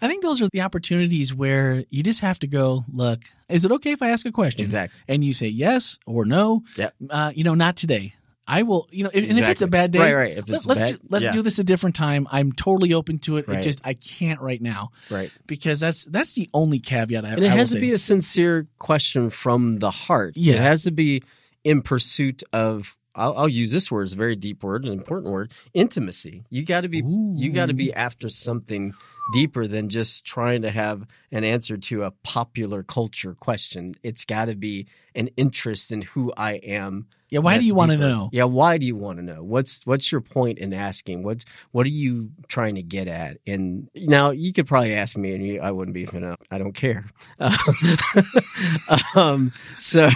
I 0.00 0.08
think 0.08 0.22
those 0.22 0.40
are 0.40 0.48
the 0.52 0.62
opportunities 0.62 1.34
where 1.34 1.84
you 1.90 2.02
just 2.02 2.20
have 2.20 2.38
to 2.38 2.46
go, 2.46 2.84
look, 2.90 3.18
is 3.50 3.64
it 3.66 3.72
okay 3.72 3.92
if 3.92 4.00
I 4.00 4.10
ask 4.10 4.24
a 4.24 4.32
question? 4.32 4.64
exactly. 4.64 4.98
And 5.08 5.22
you 5.22 5.34
say 5.34 5.48
yes 5.48 5.98
or 6.06 6.24
no. 6.24 6.62
Yep. 6.76 6.94
Uh, 7.10 7.32
you 7.34 7.44
know, 7.44 7.54
not 7.54 7.76
today. 7.76 8.14
I 8.50 8.62
will, 8.62 8.88
you 8.90 9.04
know, 9.04 9.10
and 9.14 9.38
if 9.38 9.48
it's 9.48 9.62
a 9.62 9.68
bad 9.68 9.92
day, 9.92 10.00
right, 10.00 10.14
right. 10.14 10.38
If 10.38 10.50
it's 10.50 10.66
Let, 10.66 10.76
us 10.78 10.82
bad, 10.82 10.90
ju- 11.00 11.06
let's 11.08 11.24
yeah, 11.26 11.32
do 11.32 11.42
this 11.42 11.58
a 11.60 11.64
different 11.64 11.94
time. 11.94 12.26
I'm 12.30 12.50
totally 12.50 12.92
open 12.94 13.18
to 13.20 13.36
it. 13.36 13.40
It 13.40 13.48
Right. 13.48 13.62
just 13.62 13.80
I 13.84 13.94
can't 13.94 14.40
right 14.40 14.60
now 14.60 14.90
right. 15.10 15.30
because 15.46 15.78
that's 15.78 16.04
that's 16.06 16.34
the 16.34 16.50
only 16.52 16.80
caveat 16.80 17.24
I, 17.24 17.28
And 17.30 17.44
it 17.44 17.52
I 17.52 17.56
has 17.56 17.68
to 17.70 17.74
say. 17.76 17.80
be 17.80 17.92
a 17.92 17.98
sincere 17.98 18.66
question 18.78 19.30
from 19.30 19.78
the 19.78 19.90
heart. 19.92 20.32
Yeah. 20.36 20.54
It 20.54 20.60
has 20.60 20.82
to 20.84 20.90
be 20.90 21.22
in 21.64 21.82
pursuit 21.82 22.42
of. 22.52 22.96
I'll, 23.14 23.36
I'll 23.36 23.48
use 23.48 23.72
this 23.72 23.90
word; 23.90 24.02
it's 24.04 24.12
a 24.12 24.16
very 24.16 24.36
deep 24.36 24.62
word, 24.62 24.84
an 24.84 24.92
important 24.92 25.32
word. 25.32 25.52
Intimacy. 25.74 26.44
You 26.48 26.64
got 26.64 26.82
to 26.82 26.88
be. 26.88 26.98
You 27.04 27.50
got 27.52 27.66
to 27.66 27.74
be 27.74 27.92
after 27.92 28.28
something 28.28 28.94
deeper 29.32 29.66
than 29.66 29.88
just 29.88 30.24
trying 30.24 30.62
to 30.62 30.70
have 30.70 31.06
an 31.32 31.44
answer 31.44 31.76
to 31.76 32.04
a 32.04 32.10
popular 32.10 32.82
culture 32.82 33.34
question. 33.34 33.94
It's 34.02 34.24
got 34.24 34.46
to 34.46 34.54
be 34.56 34.86
an 35.14 35.28
interest 35.36 35.90
in 35.92 36.02
who 36.02 36.32
I 36.36 36.52
am. 36.54 37.06
yeah. 37.30 37.40
Why 37.40 37.58
do 37.58 37.64
you 37.64 37.74
want 37.74 37.90
to 37.92 37.96
know? 37.98 38.28
Yeah, 38.32 38.44
why 38.44 38.78
do 38.78 38.86
you 38.86 38.94
want 38.96 39.18
to 39.18 39.24
know? 39.24 39.42
What's 39.42 39.84
what's 39.86 40.10
your 40.12 40.20
point 40.20 40.58
in 40.58 40.72
asking? 40.72 41.22
What's 41.22 41.44
what 41.72 41.86
are 41.86 41.90
you 41.90 42.30
trying 42.48 42.76
to 42.76 42.82
get 42.82 43.08
at? 43.08 43.38
And 43.46 43.88
now 43.94 44.30
you 44.30 44.52
could 44.52 44.66
probably 44.66 44.94
ask 44.94 45.16
me, 45.16 45.34
and 45.34 45.44
you, 45.46 45.60
I 45.60 45.70
wouldn't 45.72 45.94
be, 45.94 46.06
know, 46.12 46.36
I 46.50 46.58
don't 46.58 46.72
care. 46.74 47.06
um, 49.14 49.52
so, 49.78 50.08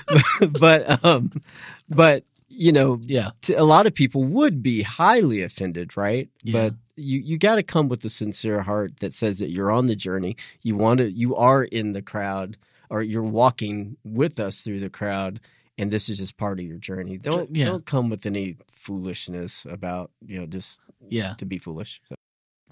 but 0.60 1.04
um, 1.04 1.30
but 1.88 2.24
you 2.48 2.72
know, 2.72 2.98
Yeah. 3.04 3.30
t- 3.42 3.54
a 3.54 3.64
lot 3.64 3.86
of 3.86 3.94
people 3.94 4.24
would 4.24 4.62
be 4.62 4.82
highly 4.82 5.42
offended, 5.42 5.96
right? 5.96 6.28
Yeah. 6.42 6.52
But 6.70 6.74
you 6.98 7.20
you 7.20 7.38
got 7.38 7.56
to 7.56 7.62
come 7.62 7.88
with 7.88 8.04
a 8.04 8.10
sincere 8.10 8.62
heart 8.62 9.00
that 9.00 9.14
says 9.14 9.38
that 9.38 9.50
you're 9.50 9.70
on 9.70 9.86
the 9.86 9.96
journey. 9.96 10.36
You 10.62 10.76
want 10.76 10.98
to. 10.98 11.10
You 11.10 11.36
are 11.36 11.64
in 11.64 11.92
the 11.92 12.02
crowd 12.02 12.56
or 12.90 13.02
you're 13.02 13.22
walking 13.22 13.96
with 14.04 14.40
us 14.40 14.60
through 14.60 14.80
the 14.80 14.90
crowd, 14.90 15.40
and 15.76 15.90
this 15.90 16.08
is 16.08 16.18
just 16.18 16.36
part 16.36 16.58
of 16.58 16.66
your 16.66 16.78
journey. 16.78 17.18
Don't 17.18 17.54
Yeah. 17.54 17.66
don't 17.66 17.86
come 17.86 18.08
with 18.10 18.24
any 18.26 18.56
foolishness 18.72 19.66
about 19.68 20.10
you 20.26 20.38
know 20.40 20.46
just 20.46 20.80
Yeah. 21.08 21.34
to 21.34 21.44
be 21.46 21.58
foolish. 21.58 22.00
So, 22.08 22.14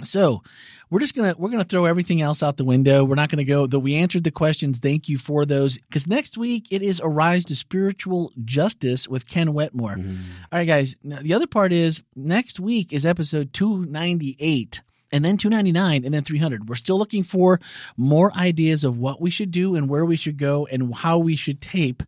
So 0.03 0.43
we're 0.91 1.01
just 1.01 1.15
gonna 1.15 1.35
we're 1.39 1.51
gonna 1.51 1.65
throw 1.65 1.85
everything 1.85 2.21
else 2.21 2.43
out 2.43 2.57
the 2.57 2.65
window. 2.65 3.05
We're 3.05 3.15
not 3.15 3.31
gonna 3.31 3.45
go 3.45 3.67
though 3.67 3.79
we 3.79 3.97
answered 3.97 4.25
the 4.25 4.31
questions. 4.31 4.81
Thank 4.81 5.09
you 5.09 5.19
for 5.19 5.45
those. 5.45 5.79
Because 5.79 6.07
next 6.07 6.37
week 6.37 6.69
it 6.71 6.83
is 6.83 7.01
Arise 7.03 7.45
to 7.47 7.57
Spiritual 7.57 8.33
Justice 8.45 9.09
with 9.09 9.27
Ken 9.27 9.53
Wetmore. 9.53 9.97
Mm. 9.97 10.19
All 10.53 10.59
right, 10.59 10.67
guys. 10.67 10.97
Now, 11.03 11.19
the 11.21 11.35
other 11.35 11.47
part 11.47 11.73
is 11.73 12.03
next 12.15 12.61
week 12.61 12.93
is 12.93 13.07
episode 13.07 13.53
two 13.53 13.85
ninety 13.87 14.37
eight. 14.39 14.83
And 15.13 15.25
then 15.25 15.37
299 15.37 16.05
and 16.05 16.13
then 16.13 16.25
300. 16.25 16.69
We're 16.69 16.75
still 16.75 16.99
looking 16.99 17.23
for 17.23 17.61
more 17.97 18.35
ideas 18.37 18.83
of 18.83 18.99
what 18.99 19.21
we 19.21 19.31
should 19.31 19.53
do 19.53 19.77
and 19.77 19.89
where 19.89 20.05
we 20.05 20.17
should 20.17 20.37
go 20.37 20.67
and 20.67 20.93
how 20.93 21.19
we 21.19 21.37
should 21.37 21.61
tape 21.61 22.03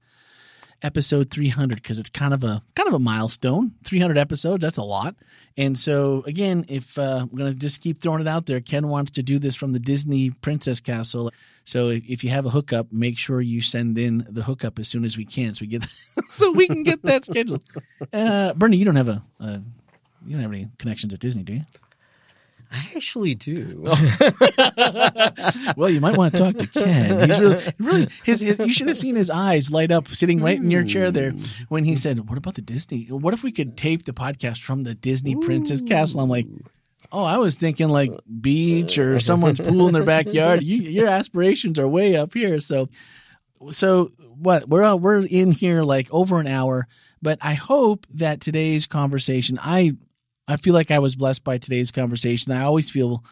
episode 0.83 1.31
300 1.31 1.77
because 1.77 1.99
it's 1.99 2.11
kind 2.11 2.33
of 2.33 2.45
a 2.45 2.63
kind 2.75 2.89
of 2.89 2.95
a 2.95 2.99
milestone. 2.99 3.73
300 3.85 4.19
episodes 4.19 4.63
that's 4.63 4.77
a 4.77 4.83
lot. 4.83 5.17
And 5.57 5.79
so 5.79 6.23
again 6.27 6.65
if 6.69 6.99
uh, 6.99 7.27
going 7.27 7.53
to 7.53 7.59
just 7.59 7.81
keep 7.81 8.01
throwing 8.01 8.21
it 8.21 8.29
out 8.29 8.47
there 8.47 8.61
ken 8.61 8.89
wants 8.89 9.13
to 9.13 9.23
do 9.23 9.39
this 9.39 9.57
from 9.57 9.73
the 9.73 9.79
disney 9.79 10.31
princess 10.31 10.81
castle. 10.81 11.33
So 11.65 11.89
if, 11.89 12.25
you 12.25 12.31
have 12.31 12.47
a 12.47 12.51
hookup 12.51 12.93
make 12.93 13.19
sure 13.19 13.41
you 13.41 13.61
send 13.61 13.99
in 13.99 14.27
the 14.29 14.43
hookup 14.43 14.79
as 14.79 14.89
soon 14.89 15.05
as 15.05 15.17
we 15.17 15.25
can 15.25 15.55
so 15.55 15.63
we 15.63 15.67
get 15.69 15.87
so 16.31 16.51
we 16.53 16.67
can 16.67 16.83
get 16.83 17.03
that 17.03 17.25
scheduled. 17.25 17.65
Uh, 18.13 18.53
bernie 18.55 18.77
you 18.77 18.85
don't 18.85 18.97
have 18.97 19.09
a, 19.09 19.23
a 19.41 19.63
you 20.27 20.33
don't 20.33 20.43
have 20.43 20.53
any 20.53 20.69
connections 20.79 21.13
at 21.15 21.21
disney 21.21 21.43
do 21.43 21.55
you 21.55 21.63
I 22.71 22.91
actually 22.97 23.35
do. 23.35 23.81
well, 25.77 25.89
you 25.89 26.01
might 26.01 26.17
want 26.17 26.37
to 26.37 26.43
talk 26.43 26.57
to 26.57 26.67
Ken. 26.67 27.29
He's 27.29 27.41
really, 27.41 27.65
really 27.79 28.09
his, 28.25 28.41
his, 28.41 28.59
you 28.59 28.73
should 28.73 28.89
have 28.89 28.99
seen 28.99 29.17
his 29.17 29.31
eyes 29.31 29.71
light 29.71 29.91
up 29.91 30.09
sitting 30.09 30.43
right 30.43 30.59
in 30.59 30.71
your 30.71 30.85
chair 30.85 31.11
there 31.11 31.31
hmm. 31.31 31.43
when 31.69 31.85
he 31.85 31.97
said, 31.97 32.29
"What 32.29 32.37
about 32.37 32.55
the 32.55 32.63
Disney? 32.63 33.07
What 33.07 33.33
if 33.33 33.43
we 33.43 33.53
could 33.53 33.77
tape 33.77 34.05
the 34.05 34.13
podcast 34.13 34.63
from 34.63 34.83
the 34.83 34.95
Disney 34.95 35.35
Princess 35.35 35.81
Castle?" 35.81 36.21
I'm 36.21 36.29
like, 36.29 36.47
"Oh, 37.11 37.25
I 37.25 37.39
was 37.39 37.55
thinking 37.55 37.89
like 37.89 38.11
beach 38.41 38.99
or 38.99 39.19
someone's 39.19 39.61
pool 39.61 39.89
in 39.89 39.95
their 39.95 40.05
backyard. 40.05 40.63
You, 40.63 40.77
your 40.77 41.09
aspirations 41.09 41.79
are 41.79 41.89
way 41.89 42.17
up 42.17 42.35
here." 42.35 42.61
So, 42.61 42.91
so 43.71 44.11
what? 44.37 44.69
We're 44.69 44.95
we're 44.97 45.25
in 45.25 45.53
here 45.53 45.83
like 45.83 46.09
over 46.13 46.39
an 46.39 46.47
hour, 46.47 46.87
but 47.23 47.39
I 47.41 47.55
hope 47.55 48.07
that 48.15 48.43
today's 48.43 48.87
conversation, 48.87 49.59
I 49.63 49.95
I 50.49 50.57
feel 50.57 50.75
like 50.75 50.91
I 50.91 50.99
was 50.99 51.15
blessed 51.15 51.45
by 51.45 51.59
today's 51.59 51.93
conversation. 51.93 52.53
I 52.53 52.65
always 52.65 52.89
feel 52.89 53.23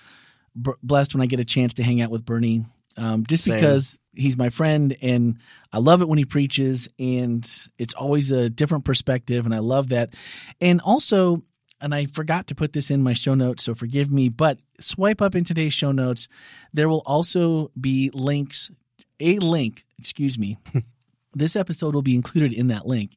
b- 0.60 0.72
blessed 0.82 1.14
when 1.14 1.22
I 1.22 1.26
get 1.26 1.40
a 1.40 1.44
chance 1.44 1.74
to 1.74 1.82
hang 1.82 2.02
out 2.02 2.10
with 2.10 2.24
Bernie, 2.24 2.66
um, 2.96 3.24
just 3.24 3.44
Same. 3.44 3.54
because 3.54 3.98
he's 4.14 4.36
my 4.36 4.50
friend 4.50 4.96
and 5.00 5.38
I 5.72 5.78
love 5.78 6.02
it 6.02 6.08
when 6.08 6.18
he 6.18 6.26
preaches, 6.26 6.88
and 6.98 7.48
it's 7.78 7.94
always 7.94 8.30
a 8.30 8.50
different 8.50 8.84
perspective, 8.84 9.46
and 9.46 9.54
I 9.54 9.58
love 9.58 9.88
that. 9.88 10.14
And 10.60 10.80
also, 10.82 11.42
and 11.80 11.94
I 11.94 12.06
forgot 12.06 12.48
to 12.48 12.54
put 12.54 12.72
this 12.72 12.90
in 12.90 13.02
my 13.02 13.14
show 13.14 13.34
notes, 13.34 13.64
so 13.64 13.74
forgive 13.74 14.10
me, 14.10 14.28
but 14.28 14.58
swipe 14.78 15.22
up 15.22 15.34
in 15.34 15.44
today's 15.44 15.74
show 15.74 15.92
notes. 15.92 16.28
There 16.74 16.88
will 16.88 17.02
also 17.06 17.70
be 17.80 18.10
links, 18.12 18.70
a 19.20 19.38
link, 19.38 19.84
excuse 19.98 20.38
me. 20.38 20.58
this 21.34 21.56
episode 21.56 21.94
will 21.94 22.02
be 22.02 22.14
included 22.14 22.52
in 22.52 22.68
that 22.68 22.86
link 22.86 23.12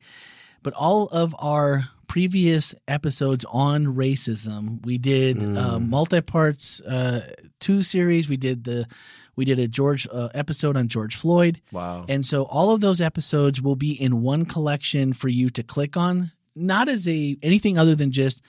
but 0.64 0.74
all 0.74 1.06
of 1.08 1.36
our 1.40 1.86
previous 2.10 2.76
episodes 2.88 3.46
on 3.50 3.86
racism 3.86 4.84
we 4.86 4.98
did 4.98 5.42
uh, 5.58 5.80
multi-parts 5.80 6.82
uh, 6.82 7.22
two 7.60 7.82
series 7.82 8.28
we 8.28 8.36
did 8.36 8.66
the 8.66 8.86
we 9.38 9.46
did 9.46 9.60
a 9.60 9.68
george 9.68 10.06
uh, 10.12 10.28
episode 10.34 10.76
on 10.76 10.90
george 10.90 11.16
floyd 11.16 11.62
wow. 11.72 12.04
and 12.10 12.26
so 12.26 12.44
all 12.44 12.72
of 12.72 12.82
those 12.82 13.00
episodes 13.00 13.62
will 13.62 13.76
be 13.76 13.94
in 13.94 14.22
one 14.22 14.44
collection 14.46 15.14
for 15.14 15.30
you 15.30 15.50
to 15.52 15.64
click 15.64 15.96
on, 15.96 16.32
not 16.56 16.90
as 16.90 17.08
a 17.08 17.38
anything 17.42 17.78
other 17.78 17.96
than 17.96 18.12
just 18.12 18.42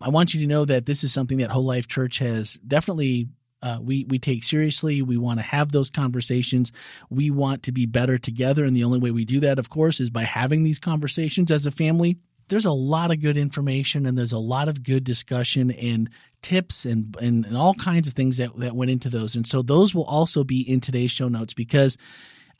I 0.00 0.08
want 0.08 0.32
you 0.32 0.40
to 0.40 0.46
know 0.46 0.64
that 0.64 0.86
this 0.86 1.04
is 1.04 1.12
something 1.12 1.38
that 1.38 1.50
Whole 1.50 1.64
Life 1.64 1.86
Church 1.86 2.18
has 2.18 2.54
definitely 2.66 3.28
uh, 3.62 3.78
we 3.82 4.04
we 4.04 4.18
take 4.18 4.42
seriously. 4.42 5.02
We 5.02 5.18
want 5.18 5.38
to 5.38 5.44
have 5.44 5.72
those 5.72 5.90
conversations. 5.90 6.72
We 7.10 7.30
want 7.30 7.64
to 7.64 7.72
be 7.72 7.84
better 7.84 8.16
together, 8.16 8.64
and 8.64 8.74
the 8.74 8.84
only 8.84 8.98
way 8.98 9.10
we 9.10 9.26
do 9.26 9.40
that, 9.40 9.58
of 9.58 9.68
course, 9.68 10.00
is 10.00 10.08
by 10.08 10.22
having 10.22 10.62
these 10.62 10.78
conversations 10.78 11.50
as 11.50 11.66
a 11.66 11.70
family. 11.70 12.16
There's 12.50 12.66
a 12.66 12.72
lot 12.72 13.10
of 13.10 13.20
good 13.20 13.36
information, 13.36 14.04
and 14.04 14.18
there's 14.18 14.32
a 14.32 14.38
lot 14.38 14.68
of 14.68 14.82
good 14.82 15.04
discussion 15.04 15.70
and 15.70 16.10
tips 16.42 16.84
and 16.84 17.16
and, 17.16 17.46
and 17.46 17.56
all 17.56 17.74
kinds 17.74 18.08
of 18.08 18.14
things 18.14 18.36
that 18.36 18.58
that 18.58 18.76
went 18.76 18.90
into 18.90 19.08
those. 19.08 19.34
And 19.36 19.46
so 19.46 19.62
those 19.62 19.94
will 19.94 20.04
also 20.04 20.44
be 20.44 20.60
in 20.60 20.80
today's 20.80 21.10
show 21.10 21.28
notes 21.28 21.54
because 21.54 21.96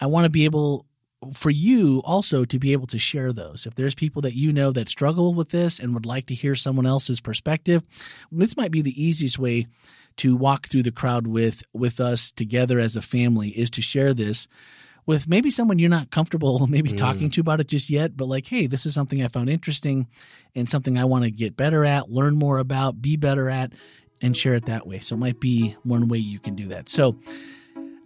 I 0.00 0.06
want 0.06 0.24
to 0.24 0.30
be 0.30 0.46
able 0.46 0.86
for 1.34 1.50
you 1.50 2.00
also 2.04 2.44
to 2.46 2.58
be 2.58 2.72
able 2.72 2.86
to 2.86 2.98
share 2.98 3.32
those. 3.32 3.66
If 3.66 3.74
there's 3.74 3.94
people 3.94 4.22
that 4.22 4.34
you 4.34 4.52
know 4.52 4.72
that 4.72 4.88
struggle 4.88 5.34
with 5.34 5.50
this 5.50 5.78
and 5.78 5.92
would 5.92 6.06
like 6.06 6.26
to 6.26 6.34
hear 6.34 6.54
someone 6.54 6.86
else's 6.86 7.20
perspective, 7.20 7.82
this 8.32 8.56
might 8.56 8.70
be 8.70 8.80
the 8.80 9.02
easiest 9.02 9.38
way 9.38 9.66
to 10.16 10.36
walk 10.36 10.66
through 10.66 10.82
the 10.82 10.92
crowd 10.92 11.26
with 11.26 11.62
with 11.72 12.00
us 12.00 12.32
together 12.32 12.78
as 12.78 12.96
a 12.96 13.02
family 13.02 13.50
is 13.50 13.70
to 13.70 13.82
share 13.82 14.14
this 14.14 14.48
with 15.06 15.28
maybe 15.28 15.50
someone 15.50 15.78
you're 15.78 15.90
not 15.90 16.10
comfortable 16.10 16.66
maybe 16.68 16.92
talking 16.92 17.30
to 17.30 17.40
about 17.40 17.60
it 17.60 17.68
just 17.68 17.90
yet, 17.90 18.16
but 18.16 18.26
like, 18.26 18.46
hey, 18.46 18.66
this 18.66 18.86
is 18.86 18.94
something 18.94 19.22
I 19.22 19.28
found 19.28 19.48
interesting 19.48 20.08
and 20.54 20.68
something 20.68 20.98
I 20.98 21.04
want 21.04 21.24
to 21.24 21.30
get 21.30 21.56
better 21.56 21.84
at, 21.84 22.10
learn 22.10 22.36
more 22.36 22.58
about, 22.58 23.00
be 23.00 23.16
better 23.16 23.48
at, 23.48 23.72
and 24.22 24.36
share 24.36 24.54
it 24.54 24.66
that 24.66 24.86
way. 24.86 24.98
So 24.98 25.14
it 25.14 25.18
might 25.18 25.40
be 25.40 25.76
one 25.82 26.08
way 26.08 26.18
you 26.18 26.38
can 26.38 26.54
do 26.54 26.68
that. 26.68 26.88
So 26.88 27.18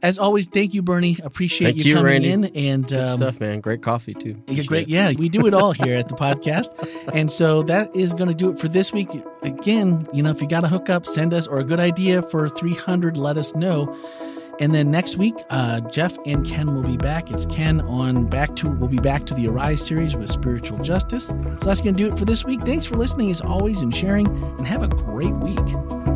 as 0.05 0.19
always, 0.19 0.49
thank 0.49 0.75
you, 0.75 0.83
Bernie. 0.83 1.17
Appreciate 1.23 1.77
Thank 1.77 1.87
you, 1.87 1.91
you, 1.93 1.95
coming 1.97 2.13
Randy. 2.13 2.31
in 2.31 2.45
and 2.55 2.87
Good 2.87 3.01
um, 3.01 3.17
stuff, 3.17 3.41
man. 3.41 3.61
Great 3.61 3.81
coffee 3.81 4.13
too. 4.13 4.33
Appreciate 4.33 4.67
great. 4.67 4.83
it. 4.83 4.91
Yeah, 4.91 5.13
we 5.13 5.31
do 5.31 5.47
it 5.47 5.55
all 5.55 5.73
here 5.73 5.97
at 5.97 6.09
the 6.09 6.15
podcast. 6.15 6.73
And 7.15 7.31
so 7.31 7.63
that 7.65 7.95
is 7.95 8.13
going 8.13 8.29
to 8.29 8.35
do 8.35 8.51
it 8.51 8.59
for 8.59 8.67
this 8.67 8.93
week. 8.93 9.09
Again, 9.43 10.07
you 10.13 10.23
know, 10.23 10.31
if 10.31 10.43
you 10.43 10.49
got 10.49 10.65
a 10.65 10.69
hookup, 10.69 11.07
send 11.07 11.33
us 11.33 11.47
or 11.47 11.59
a 11.59 11.65
good 11.65 11.79
idea 11.79 12.23
for 12.23 12.49
300, 12.49 13.17
let 13.17 13.37
us 13.37 13.55
know. 13.55 13.95
And 14.61 14.75
then 14.75 14.91
next 14.91 15.17
week, 15.17 15.35
uh, 15.51 15.81
Jeff 15.81 16.17
and 16.27 16.47
Ken 16.47 16.75
will 16.75 16.83
be 16.83 16.97
back. 16.97 17.31
It's 17.31 17.47
Ken 17.47 17.81
on 17.83 18.27
back 18.27 18.55
to, 18.57 18.69
we'll 18.69 18.89
be 18.89 18.99
back 18.99 19.27
to 19.27 19.35
the 19.35 19.49
Arise 19.49 19.85
series 19.85 20.15
with 20.15 20.31
spiritual 20.31 20.79
justice. 20.79 21.27
So 21.27 21.59
that's 21.61 21.81
going 21.81 21.97
to 21.97 22.03
do 22.03 22.13
it 22.13 22.19
for 22.19 22.25
this 22.25 22.45
week. 22.45 22.63
Thanks 22.63 22.87
for 22.87 22.95
listening 22.95 23.31
as 23.31 23.41
always 23.41 23.83
and 23.83 23.95
sharing, 23.95 24.27
and 24.27 24.67
have 24.67 24.83
a 24.83 24.89
great 24.89 25.35
week. 25.35 26.14